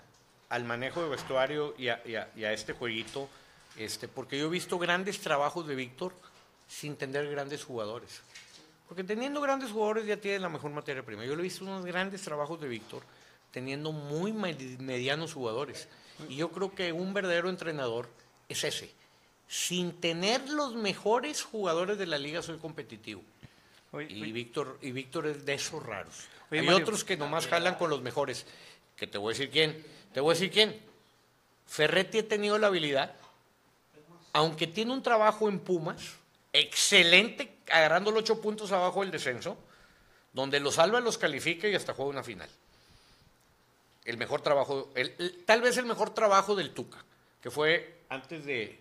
[0.48, 3.28] al manejo de vestuario y a, y a- y a este jueguito,
[3.76, 6.12] este, porque yo he visto grandes trabajos de Víctor
[6.68, 8.20] sin tener grandes jugadores.
[8.88, 11.24] Porque teniendo grandes jugadores ya tienes la mejor materia prima.
[11.24, 13.02] Yo le he visto unos grandes trabajos de Víctor
[13.50, 15.88] teniendo muy med- medianos jugadores.
[16.28, 18.08] Y yo creo que un verdadero entrenador
[18.48, 18.90] es ese.
[19.48, 23.22] Sin tener los mejores jugadores de la liga soy competitivo.
[24.08, 26.26] Y Víctor, y Víctor es de esos raros.
[26.52, 26.84] Oye, Hay Mario.
[26.84, 28.46] otros que nomás jalan con los mejores.
[28.96, 29.84] Que te voy a decir quién.
[30.12, 30.80] Te voy a decir quién.
[31.66, 33.14] Ferretti ha tenido la habilidad,
[34.34, 36.02] aunque tiene un trabajo en Pumas,
[36.52, 39.56] excelente, agarrando los ocho puntos abajo del descenso,
[40.34, 42.48] donde los salva, los califica y hasta juega una final.
[44.04, 47.02] El mejor trabajo, el- el- tal vez el mejor trabajo del Tuca,
[47.40, 48.78] que fue antes de,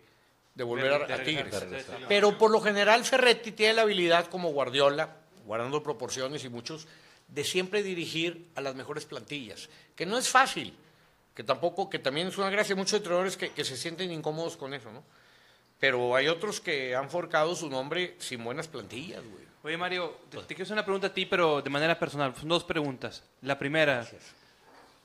[0.55, 1.63] de volver a- de a, Tigres.
[2.09, 5.15] Pero por lo general Ferretti tiene la habilidad como Guardiola,
[5.45, 6.87] guardando proporciones y muchos,
[7.31, 10.73] de siempre dirigir a las mejores plantillas, que no es fácil,
[11.33, 14.73] que tampoco, que también es una gracia, muchos entrenadores que, que se sienten incómodos con
[14.73, 15.03] eso, ¿no?
[15.79, 19.49] Pero hay otros que han forcado su nombre sin buenas plantillas, güey.
[19.63, 22.35] Oye, Mario, te, te quiero hacer una pregunta a ti, pero de manera personal.
[22.35, 23.23] Son dos preguntas.
[23.41, 24.07] La primera,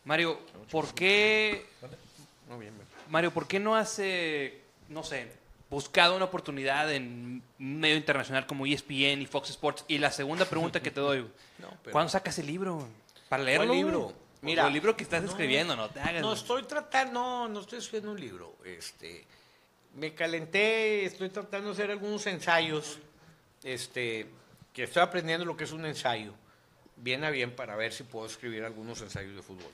[0.04, 0.38] Mario,
[0.70, 1.66] ¿por qué,
[2.48, 2.86] No, bien, bien.
[3.08, 5.30] Mario, ¿por qué no has, eh, no sé,
[5.70, 9.84] buscado una oportunidad en un medio internacional como ESPN y Fox Sports?
[9.88, 11.20] Y la segunda pregunta que te doy,
[11.58, 12.86] No, pero- ¿cuándo sacas el libro?
[13.28, 13.66] Para leerlo.
[13.66, 14.12] ¿Cuál libro?
[14.42, 16.20] Mira, Mira, el libro que estás escribiendo, no te hagas.
[16.22, 18.56] No estoy tratando, no, no estoy escribiendo un libro.
[18.64, 19.24] Este,
[19.94, 22.98] me calenté, estoy tratando de hacer algunos ensayos,
[23.64, 24.26] este,
[24.72, 26.32] que estoy aprendiendo lo que es un ensayo,
[26.96, 29.72] bien a bien para ver si puedo escribir algunos ensayos de fútbol.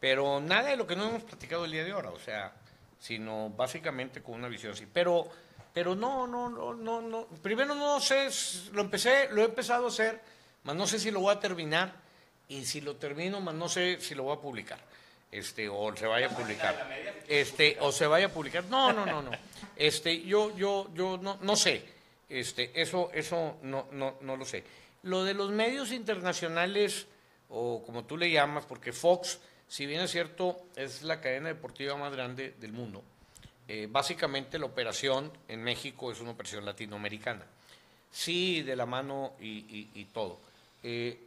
[0.00, 2.52] Pero nada de lo que no hemos platicado el día de ahora, o sea,
[2.98, 4.86] sino básicamente con una visión así.
[4.92, 5.28] Pero,
[5.72, 7.26] pero no, no, no, no, no.
[7.42, 8.28] Primero no sé,
[8.72, 10.20] lo empecé, lo he empezado a hacer,
[10.64, 11.94] mas no sé si lo voy a terminar
[12.48, 14.78] y si lo termino, más no sé si lo voy a publicar,
[15.30, 16.88] este, o se vaya a publicar,
[17.28, 18.64] este, o se vaya a publicar.
[18.64, 19.30] No, no, no, no.
[19.76, 21.84] Este, yo, yo, yo no, no sé.
[22.28, 24.64] Este, eso, eso no, no, no lo sé.
[25.02, 27.06] Lo de los medios internacionales,
[27.48, 29.38] o como tú le llamas, porque Fox,
[29.68, 33.02] si bien es cierto, es la cadena deportiva más grande del mundo.
[33.70, 37.44] eh, básicamente la operación en México es una operación latinoamericana.
[38.10, 40.40] Sí, de la mano y, todo.
[40.82, 41.18] Eh,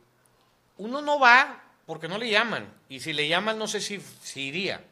[0.78, 2.68] uno no va porque no le llaman.
[2.90, 4.02] Y si le llaman, no sé si,
[4.42, 4.84] iría.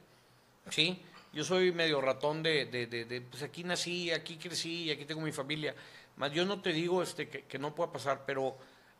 [0.70, 1.02] ¿Sí?
[1.34, 5.22] Yo soy medio ratón de, de- de- de, pues aquí nací, aquí crecí, aquí tengo
[5.22, 5.74] mi familia.
[6.18, 8.56] Más yo no te digo este, que, que no pueda pasar, pero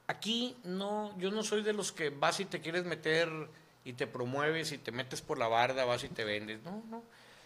[0.08, 3.30] aquí no, yo no soy de los que vas y te quieres meter
[3.90, 6.62] y te promueves y te metes por la barda, vas y te vendes.
[6.64, 7.04] No, no.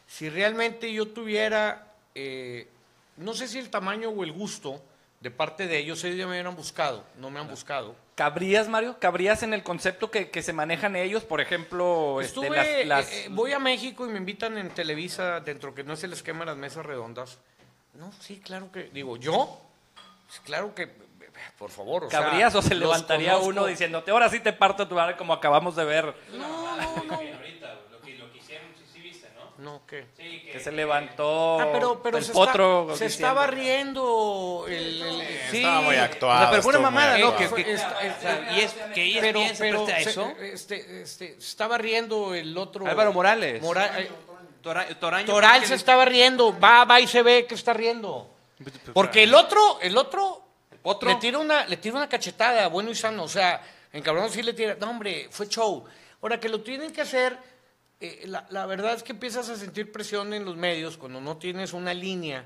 [0.07, 2.67] Si realmente yo tuviera, eh,
[3.17, 4.81] no sé si el tamaño o el gusto
[5.21, 7.95] de parte de ellos, ellos ya me hubieran buscado, no me han buscado.
[8.15, 8.97] ¿Cabrías, Mario?
[8.99, 11.23] ¿Cabrías en el concepto que, que se manejan ellos?
[11.23, 14.69] Por ejemplo, este, Estuve, las, las- eh, eh, voy a México y me invitan en
[14.69, 17.39] Televisa, dentro que no es el esquema de las mesas redondas.
[17.93, 19.61] No, sí, claro que, digo, ¿yo?
[20.27, 20.91] Pues claro que,
[21.57, 23.49] por favor, o sea, ¿Cabrías o se levantaría conozco.
[23.49, 26.13] uno diciéndote, ahora sí te parto tu madre como acabamos de ver?
[26.33, 26.37] No,
[26.77, 29.63] no, no, Ahorita, lo que, lo que hicieron, sí, sí viste, ¿no?
[29.63, 30.05] no, ¿qué?
[30.17, 32.83] Sí, Que se levantó Ah, pero, pero el se, potro.
[32.93, 35.01] está- se estaba riendo el...
[35.01, 36.39] el- sí, Estaba muy O actuado.
[36.41, 37.35] sea, pero fue una mamada, ¿no?
[37.35, 40.31] Que, que- sea, y es que pero, pero se- eso.
[40.41, 42.85] este, este, estaba riendo el otro...
[42.87, 43.61] Álvaro Morales.
[43.61, 44.09] Mora- eh,
[44.61, 45.25] Toraño.
[45.25, 48.29] Toral que se le- estaba riendo, va, va y se ve que está riendo.
[48.93, 50.42] Porque el otro, el otro,
[50.83, 53.61] Le tira una, le tira una cachetada, bueno y sano, o sea,
[53.91, 55.85] en cabrón sí le tira, no hombre, fue show.
[56.21, 57.37] Ahora que lo tienen que hacer,
[58.01, 61.37] eh, la, la verdad es que empiezas a sentir presión en los medios cuando no
[61.37, 62.43] tienes una línea.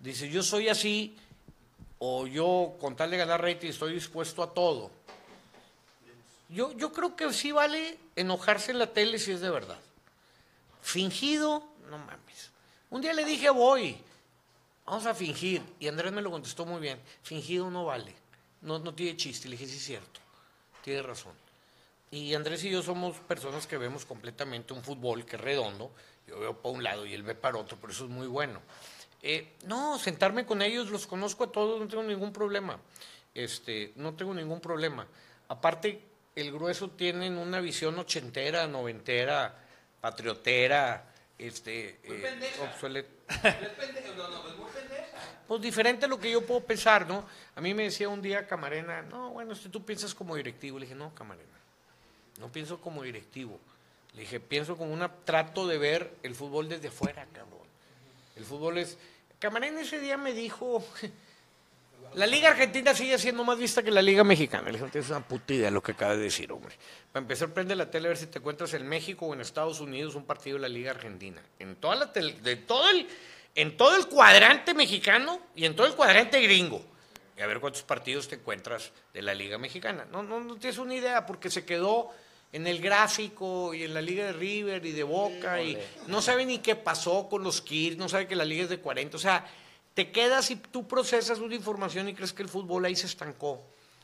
[0.00, 1.16] Dices, yo soy así,
[1.98, 4.90] o yo con tal de ganar rating estoy dispuesto a todo.
[6.48, 9.78] Yo, yo creo que sí vale enojarse en la tele si es de verdad.
[10.82, 12.50] Fingido, no mames.
[12.88, 13.96] Un día le dije, voy,
[14.90, 15.62] vamos a fingir.
[15.78, 17.00] Y Andrés me lo contestó muy bien.
[17.22, 18.12] Fingido no vale.
[18.62, 19.48] No, no tiene chiste.
[19.48, 20.20] Le dije, sí es cierto.
[20.82, 21.32] Tiene razón.
[22.10, 25.92] Y Andrés y yo somos personas que vemos completamente un fútbol que es redondo.
[26.26, 28.60] Yo veo para un lado y él ve para otro, pero eso es muy bueno.
[29.22, 32.80] Eh, no, sentarme con ellos, los conozco a todos, no tengo ningún problema.
[33.32, 35.06] Este, no tengo ningún problema.
[35.48, 36.02] Aparte,
[36.34, 39.56] el grueso tienen una visión ochentera, noventera,
[40.00, 41.09] patriotera,
[41.40, 43.08] este, eh, obsoleta.
[45.48, 47.24] Pues diferente a lo que yo puedo pensar, ¿no?
[47.56, 50.78] A mí me decía un día Camarena, no, bueno, este, tú piensas como directivo.
[50.78, 51.58] Le dije, no, Camarena,
[52.38, 53.58] no pienso como directivo.
[54.14, 57.58] Le dije, pienso como un trato de ver el fútbol desde afuera, cabrón.
[58.36, 58.96] El fútbol es...
[59.38, 60.84] Camarena ese día me dijo,
[62.14, 64.70] la Liga Argentina sigue siendo más vista que la Liga Mexicana.
[64.70, 66.74] Dije, no tienes una puta idea de lo que acaba de decir, hombre.
[67.12, 69.80] Para empezar, prende la tele a ver si te encuentras en México o en Estados
[69.80, 71.40] Unidos un partido de la Liga Argentina.
[71.58, 73.06] En toda la tele, de todo el
[73.54, 76.82] en todo el cuadrante mexicano y en todo el cuadrante gringo.
[77.36, 80.06] Y a ver cuántos partidos te encuentras de la Liga Mexicana.
[80.10, 82.10] No, no, no tienes una idea porque se quedó
[82.52, 85.78] en el gráfico y en la Liga de River y de Boca y
[86.08, 88.78] no sabe ni qué pasó con los Kids, no sabe que la Liga es de
[88.78, 89.16] 40.
[89.16, 89.46] O sea,
[90.00, 93.62] te quedas y tú procesas una información y crees que el fútbol ahí se estancó.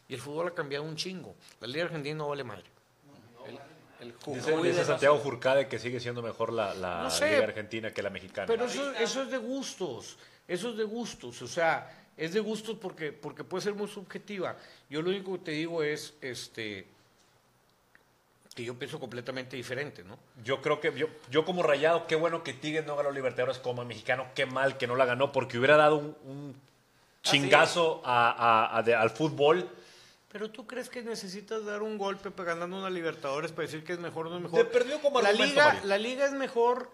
[0.09, 1.35] Y el fútbol ha cambiado un chingo.
[1.59, 2.65] La Liga Argentina no vale madre.
[4.27, 8.47] Dice, dice Santiago Furcade que sigue siendo mejor la, la Liga Argentina que la mexicana.
[8.47, 12.77] Pero eso, eso es de gustos, eso es de gustos, o sea, es de gustos
[12.79, 14.55] porque, porque puede ser muy subjetiva.
[14.91, 16.87] Yo lo único que te digo es este
[18.57, 20.19] que yo pienso completamente diferente, ¿no?
[20.43, 23.85] Yo creo que yo, yo como rayado, qué bueno que Tigres no ganó Libertadores como
[23.85, 26.57] mexicano, qué mal que no la ganó, porque hubiera dado un,
[27.23, 29.69] chingazo al fútbol
[30.37, 33.99] pero tú crees que necesitas dar un golpe ganando una Libertadores para decir que es
[33.99, 34.59] mejor o no es mejor.
[34.59, 36.91] Te perdió como la liga, la liga es mejor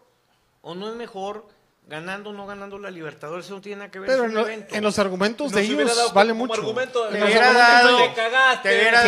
[0.60, 1.48] o no es mejor
[1.86, 4.74] ganando o no ganando la Libertadores, eso no tiene nada que ver Pero en, evento.
[4.74, 6.54] en, los argumentos de ellos vale mucho.
[6.54, 9.04] Argumento, te hubiera dado, te cagaste, te hubiera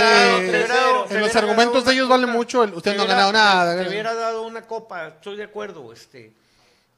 [0.67, 3.83] dado, en los argumentos de ellos vale mucho, usted no ha ganado nada.
[3.83, 6.33] Te hubiera dado una copa, estoy de acuerdo, este,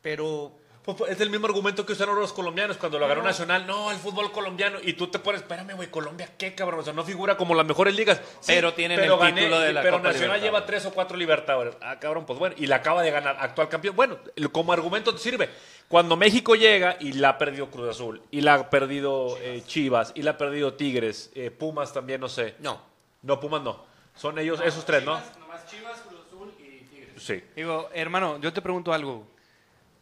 [0.02, 0.52] pero
[0.86, 3.66] pues, pues, es el mismo argumento que usaron los colombianos cuando lo agarró Nacional.
[3.66, 4.78] No, el fútbol colombiano.
[4.80, 6.78] Y tú te pones, espérame, güey, Colombia, ¿qué cabrón?
[6.78, 8.20] O sea, no figura como las mejores ligas.
[8.46, 11.74] pero tienen el título de la Pero Nacional lleva tres o cuatro Libertadores.
[11.82, 12.54] Ah, cabrón, pues bueno.
[12.56, 13.96] Y la acaba de ganar actual campeón.
[13.96, 14.16] Bueno,
[14.52, 15.50] como argumento te sirve.
[15.88, 20.12] Cuando México llega y la ha perdido Cruz Azul, y la ha perdido eh, Chivas,
[20.14, 22.54] y la ha perdido Tigres, eh, Pumas también, no sé.
[22.60, 22.80] No.
[23.22, 23.84] No, Pumas no.
[24.14, 25.20] Son ellos, esos tres, ¿no?
[25.40, 27.20] Nomás Chivas, Cruz Azul y Tigres.
[27.20, 27.42] Sí.
[27.56, 29.26] Digo, hermano, yo te pregunto algo.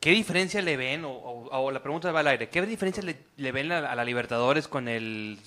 [0.04, 3.94] ¿Qué diferencia le ven, o, la pregunta va al aire, qué diferencia le, ven a,
[3.94, 5.38] la Libertadores con el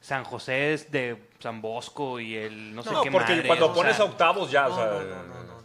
[0.00, 4.52] San José de San Bosco y el no sé qué porque cuando pones a octavos
[4.52, 5.64] ya, no, no, no, no,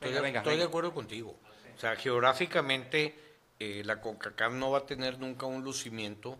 [0.00, 1.34] Estoy, de acuerdo contigo.
[1.76, 3.12] O sea, geográficamente
[3.58, 6.38] eh, la CONCACAF no va a tener nunca un lucimiento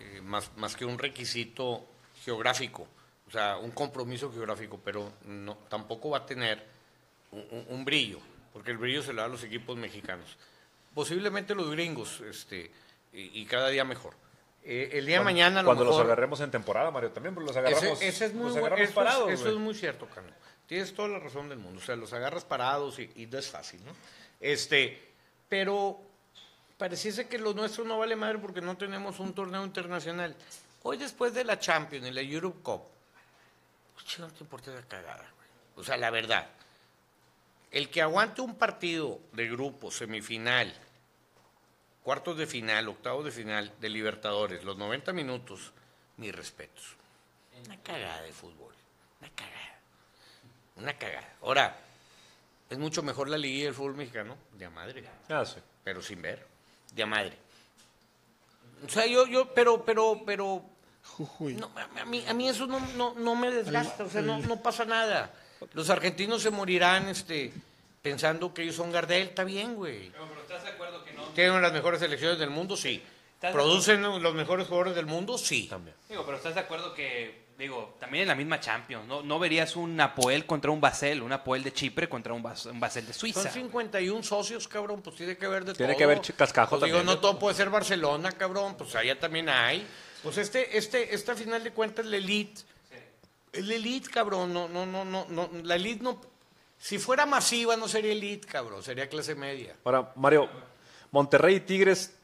[0.00, 1.84] eh, más, más que un requisito
[2.24, 2.88] geográfico,
[3.26, 6.64] o sea, un compromiso geográfico, pero no, tampoco va a tener
[7.30, 8.20] un brillo,
[8.54, 10.38] porque el brillo se lo da a los equipos mexicanos
[10.98, 12.72] posiblemente los gringos, este,
[13.12, 14.14] y, cada día mejor.
[14.64, 18.26] Eh, el día de mañana, cuando los agarremos en temporada, Mario, también los agarramos, ese,
[18.26, 19.30] es muy, eso parados.
[19.30, 20.34] Es, eso es muy cierto, Carlos.
[20.66, 21.80] Tienes toda la razón del mundo.
[21.80, 23.92] O sea, los agarras parados y, no es fácil, ¿no?
[24.40, 25.12] Este,
[25.48, 26.00] pero
[26.76, 30.34] pareciese que lo nuestro no vale madre porque no tenemos un torneo internacional.
[30.82, 32.82] Hoy, después de la Champions y la Europe Cup,
[33.94, 35.48] pues, no te importa la cagada, güey.
[35.76, 36.48] O sea, la verdad.
[37.70, 40.74] El que aguante un partido de grupo, semifinal,
[42.02, 45.72] cuartos de final, octavos de final de Libertadores, los 90 minutos,
[46.16, 46.96] mis respetos.
[47.66, 48.72] Una cagada de fútbol.
[49.20, 49.80] Una cagada.
[50.76, 51.34] Una cagada.
[51.42, 51.76] Ahora,
[52.70, 55.04] es mucho mejor la liguilla del fútbol mexicano, de a madre.
[55.28, 55.58] Ah, sí.
[55.84, 56.46] Pero sin ver,
[56.94, 57.36] de a madre.
[58.86, 60.62] O sea, yo, yo, pero, pero, pero.
[61.40, 61.70] No,
[62.00, 64.84] a, mí, a mí eso no, no, no me desgasta, o sea, no, no pasa
[64.84, 65.32] nada.
[65.72, 67.52] Los argentinos se morirán este,
[68.02, 70.10] pensando que ellos son Gardel, está bien, güey.
[70.10, 71.07] pero ¿estás de acuerdo que?
[71.38, 72.76] ¿Tienen las mejores selecciones del mundo?
[72.76, 73.00] Sí.
[73.40, 75.38] ¿Producen los mejores jugadores del mundo?
[75.38, 75.68] Sí.
[75.68, 75.94] También.
[76.08, 79.76] Digo, pero ¿estás de acuerdo que, digo, también en la misma Champions, ¿no, no verías
[79.76, 83.44] un Apoel contra un Basel, un Apoel de Chipre contra un, Basel de Suiza?
[83.44, 85.76] Son 51 socios, cabrón, pues tiene que haber de todo.
[85.76, 89.48] Tiene que haber cascajo pues Digo, no todo puede ser Barcelona, cabrón, pues allá también
[89.48, 89.86] hay.
[90.24, 92.62] Pues este, este, esta final de cuentas, la elite,
[93.52, 96.20] es la elite, cabrón, no, no, no, no, no, la elite no
[96.80, 99.76] si fuera masiva no sería elite, cabrón, sería clase media.
[99.84, 100.48] Ahora, Mario,
[101.10, 102.14] Monterrey y Tigres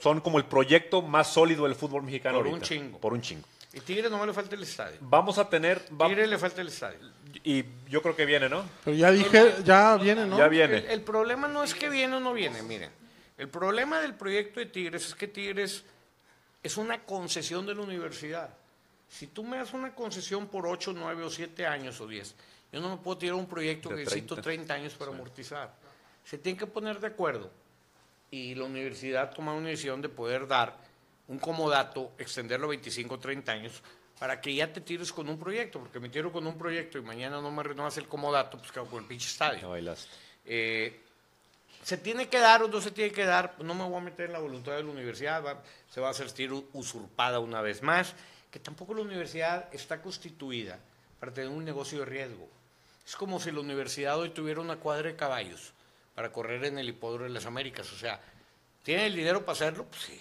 [0.00, 2.98] son como el proyecto más sólido del fútbol mexicano Por un chingo.
[2.98, 3.46] Por un chingo.
[3.72, 4.98] Y Tigres no le falta el estadio.
[5.00, 5.80] Vamos a tener...
[5.80, 6.98] Tigres le falta el estadio.
[7.42, 8.64] Y yo creo que viene, ¿no?
[8.84, 10.38] Pero ya dije, ya viene, ¿no?
[10.38, 10.84] Ya viene.
[10.88, 12.90] El, problema no es que viene o no viene, miren.
[13.36, 15.84] El problema del proyecto de Tigres es que Tigres
[16.62, 18.50] es una concesión de la universidad.
[19.08, 22.34] Si tú me das una concesión por 8, 9 o 7 años o 10
[22.74, 25.72] yo no me puedo tirar un proyecto que necesito 30 años para amortizar.
[26.24, 27.48] Se tienen que poner de acuerdo
[28.34, 30.76] y la universidad toma una decisión de poder dar
[31.28, 33.82] un comodato, extenderlo a 25 o 30 años
[34.18, 37.02] para que ya te tires con un proyecto, porque me tiro con un proyecto y
[37.02, 39.70] mañana no me renovas el comodato, pues quedo con el pinche estadio.
[39.70, 40.08] Bailaste.
[40.46, 41.00] Eh,
[41.82, 43.56] ¿Se tiene que dar o no se tiene que dar?
[43.56, 46.10] Pues no me voy a meter en la voluntad de la universidad, va- se va
[46.10, 48.14] a sentir usurpada una vez más,
[48.50, 50.78] que tampoco la universidad está constituida
[51.20, 52.48] para tener un negocio de riesgo.
[53.06, 55.72] Es como si la universidad hoy tuviera una cuadra de caballos
[56.14, 57.92] para correr en el hipódromo de las Américas.
[57.92, 58.20] O sea,
[58.82, 59.84] ¿tiene el dinero para hacerlo?
[59.86, 60.20] Pues sí.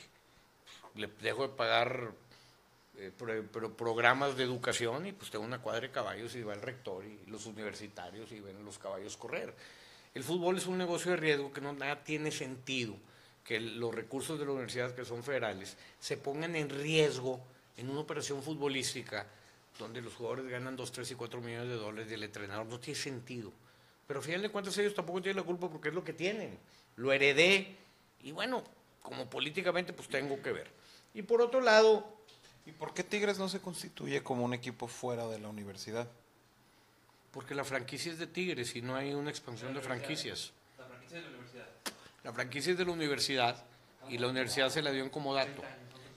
[0.95, 2.11] Le dejo de pagar
[2.98, 6.53] eh, pro- pro- programas de educación y pues tengo una cuadra de caballos y va
[6.53, 9.53] el rector y los universitarios y ven los caballos correr.
[10.14, 12.95] El fútbol es un negocio de riesgo que no nada tiene sentido
[13.44, 17.41] que los recursos de la universidad que son federales se pongan en riesgo
[17.76, 19.26] en una operación futbolística
[19.80, 22.80] donde los jugadores ganan 2, 3 y 4 millones de dólares y el entrenador no
[22.80, 23.52] tiene sentido.
[24.07, 26.57] Pero al final de cuentas ellos tampoco tienen la culpa porque es lo que tienen.
[26.95, 27.75] Lo heredé
[28.21, 28.63] y bueno,
[29.01, 30.69] como políticamente pues tengo que ver.
[31.13, 32.13] Y por otro lado,
[32.65, 36.07] ¿Y por qué Tigres no se constituye como un equipo fuera de la universidad?
[37.31, 40.53] Porque la franquicia es de Tigres y no hay una expansión de franquicias.
[42.23, 43.61] La franquicia es de la universidad
[44.07, 45.61] y la universidad se la dio en comodato.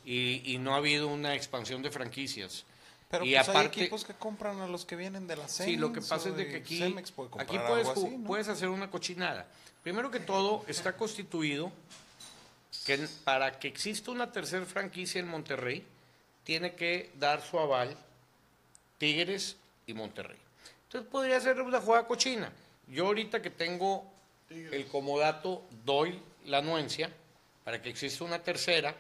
[0.05, 2.65] Y, y no ha habido una expansión de franquicias.
[3.09, 5.75] Pero y pues aparte, hay equipos que compran a los que vienen de la CEMEX.
[5.75, 6.79] sí, lo que pasa es de que aquí,
[7.15, 8.27] puede aquí puedes, algo ju- así, ¿no?
[8.27, 9.47] puedes hacer una cochinada.
[9.83, 11.71] Primero que todo, está constituido
[12.85, 15.85] que para que exista una tercera franquicia en Monterrey,
[16.45, 17.97] tiene que dar su aval
[18.99, 19.57] Tigres
[19.87, 20.39] y Monterrey.
[20.85, 22.53] Entonces podría ser una jugada cochina.
[22.89, 24.05] Yo ahorita que tengo
[24.51, 27.11] el comodato, doy la anuencia
[27.65, 28.95] para que exista una tercera,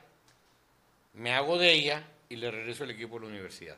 [1.14, 3.76] me hago de ella y le regreso el equipo a la universidad.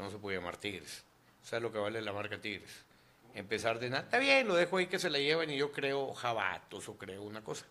[0.00, 1.04] No se puede llamar Tigres.
[1.42, 2.70] ¿Sabes lo que vale la marca Tigres?
[3.34, 4.02] Empezar de nada.
[4.04, 7.22] Está bien, lo dejo ahí que se la lleven y yo creo jabatos o creo
[7.22, 7.64] una cosa.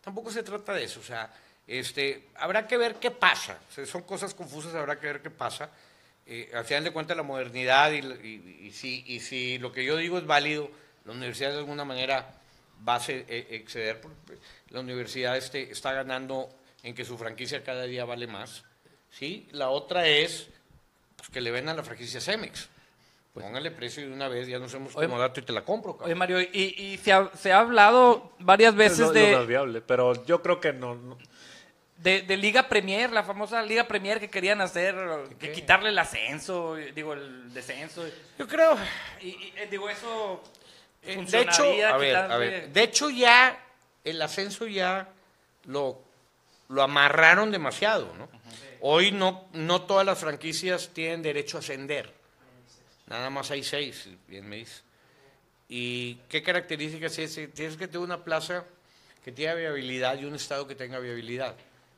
[0.00, 1.00] Tampoco se trata de eso.
[1.00, 1.32] O sea,
[1.66, 3.58] este, habrá que ver qué pasa.
[3.68, 5.70] O sea, son cosas confusas, habrá que ver qué pasa.
[6.26, 7.98] Eh, al final de cuentas, la modernidad y,
[8.66, 10.70] y- si, y si lo que yo digo es válido,
[11.04, 12.34] la universidad de alguna manera
[12.86, 14.00] va a eh, exceder.
[14.00, 14.38] porque
[14.70, 16.48] La universidad este, está ganando
[16.82, 18.64] en que su franquicia cada día vale más.
[19.10, 19.48] ¿sí?
[19.52, 20.48] La otra es
[21.26, 22.68] pues, que le ven a la franquicia Cemex.
[23.34, 25.92] Póngale precio y de una vez ya nos hemos Oye, comodato y te la compro.
[25.92, 26.18] Oye, cabrón.
[26.18, 29.46] Mario, y, y se, ha, se ha hablado varias Es veces lo, de, lo más
[29.46, 30.94] viable, pero yo creo que no.
[30.94, 31.18] no.
[31.98, 34.96] de, de Liga Premier, la famosa Liga Premier que querían hacer,
[35.38, 38.06] que quitarle el ascenso, digo, el descenso.
[38.38, 38.74] Yo creo,
[39.20, 40.42] Y, y, eh, digo, eso
[41.02, 43.62] Eh, de hecho, a ver, a ver, de hecho ya
[44.02, 45.08] el ascenso ya
[45.66, 46.00] lo,
[46.70, 48.28] lo amarraron demasiado, ¿no?
[48.80, 52.12] Hoy no, no todas las franquicias tienen derecho a ascender.
[53.06, 54.82] Nada más hay seis, bien me dice.
[55.68, 57.34] ¿Y qué características es?
[57.54, 58.64] Tienes que tener una plaza
[59.24, 61.56] que tenga viabilidad y un estado que tenga viabilidad.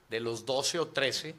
[0.09, 1.35] De los 12 o 13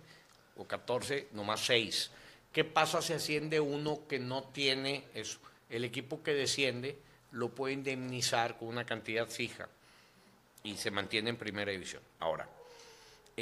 [0.57, 2.11] o 14, nomás 6.
[2.51, 5.39] ¿Qué pasa si asciende uno que no tiene eso?
[5.69, 6.97] El equipo que desciende
[7.31, 9.67] lo puede indemnizar con una cantidad fija
[10.63, 12.01] y se mantiene en primera división.
[12.19, 12.47] Ahora,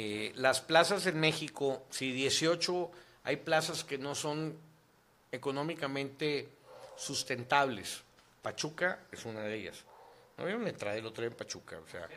[0.00, 2.88] eh, las plazas en México, si 18
[3.24, 4.56] hay plazas que no son
[5.32, 6.48] económicamente
[6.96, 8.02] sustentables,
[8.40, 9.78] Pachuca es una de ellas.
[10.36, 11.80] ¿No vieron la entrada del otro día en Pachuca?
[11.84, 12.08] O sea,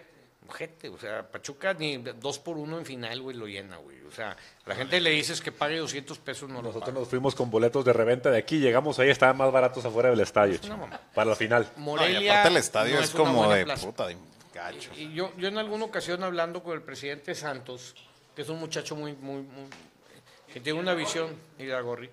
[0.53, 3.99] gente, o sea, Pachuca ni dos por uno en final, güey, lo llena, güey.
[4.03, 6.99] O sea, a la gente le dices que pague 200 pesos, no lo Nosotros paga.
[6.99, 10.19] nos fuimos con boletos de reventa de aquí, llegamos ahí, estaban más baratos afuera del
[10.19, 11.01] estadio, una mamá.
[11.15, 11.63] para la final.
[11.77, 13.87] No, y Morelia aparte el estadio no es, como de plaza.
[13.87, 14.17] puta, de
[14.53, 14.91] gacho.
[14.95, 17.95] Y yo, yo en alguna ocasión hablando con el presidente Santos,
[18.35, 19.67] que es un muchacho muy, muy, muy-
[20.53, 21.35] que tiene una visión,
[21.83, 22.09] Gorri,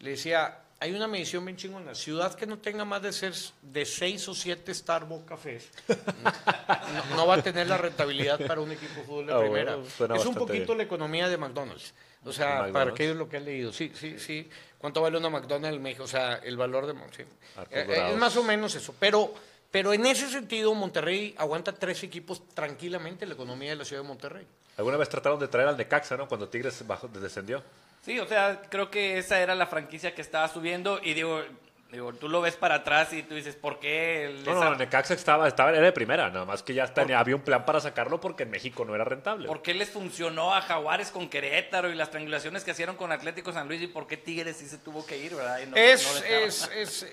[0.00, 3.32] le decía, hay una medición bien chingona, ciudad que no tenga más de ser
[3.62, 8.70] de seis o siete Starbucks cafés, no, no va a tener la rentabilidad para un
[8.72, 9.76] equipo de fútbol de Ah, primera.
[9.98, 10.78] bueno, es un poquito bien.
[10.78, 11.94] la economía de McDonald's.
[12.24, 12.72] O sea, McDonald's.
[12.74, 14.48] para aquellos lo que han leído, sí, sí, sí.
[14.78, 16.04] ¿Cuánto vale una McDonald's en México?
[16.04, 16.92] O sea, el valor de...
[17.16, 17.22] sí.
[17.22, 18.94] Eh, eh, es más o menos eso.
[18.98, 19.32] Pero,
[19.70, 24.08] pero en ese sentido, Monterrey aguanta tres equipos tranquilamente la economía de la ciudad de
[24.08, 24.46] Monterrey.
[24.76, 26.28] Alguna vez trataron de traer al Necaxa, ¿no?
[26.28, 27.62] Cuando Tigres bajó, descendió.
[28.02, 31.42] Sí, o sea, creo que esa era la franquicia que estaba subiendo y digo,
[31.90, 34.40] digo tú lo ves para atrás y tú dices, ¿por qué?
[34.46, 37.42] No, no, Necaxa estaba, estaba, era de primera, nada más que ya tenía, había un
[37.42, 39.48] plan para sacarlo porque en México no era rentable.
[39.48, 43.52] ¿Por qué les funcionó a Jaguares con Querétaro y las triangulaciones que hicieron con Atlético
[43.52, 45.58] San Luis y por qué Tigres sí se tuvo que ir, verdad?
[45.60, 47.12] Y no- es, no es, es, eh,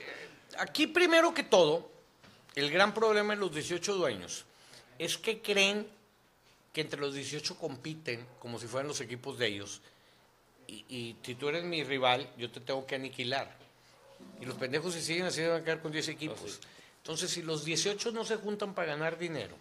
[0.59, 1.89] aquí primero que todo,
[2.55, 4.45] el gran problema de los 18 dueños
[4.97, 5.87] es que creen
[6.73, 9.81] que entre los 18 compiten como si fueran los equipos de ellos.
[10.67, 13.55] Y, y si tú eres mi rival, yo te tengo que aniquilar.
[14.41, 16.59] Y los pendejos se siguen así, van a quedar con 10 equipos.
[16.97, 19.55] Entonces, si los 18 no se juntan para ganar dinero,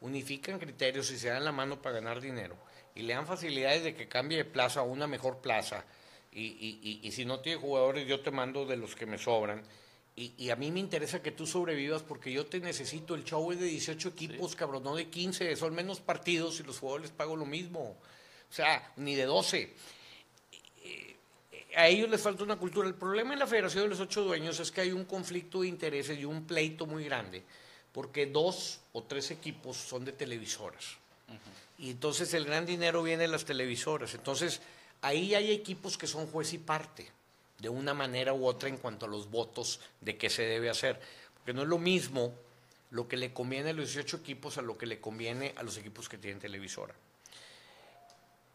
[0.00, 2.56] unifican criterios y se dan la mano para ganar dinero,
[2.94, 5.84] y le dan facilidades de que cambie de plaza a una mejor plaza,
[6.32, 9.18] Y, y- y- y si no tiene jugadores, yo te mando de los que me
[9.18, 9.64] sobran.
[10.16, 13.14] Y, y a mí me interesa que tú sobrevivas porque yo te necesito.
[13.14, 15.56] El show es de 18 equipos, cabrón, no de 15.
[15.56, 17.80] Son menos partidos y los jugadores les pago lo mismo.
[18.50, 19.74] O sea, ni de 12
[21.76, 22.88] a ellos les falta una cultura.
[22.88, 25.68] El problema en la Federación de los Ocho Dueños es que hay un conflicto de
[25.68, 27.42] intereses y un pleito muy grande,
[27.92, 30.96] porque dos o tres equipos son de televisoras.
[31.78, 34.14] Y entonces el gran dinero viene de las televisoras.
[34.14, 34.60] Entonces
[35.00, 37.10] ahí hay equipos que son juez y parte,
[37.60, 41.00] de una manera u otra en cuanto a los votos de qué se debe hacer.
[41.34, 42.34] Porque no es lo mismo
[42.90, 45.76] lo que le conviene a los 18 equipos a lo que le conviene a los
[45.76, 46.94] equipos que tienen televisora.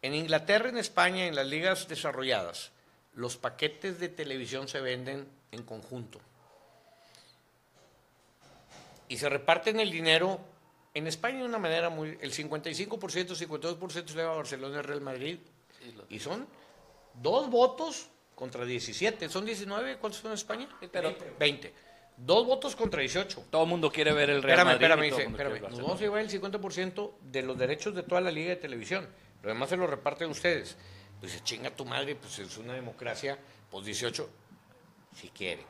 [0.01, 2.71] En Inglaterra, en España, en las ligas desarrolladas,
[3.13, 6.19] los paquetes de televisión se venden en conjunto.
[9.07, 10.39] Y se reparten el dinero
[10.93, 12.17] en España de una manera muy...
[12.21, 15.39] El 55%, 52% se le va a Barcelona y Real Madrid.
[16.09, 16.47] Y son
[17.21, 19.29] dos votos contra 17.
[19.29, 19.97] ¿Son 19?
[19.97, 20.67] ¿Cuántos son en España?
[20.91, 21.73] pero- 20.
[22.17, 23.45] Dos votos contra 18.
[23.49, 25.07] Todo el mundo quiere ver el Real Espérame, Madrid.
[25.11, 25.55] espérame, espérame.
[25.55, 28.55] el Nos vamos a llevar el 50% de los derechos de toda la liga de
[28.57, 29.07] televisión.
[29.41, 30.77] Lo demás se lo reparten ustedes.
[31.19, 33.37] Pues dice, chinga tu madre, pues es una democracia,
[33.69, 34.29] pues 18,
[35.15, 35.63] si quiere.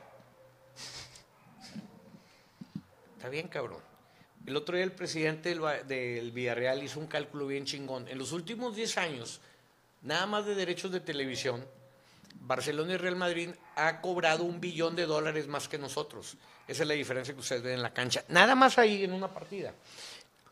[3.16, 3.80] Está bien, cabrón.
[4.46, 5.56] El otro día el presidente
[5.88, 8.08] del Villarreal hizo un cálculo bien chingón.
[8.08, 9.42] En los últimos 10 años,
[10.04, 11.66] nada más de derechos de televisión,
[12.42, 16.36] Barcelona y Real Madrid ha cobrado un billón de dólares más que nosotros.
[16.68, 18.24] Esa es la diferencia que ustedes ven en la cancha.
[18.30, 19.74] Nada más ahí en una partida.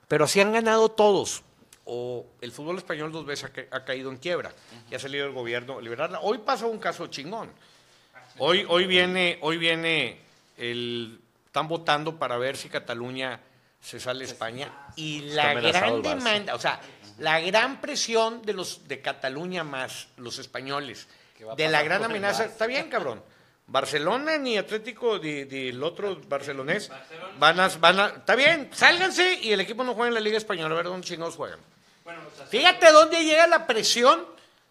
[0.07, 1.43] Pero así han ganado todos.
[1.85, 4.53] O el fútbol español dos veces ha, ca- ha caído en quiebra.
[4.89, 6.19] Y ha salido el gobierno a liberarla.
[6.21, 7.51] Hoy pasó un caso chingón.
[8.39, 10.19] Hoy, hoy viene, hoy viene
[10.57, 11.19] el.
[11.45, 13.39] Están votando para ver si Cataluña
[13.79, 14.71] se sale a España.
[14.95, 16.79] Y la gran demanda, o sea,
[17.19, 21.07] la gran presión de los de Cataluña más los españoles,
[21.57, 23.21] de la gran amenaza, está bien, cabrón.
[23.65, 26.91] Barcelona ni Atlético ni, ni el otro barcelonés
[27.39, 30.37] van a, van a, está bien, sálganse y el equipo no juega en la Liga
[30.37, 31.59] Española, a ver dónde chingados juegan.
[32.49, 34.25] Fíjate dónde llega la presión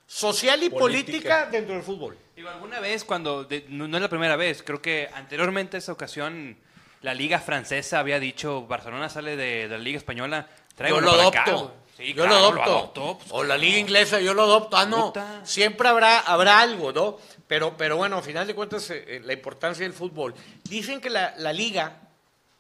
[0.07, 2.19] social y política, dentro del fútbol.
[2.37, 5.79] Digo, alguna vez cuando, de- no, no es la primera vez, creo que anteriormente a
[5.79, 6.57] esa ocasión
[7.01, 11.41] la liga francesa había dicho Barcelona sale de, de la liga española, tráiganlo lo adopto.
[11.41, 11.75] acá.
[12.03, 13.19] Sí, yo claro, lo adopto.
[13.19, 14.77] pues, o la liga inglesa, yo lo adopto.
[14.77, 15.07] Ah, no.
[15.07, 15.47] Puta.
[15.47, 17.19] Siempre habrá, habrá algo, ¿no?
[17.47, 20.35] Pero, pero bueno, al final de cuentas, eh, eh, la importancia del fútbol.
[20.65, 22.01] Dicen que la, la liga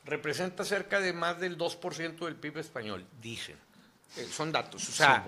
[0.04, 3.04] representa cerca de más del 2% del PIB español.
[3.20, 3.56] Dicen.
[4.16, 4.88] Eh, son datos.
[4.88, 5.24] O sea,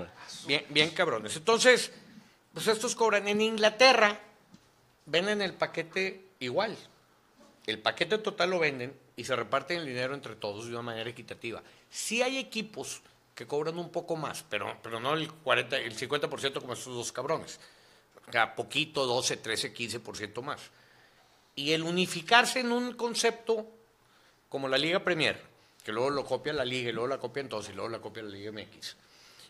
[0.47, 1.35] bien, bien cabrones.
[1.37, 1.91] Entonces,
[2.53, 3.27] pues estos cobran.
[3.27, 4.19] En Inglaterra,
[5.07, 6.77] venden el paquete igual.
[7.67, 11.09] El paquete total lo venden y se reparten el dinero entre todos de una manera
[11.09, 11.63] equitativa.
[11.91, 13.01] Sí hay equipos
[13.35, 17.13] que cobran un poco más, pero, pero no el, 40, el 50% como estos dos
[17.13, 17.59] cabrones.
[18.29, 20.61] O sea, poquito, 12, 13, 15% más.
[21.57, 23.67] Y el unificarse en un concepto
[24.49, 25.41] como la Liga Premier,
[25.85, 28.23] que luego lo copia la Liga y luego la copian todos y luego la copia
[28.23, 28.97] la Liga MX,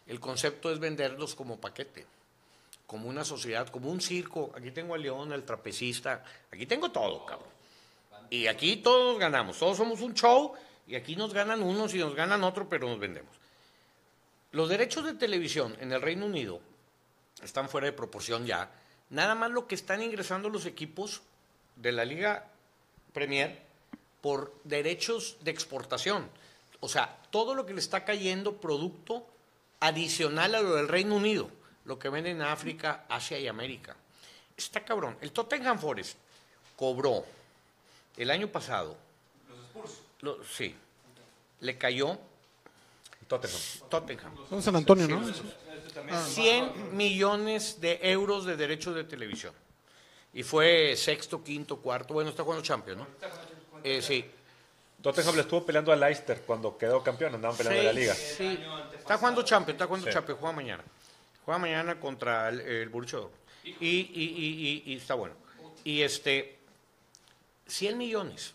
[0.07, 2.07] el concepto es venderlos como paquete
[2.87, 4.53] como una sociedad, como un circo.
[4.55, 7.49] Aquí tengo al león, al trapecista, aquí tengo todo, cabrón.
[8.31, 10.53] Y aquí todos ganamos, todos somos un show
[10.87, 13.35] y aquí nos ganan unos y nos ganan otros, pero nos vendemos.
[14.55, 16.61] Los derechos de televisión en el Reino Unido
[17.43, 18.71] están fuera de proporción ya.
[19.11, 21.23] Nada más lo que están ingresando los equipos
[21.75, 22.47] de la Liga
[23.13, 23.61] Premier
[24.21, 26.31] por derechos de exportación.
[26.79, 29.27] O sea, todo lo que le está cayendo producto
[29.81, 31.51] adicional a lo del Reino Unido,
[31.85, 33.97] lo que venden en África, Asia y América.
[34.57, 35.19] Está cabrón.
[35.21, 36.17] El Tottenham Forest
[36.77, 37.25] cobró
[38.17, 38.97] el año pasado.
[39.49, 40.49] Los Spurs.
[40.57, 40.77] sí.
[41.59, 42.21] Le cayó
[43.27, 43.61] Tottenham.
[43.89, 44.33] Tottenham.
[44.49, 45.23] Son San Antonio, ¿no?
[46.27, 49.53] 100 millones de euros de derechos de televisión.
[50.33, 52.15] Y fue sexto, quinto, cuarto.
[52.15, 53.07] Bueno, está jugando Champions, ¿no?
[53.85, 54.25] Eh, sí.
[55.01, 58.15] Tottenham le estuvo peleando al Leicester cuando quedó campeón, andaban peleando en la liga.
[58.15, 58.59] Sí,
[58.99, 60.83] Está jugando Champions, está jugando Champions, juega mañana.
[61.45, 62.91] Juega mañana contra el, el.
[63.65, 65.35] Y, y, y, y- y está bueno.
[65.85, 66.57] Y este,
[67.67, 68.55] 100 millones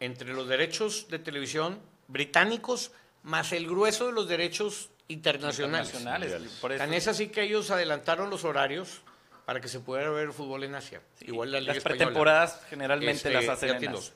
[0.00, 1.78] entre los derechos de televisión
[2.08, 2.90] británicos
[3.28, 5.88] más el grueso de los derechos internacionales.
[5.94, 6.82] Internacionales, por eso.
[6.82, 9.02] Tan es así que ellos adelantaron los horarios
[9.44, 11.02] para que se pudiera ver fútbol en Asia.
[11.20, 11.98] Igual la Liga Las Española.
[11.98, 14.12] pretemporadas generalmente Este, las hacen en Asia.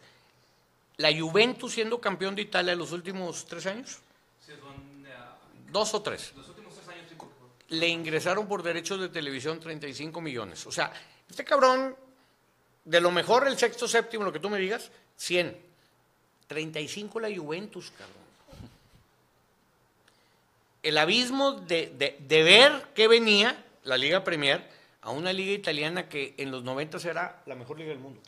[0.96, 3.98] La Juventus siendo campeón de Italia los últimos tres años.
[5.70, 6.32] Dos o tres.
[7.68, 10.66] Le ingresaron por derechos de televisión 35 millones.
[10.66, 10.92] O sea,
[11.28, 11.96] este cabrón,
[12.84, 15.70] de lo mejor el sexto, séptimo, lo que tú me digas, 100.
[16.46, 18.21] 35 la Juventus, cabrón.
[20.82, 24.66] El abismo de, de- de ver qué venía la Liga Premier
[25.02, 28.20] a una liga italiana que en los 90 era la mejor liga del mundo.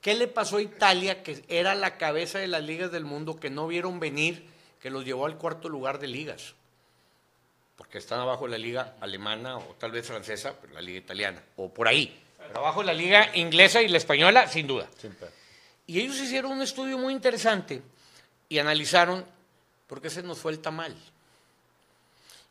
[0.00, 3.50] ¿Qué le pasó a Italia, que era la cabeza de las ligas del mundo, que
[3.50, 4.46] no vieron venir,
[4.80, 6.54] que los llevó al cuarto lugar de ligas?
[7.76, 11.42] Porque están abajo de la liga alemana o tal vez francesa, pero la liga italiana,
[11.56, 12.20] o por ahí.
[12.38, 14.88] Pero abajo de la liga inglesa y la española, sin duda.
[15.86, 17.82] Y ellos hicieron un estudio muy interesante
[18.48, 19.24] y analizaron
[19.86, 20.96] por qué se nos fue el tamal.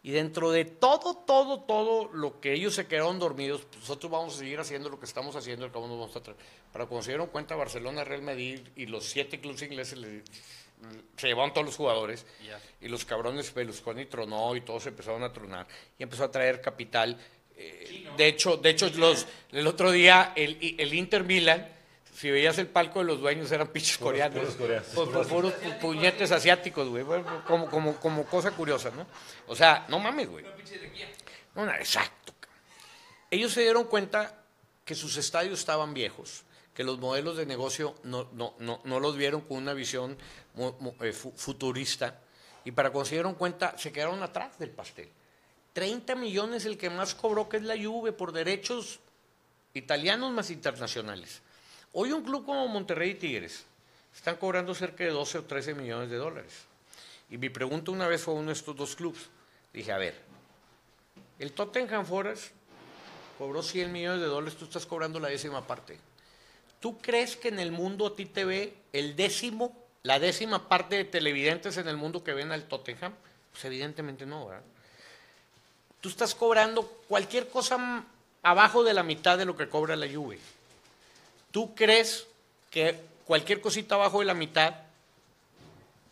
[0.06, 4.36] Y dentro de todo, todo, todo lo que ellos se quedaron dormidos, pues nosotros vamos
[4.36, 6.38] a seguir haciendo lo que estamos haciendo, el cabo nos vamos a traer.
[6.72, 10.22] Para cuando se dieron cuenta, Barcelona, Real Madrid y los siete clubes ingleses le-
[11.18, 12.24] se llevaron todos los jugadores
[12.82, 15.66] y los cabrones Berlusconi tronó y todos empezaron a tronar
[15.98, 17.18] y empezó a traer capital.
[17.58, 21.68] Eh, de hecho, de hecho los, el otro día el, el Inter Milan,
[22.16, 24.38] si veías el palco de los dueños eran pinches coreanos.
[24.96, 27.04] Pu- pu- puros pu- puñetes asiáticos, güey.
[27.46, 29.06] Como, como, como cosa curiosa, ¿no?
[29.48, 30.46] O sea, no mames, güey.
[31.56, 32.34] No, exacto.
[33.30, 34.44] Ellos se dieron cuenta
[34.86, 36.44] que sus estadios estaban viejos,
[36.74, 40.18] que los modelos de negocio no, no, no, no los vieron con una visión
[41.02, 42.22] eh, fu- futurista,
[42.64, 45.10] y para cuando se dieron cuenta, se quedaron atrás del pastel.
[45.74, 49.00] 30 millones el que más cobró, que es la Juve, por derechos
[49.74, 51.42] italianos más internacionales.
[51.98, 53.64] Hoy un club como Monterrey y Tigres
[54.14, 56.66] están cobrando cerca de 12 o 13 millones de dólares.
[57.30, 59.30] Y mi pregunta una vez fue a uno de estos dos clubes.
[59.72, 60.14] Dije, a ver,
[61.40, 62.52] el Tottenham Forest
[63.38, 65.98] cobró 100 millones de dólares, tú estás cobrando la décima parte.
[66.82, 69.74] ¿Tú crees que en el mundo a ti te ve el décimo,
[70.04, 73.14] la décima parte de televidentes en el mundo que ven al Tottenham?
[73.54, 74.64] Pues evidentemente no, ¿verdad?
[76.02, 78.04] Tú estás cobrando cualquier cosa
[78.44, 80.40] abajo de la mitad de lo que cobra la Juve.
[81.56, 82.28] ¿Tú crees
[82.70, 84.76] que cualquier cosita abajo de la mitad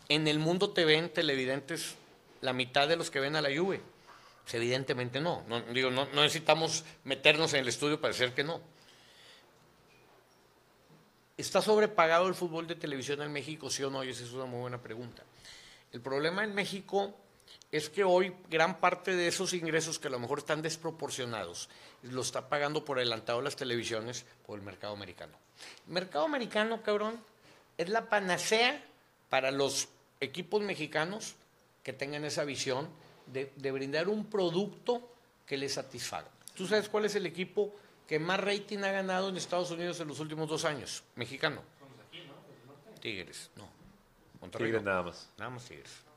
[0.07, 1.95] en el mundo te ven televidentes
[2.39, 3.81] la mitad de los que ven a la Juve?
[4.43, 5.43] Pues evidentemente no.
[5.49, 8.61] no digo, no, no necesitamos meternos en el estudio para decir que no.
[11.35, 14.01] ¿Está sobrepagado el fútbol de televisión en México, sí o no?
[14.05, 15.23] Y esa es una muy buena pregunta.
[15.91, 17.13] El problema en México
[17.73, 21.69] es que hoy gran parte de esos ingresos que a lo mejor están desproporcionados
[22.03, 25.35] lo está pagando por adelantado las televisiones por el mercado americano.
[25.87, 27.19] El mercado americano, cabrón,
[27.75, 28.79] es la panacea
[29.27, 29.87] para los
[30.19, 31.33] equipos mexicanos
[31.81, 32.87] que tengan esa visión
[33.25, 35.09] de, de brindar un producto
[35.47, 36.29] que les satisfaga.
[36.55, 37.73] ¿Tú sabes cuál es el equipo
[38.07, 41.03] que más rating ha ganado en Estados Unidos en los últimos dos años?
[41.15, 41.63] Mexicano.
[43.01, 43.67] Tigres, no.
[44.39, 44.91] Monterrey Tigres no.
[44.91, 45.29] nada más.
[45.39, 46.12] Nada más Tigres.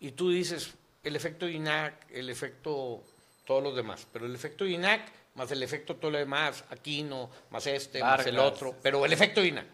[0.00, 3.02] Y tú dices, el efecto INAC, el efecto
[3.46, 5.02] todos los demás, pero el efecto INAC
[5.36, 9.44] más el efecto todo lo demás, Aquino, más este, más el otro, pero el efecto
[9.44, 9.66] INAC.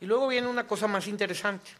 [0.00, 1.70] Y luego viene una cosa más interesante.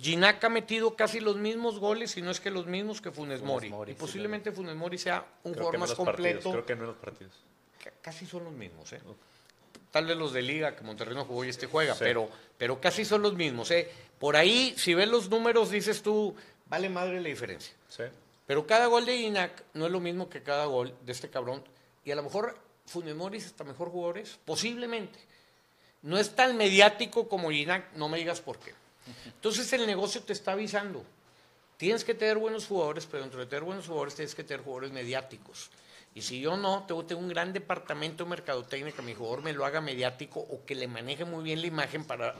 [0.00, 3.42] Ginac ha metido casi los mismos goles, si no es que los mismos que Funes
[3.42, 3.68] Mori.
[3.68, 6.50] Mori, y sí, posiblemente Funes Mori sea un Creo jugador más partidos, completo.
[6.50, 7.32] Creo que en menos partidos.
[7.82, 9.00] Ca- casi son los mismos, ¿eh?
[9.94, 12.00] Tal vez los de Liga, que Monterrey no jugó y este juega, Sí.
[12.02, 13.88] pero, pero casi son los mismos, ¿eh?
[14.18, 16.34] Por ahí, si ves los números, dices tú,
[16.66, 17.72] vale madre la diferencia.
[17.88, 18.02] Sí.
[18.44, 21.62] Pero cada gol de Inac no es lo mismo que cada gol de este cabrón.
[22.04, 25.16] Y a lo mejor Funes Mori es hasta mejor jugador es, posiblemente.
[26.02, 28.74] No es tan mediático como Inac, no me digas por qué.
[29.26, 31.04] Entonces el negocio te está avisando.
[31.76, 34.90] Tienes que tener buenos jugadores, pero dentro de tener buenos jugadores tienes que tener jugadores
[34.90, 35.70] mediáticos.
[36.16, 39.52] Y si yo no, tengo, tengo un gran departamento de mercadotecnia que mi jugador me
[39.52, 42.36] lo haga mediático o que le maneje muy bien la imagen para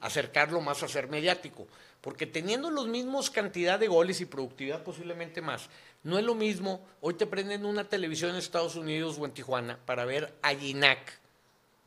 [0.00, 1.66] acercarlo más a ser mediático.
[2.00, 5.68] Porque teniendo los mismos cantidad de goles y productividad posiblemente más,
[6.04, 9.78] no es lo mismo, hoy te prenden una televisión en Estados Unidos o en Tijuana
[9.84, 11.18] para ver a Ginac,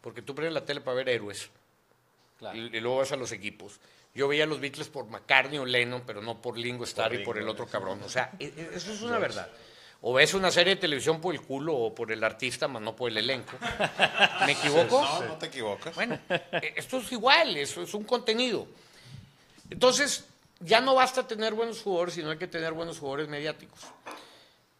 [0.01, 1.49] porque tú prendes la tele para ver héroes,
[2.53, 3.79] y, y luego vas a los equipos.
[4.13, 7.23] Yo veía a los Beatles por McCartney o Lennon, pero no por Lingo Starr y
[7.23, 8.03] por el otro cabrón.
[8.03, 9.49] O sea, e- e- eso es una verdad.
[10.03, 12.95] O ves una serie de televisión por el culo o por el artista, más no
[12.95, 13.53] por el elenco.
[14.45, 15.01] ¿Me equivoco?
[15.01, 15.93] No, no te equivocas.
[15.93, 18.65] Bueno, eh, esto es igual, eso es un contenido.
[19.69, 20.25] Entonces,
[20.59, 23.79] ya no basta tener buenos jugadores, sino hay que tener buenos jugadores mediáticos.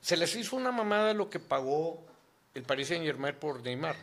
[0.02, 2.04] Se les hizo una mamada lo que pagó
[2.56, 3.96] el Paris Saint Germain por Neymar.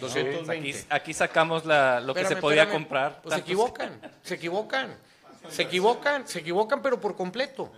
[0.00, 0.50] 220.
[0.50, 2.82] Aquí, aquí sacamos la- lo que se podía espérame.
[2.82, 3.20] comprar.
[3.22, 4.96] Pues se equivocan, se equivocan.
[5.50, 7.70] Se equivocan, se equivocan, pero por completo.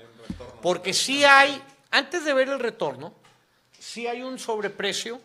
[0.63, 1.61] Porque sí hay,
[1.91, 3.15] antes de ver el retorno,
[3.79, 5.21] sí hay un sobreprecio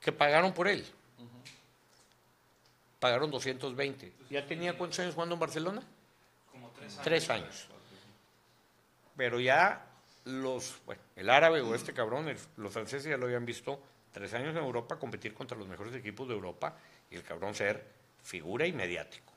[0.00, 0.84] que pagaron por él.
[3.00, 4.12] Pagaron 220.
[4.30, 5.82] ¿Ya tenía cuántos años jugando en Barcelona?
[6.50, 6.70] Como
[7.02, 7.66] tres años.
[9.16, 9.84] Pero ya
[10.24, 13.80] los, bueno, el árabe o este cabrón, el- los franceses ya lo habían visto
[14.12, 16.76] tres años en Europa competir contra los mejores equipos de Europa
[17.10, 17.84] y el cabrón ser
[18.22, 19.32] figura y mediático.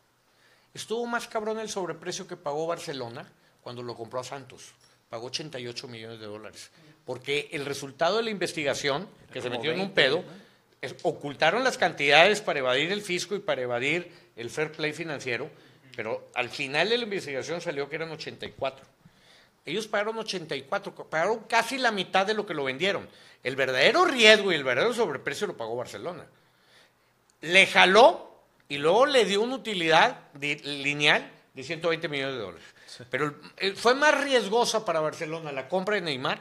[0.73, 3.27] Estuvo más cabrón el sobreprecio que pagó Barcelona
[3.63, 4.73] cuando lo compró a Santos.
[5.09, 6.71] Pagó 88 millones de dólares.
[7.05, 10.23] Porque el resultado de la investigación, que se metió en un pedo,
[10.81, 15.49] es- ocultaron las cantidades para evadir el fisco y para evadir el fair play financiero,
[15.95, 18.85] pero al final de la investigación salió que eran 84.
[19.65, 23.07] Ellos pagaron 84, pagaron casi la mitad de lo que lo vendieron.
[23.43, 26.25] El verdadero riesgo y el verdadero sobreprecio lo pagó Barcelona.
[27.41, 32.65] Le jaló y luego le dio una utilidad lineal de 120 millones de dólares.
[33.09, 36.39] Pero el- fue más riesgosa para Barcelona la compra de Neymar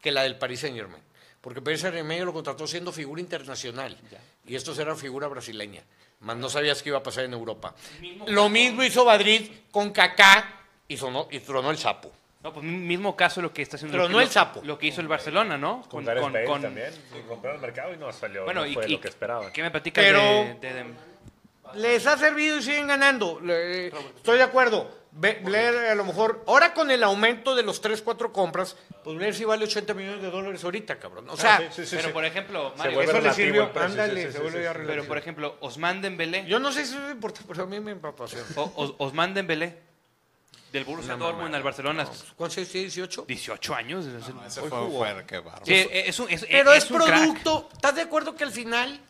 [0.00, 1.02] que la del Paris Saint Germain.
[1.40, 3.96] Porque Paris Saint Germain lo contrató siendo figura internacional.
[4.46, 5.82] Y estos era figura brasileña.
[6.20, 7.74] Más no sabías qué iba a pasar en Europa.
[8.26, 12.12] Lo mismo hizo Madrid con Kaká y, sonó, y tronó el sapo.
[12.42, 14.60] No, pues mismo caso lo que está haciendo Pero lo, no el sapo.
[14.64, 15.82] lo que hizo el Barcelona, ¿no?
[15.88, 16.92] Con, Gareth Bale también.
[17.28, 18.44] Compraron el mercado y no salió.
[18.44, 19.52] Bueno, no y, fue y- lo que esperaban.
[19.52, 20.94] ¿Qué me platicas Pero- de- de- de-
[21.74, 23.40] Les ha servido y siguen ganando.
[23.40, 24.90] Le- Estoy de acuerdo.
[25.18, 29.16] Be- Blair, a lo mejor, ahora con el aumento de los 3, 4 compras, pues
[29.16, 31.30] Blair sí vale 80 millones de dólares ahorita, cabrón.
[31.30, 32.12] O sea, Ah, sí, sí, sí, pero sí.
[32.14, 33.70] por ejemplo, Se Mario, vuelve eso le sirvió.
[33.80, 37.06] Ándale, sí, sí, se vuelve pero por ejemplo, Osman Dembélé, Yo no sé si eso
[37.06, 38.44] es importante, pero a mí me apasiona.
[38.56, 39.78] o- Os- Osman Dembélé
[40.70, 42.06] del Borussia Dortmund al Barcelona,
[42.36, 42.84] ¿Cuántos años tiene?
[42.88, 43.24] 18.
[43.26, 44.04] 18 años.
[44.04, 45.64] Ese fue, fue qué bárbaro.
[45.64, 47.08] Sí, es un- es- Pero es, un crack.
[47.08, 47.68] producto.
[47.72, 49.00] ¿Estás de acuerdo que al final.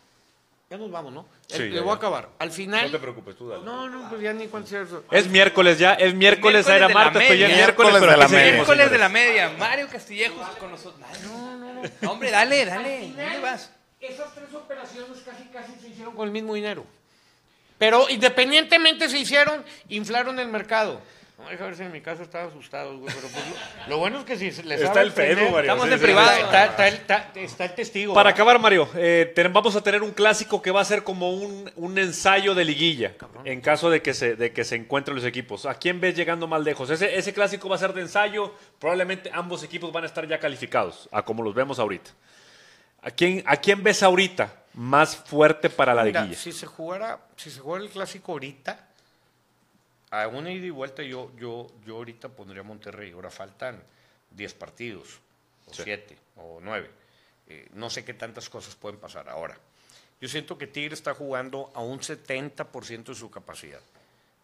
[0.69, 1.27] Ya nos vamos, ¿no?
[1.47, 1.93] Sí, El- ya, Le voy ya.
[1.93, 2.29] a acabar.
[2.41, 2.87] Al final.
[2.87, 3.65] No te preocupes, tú dale.
[3.65, 5.05] No, no, pues ya ni cuánto sea eso.
[5.13, 8.29] Es miércoles ya, es miércoles, Miércoles era martes, pero ya es miércoles, Miércoles de la
[8.29, 8.53] media.
[8.53, 11.07] Miércoles de la media, Mario Castillejos con nosotros.
[11.25, 11.73] No, no,
[12.03, 12.11] no.
[12.11, 13.13] Hombre, dale, dale.
[13.17, 13.71] ¿Dónde vas?
[14.01, 16.85] Esas tres operaciones casi casi se hicieron con el mismo dinero.
[17.79, 21.01] Pero independientemente se hicieron, inflaron el mercado.
[21.39, 23.45] No, deja ver si en mi caso estaba asustado, güey, pero pues
[23.85, 25.71] lo, lo bueno es que si les Está el Facebook, entender- Mario.
[25.71, 26.31] Estamos Sí, en sí, privado.
[26.35, 26.41] sí.
[26.43, 28.15] Está, está el, está- está el testigo.
[28.15, 28.37] Para ¿verdad?
[28.41, 31.71] acabar, Mario, eh, ten- vamos a tener un clásico que va a ser como un,
[31.77, 33.13] un ensayo de liguilla,
[33.45, 35.67] en caso de que, se, de que se encuentren los equipos.
[35.67, 36.89] ¿A quién ves llegando más lejos?
[36.89, 40.39] Ese, ese clásico va a ser de ensayo, probablemente ambos equipos van a estar ya
[40.39, 42.13] calificados, a como los vemos ahorita.
[43.03, 46.41] ¿A quién, a quién ves ahorita más fuerte para la Mira, liguilla?
[46.41, 48.86] si se jugara, si se jugara el clásico ahorita,
[50.11, 53.13] a una ida y vuelta yo, yo, yo ahorita pondría a Monterrey.
[53.13, 53.83] Ahora faltan
[54.31, 55.21] 10 partidos,
[55.67, 56.91] o 7, o 9.
[57.75, 59.59] no sé qué tantas cosas pueden pasar ahora.
[60.21, 63.81] Yo siento que Tigre está jugando a un 70% de su capacidad.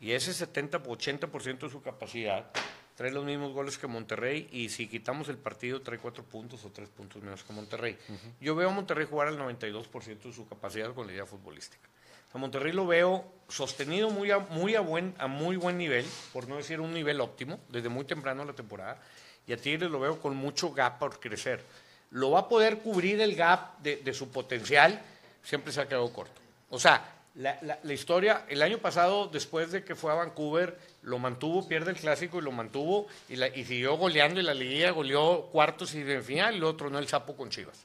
[0.01, 2.51] Y ese 70, 80% de su capacidad
[2.97, 6.71] trae los mismos goles que Monterrey y si quitamos el partido trae cuatro puntos o
[6.71, 7.97] tres puntos menos que Monterrey.
[8.41, 11.89] Yo veo a Monterrey jugar al 92% de su capacidad con la idea futbolística.
[12.33, 16.57] A Monterrey lo veo sostenido muy a, muy, a, buen, muy buen nivel, por no
[16.57, 18.99] decir un nivel óptimo, desde muy temprano en la temporada,
[19.47, 21.63] y a Tigres lo veo con mucho gap por crecer.
[22.11, 25.01] Lo va a poder cubrir el gap de, su potencial,
[25.43, 26.41] siempre se ha quedado corto.
[26.71, 27.05] O sea,
[27.35, 31.97] la, historia, el año pasado, después de que fue a Vancouver, lo mantuvo, pierde el
[31.97, 36.55] clásico y lo mantuvo, y, siguió goleando, y la liguilla goleó cuartos y de final,
[36.55, 37.85] y luego tronó el sapo con Chivas.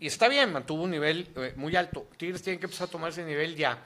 [0.00, 2.08] Y está bien, mantuvo un nivel eh, muy alto.
[2.16, 3.78] Tigres tiene que empezar a tomar ese nivel ya.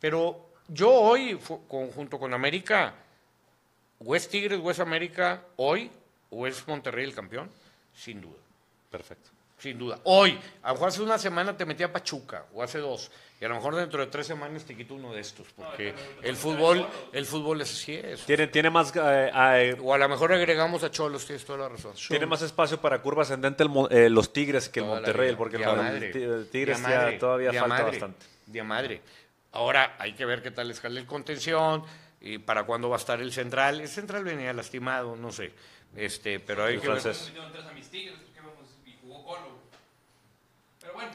[0.00, 1.38] Pero yo hoy,
[1.68, 2.94] con- junto con América,
[4.04, 5.90] o es Tigres o es América hoy,
[6.30, 7.50] o es Monterrey el campeón,
[7.94, 8.38] sin duda.
[8.90, 9.30] Perfecto.
[9.58, 10.00] Sin duda.
[10.04, 13.48] Hoy, a lo mejor hace una semana te metía Pachuca, o hace dos, y a
[13.48, 17.24] lo mejor dentro de tres semanas te quito uno de estos, porque el fútbol, el
[17.24, 18.22] fútbol es así es.
[18.22, 21.68] Tiene, tiene, más, eh, eh, O a lo mejor agregamos a Cholos, tienes toda la
[21.68, 21.92] razón.
[22.08, 25.64] tiene más espacio para curva ascendente el eh, los Tigres que el Monterrey, porque el,
[25.64, 26.10] madre.
[26.10, 27.84] El Tigres Día ya todavía falta madre.
[27.84, 28.26] bastante.
[28.46, 29.02] Día madre.
[29.52, 31.84] Ahora hay que ver qué tal escala el contención
[32.20, 33.80] y para cuándo va a estar el central.
[33.80, 35.52] El central venía lastimado, no sé.
[35.94, 37.02] Este, pero hay El que ver.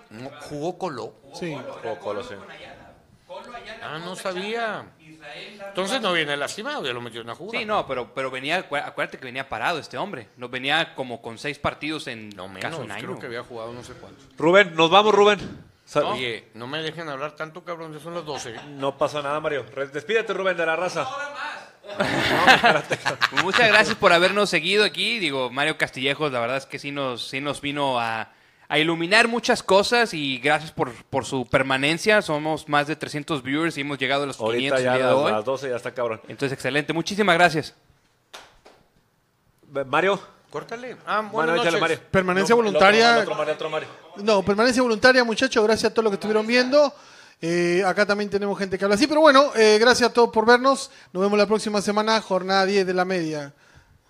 [0.09, 1.13] No, jugó Colo.
[1.33, 1.55] Sí.
[1.85, 2.35] O Colo, sí.
[3.81, 4.85] Ah, no sabía.
[5.67, 7.57] Entonces no viene lastimado, ya lo metió en la jugada.
[7.59, 10.27] Sí, no, pero, pero venía, acu- acuérdate que venía parado este hombre.
[10.37, 13.05] No venía como con seis partidos en No menos, casi un año.
[13.05, 14.25] creo que había jugado no sé cuántos.
[14.37, 15.39] Rubén, nos vamos, Rubén.
[15.85, 18.53] Sa- Oye, no me dejen hablar tanto, cabrón, ya son las 12.
[18.75, 19.65] No pasa nada, Mario.
[19.91, 21.07] Despídete, Rubén, de la raza.
[23.43, 25.19] Muchas gracias por habernos seguido aquí.
[25.19, 28.31] Digo, Mario Castillejos, la verdad es que sí nos, sí nos vino a,
[28.73, 32.21] a iluminar muchas cosas y gracias por, por su permanencia.
[32.23, 35.05] Somos más de 300 viewers y hemos llegado a los 500 Ahorita el ya día
[35.05, 35.31] a de las, hoy.
[35.31, 36.21] las 12 ya está cabrón.
[36.27, 36.91] Entonces, excelente.
[36.91, 37.75] Muchísimas gracias.
[39.85, 40.19] Mario.
[40.49, 40.97] Córtale.
[41.05, 41.81] Ah, Bueno, buenas échale, noches.
[41.81, 41.99] Mario.
[42.11, 43.07] Permanencia No, el otro voluntaria.
[43.09, 43.87] Mario, otro Mario, otro Mario.
[44.17, 45.63] No, permanencia voluntaria, muchachos.
[45.63, 46.93] Gracias a todos los que estuvieron viendo.
[47.41, 49.07] Eh, acá también tenemos gente que habla así.
[49.07, 50.91] Pero bueno, eh, gracias a todos por vernos.
[51.11, 53.53] Nos vemos la próxima semana, jornada 10 de la media.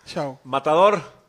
[0.06, 0.40] Chao.
[0.44, 1.23] Matador.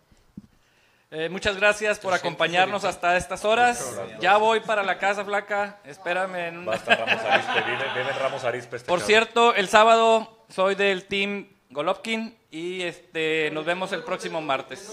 [1.17, 4.01] Eh, muchas gracias por acompañarnos hasta estas horas.
[4.19, 5.79] Ya voy para la casa, flaca.
[5.85, 6.65] Espérame en un...
[6.65, 8.19] Basta Ramos Arispe.
[8.19, 9.07] Ramos este Por cabrón.
[9.07, 14.93] cierto, el sábado soy del team Golovkin Y este, nos vemos el próximo martes.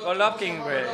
[0.00, 0.84] Golovkin, güey.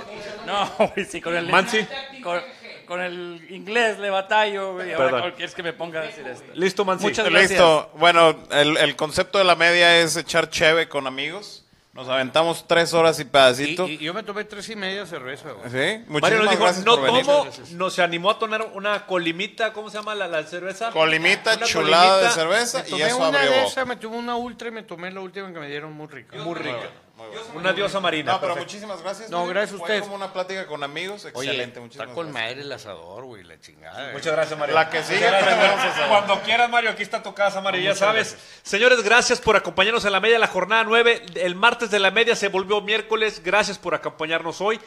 [0.45, 1.87] No, güey, sí, con el, Mansi.
[2.21, 2.41] con,
[2.87, 4.93] con el inglés le batallo, güey.
[4.95, 5.21] Ahora, Perdón.
[5.23, 6.51] ¿cómo quieres que me ponga a decir esto?
[6.55, 7.05] Listo, Mansi.
[7.05, 7.51] Muchas gracias.
[7.53, 7.91] Listo.
[7.95, 11.60] Bueno, el, el concepto de la media es echar cheve con amigos.
[11.93, 13.89] Nos aventamos tres horas y Y, pedacito.
[13.89, 15.69] y yo me tomé tres y media cerveza, güey.
[15.71, 16.05] ¿Sí?
[16.07, 17.27] Mario Muchísimas nos dijo, gracias no por venir.
[17.27, 20.93] tomo, no se animó a tomar una colimita, ¿cómo se llama la, la cerveza?
[20.93, 22.31] Colimita, Una chulada de colimita.
[22.35, 23.63] cerveza Me y tomé eso una abrió de boca.
[23.69, 26.37] esas, me tomé una ultra y me tomé la última que me dieron muy rica.
[26.37, 26.91] Muy rica.
[27.55, 28.33] Una diosa marina.
[28.33, 28.73] No, pero perfecto.
[28.73, 29.31] muchísimas gracias.
[29.31, 30.03] No, gracias a Fue ustedes.
[30.03, 31.27] como una plática con amigos.
[31.35, 32.45] Oye, Excelente, está muchísimas con gracias.
[32.51, 34.13] madre el asador, güey, la chingada.
[34.13, 34.75] Muchas gracias, Mario.
[34.75, 36.09] La que sigue, gracias.
[36.09, 38.37] Cuando quieras, Mario, aquí está tu casa, Mario, ya sabes.
[38.63, 41.27] Señores, gracias por acompañarnos en la media de la jornada 9.
[41.37, 43.43] El martes de la media se volvió miércoles.
[43.45, 44.81] Gracias por acompañarnos hoy.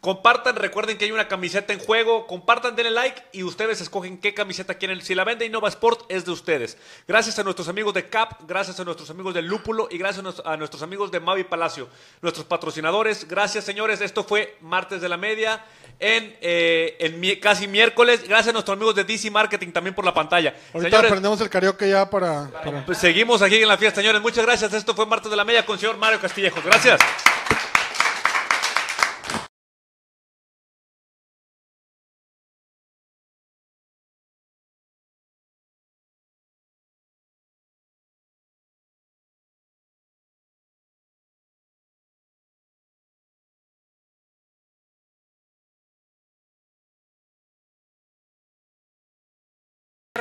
[0.00, 2.26] Compartan, recuerden que hay una camiseta en juego.
[2.26, 5.00] Compartan, denle like y ustedes escogen qué camiseta quieren.
[5.02, 6.76] Si la vende Innova Sport, es de ustedes.
[7.06, 10.56] Gracias a nuestros amigos de CAP, gracias a nuestros amigos de Lúpulo y gracias a
[10.56, 11.77] nuestros amigos de Mavi Palacio,
[12.22, 13.26] nuestros patrocinadores.
[13.28, 14.00] Gracias, señores.
[14.00, 15.64] Esto fue martes de la media
[16.00, 18.22] en, eh, en mi- casi miércoles.
[18.28, 20.50] Gracias a nuestros amigos de DC Marketing también por la pantalla.
[20.72, 22.50] Ahorita Señores, aprendemos el karaoke ya para...
[22.50, 24.20] para- pues seguimos aquí en la fiesta, señores.
[24.22, 24.72] Muchas gracias.
[24.72, 26.64] Esto fue martes de la media con el señor Mario Castillejos.
[26.64, 27.00] Gracias.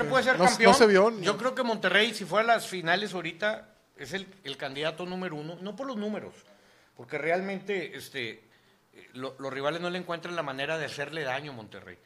[0.06, 0.72] Puede ser No- campeón.
[0.72, 4.14] no se vio ni- Yo creo que Monterrey, si fuera a las finales ahorita, es
[4.14, 6.34] el, el candidato número uno, no por los números,
[6.96, 8.44] porque realmente este,
[9.14, 11.98] lo- los rivales no le encuentran la manera de hacerle daño a Monterrey.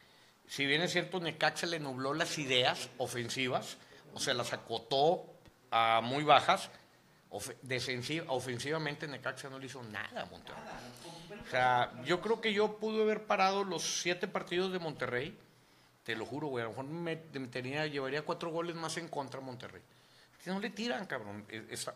[0.46, 3.76] Si bien es cierto, Necaxa le nubló las ideas ofensivas,
[4.14, 5.24] o sea, las acotó
[5.70, 6.68] a muy bajas,
[7.30, 10.62] ofe- defensiva, ofensivamente Necaxa no le hizo nada a Monterrey.
[11.46, 15.38] O sea, yo creo que yo pude haber parado los siete partidos de Monterrey,
[16.04, 16.62] te lo juro, güey.
[16.62, 19.80] A lo mejor me, me tenía, llevaría cuatro goles más en contra a Monterrey.
[20.42, 21.44] Que no le tiran, cabrón.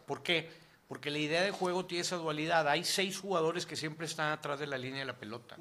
[0.06, 0.48] ¿Por qué?
[0.88, 2.68] Porque la idea de juego tiene esa dualidad.
[2.68, 5.56] Hay seis jugadores que siempre están atrás de la línea de la pelota.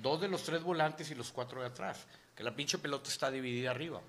[0.00, 2.06] Dos de los tres volantes y los cuatro de atrás.
[2.36, 4.00] Que la pinche pelota está dividida arriba.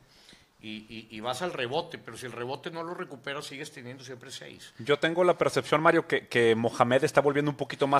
[0.64, 4.04] Y, y- y vas al rebote, pero si el rebote no lo recuperas, sigues teniendo
[4.04, 4.72] siempre seis.
[4.78, 8.00] Yo tengo la percepción, Mario, que, que Mohamed está volviendo un poquito más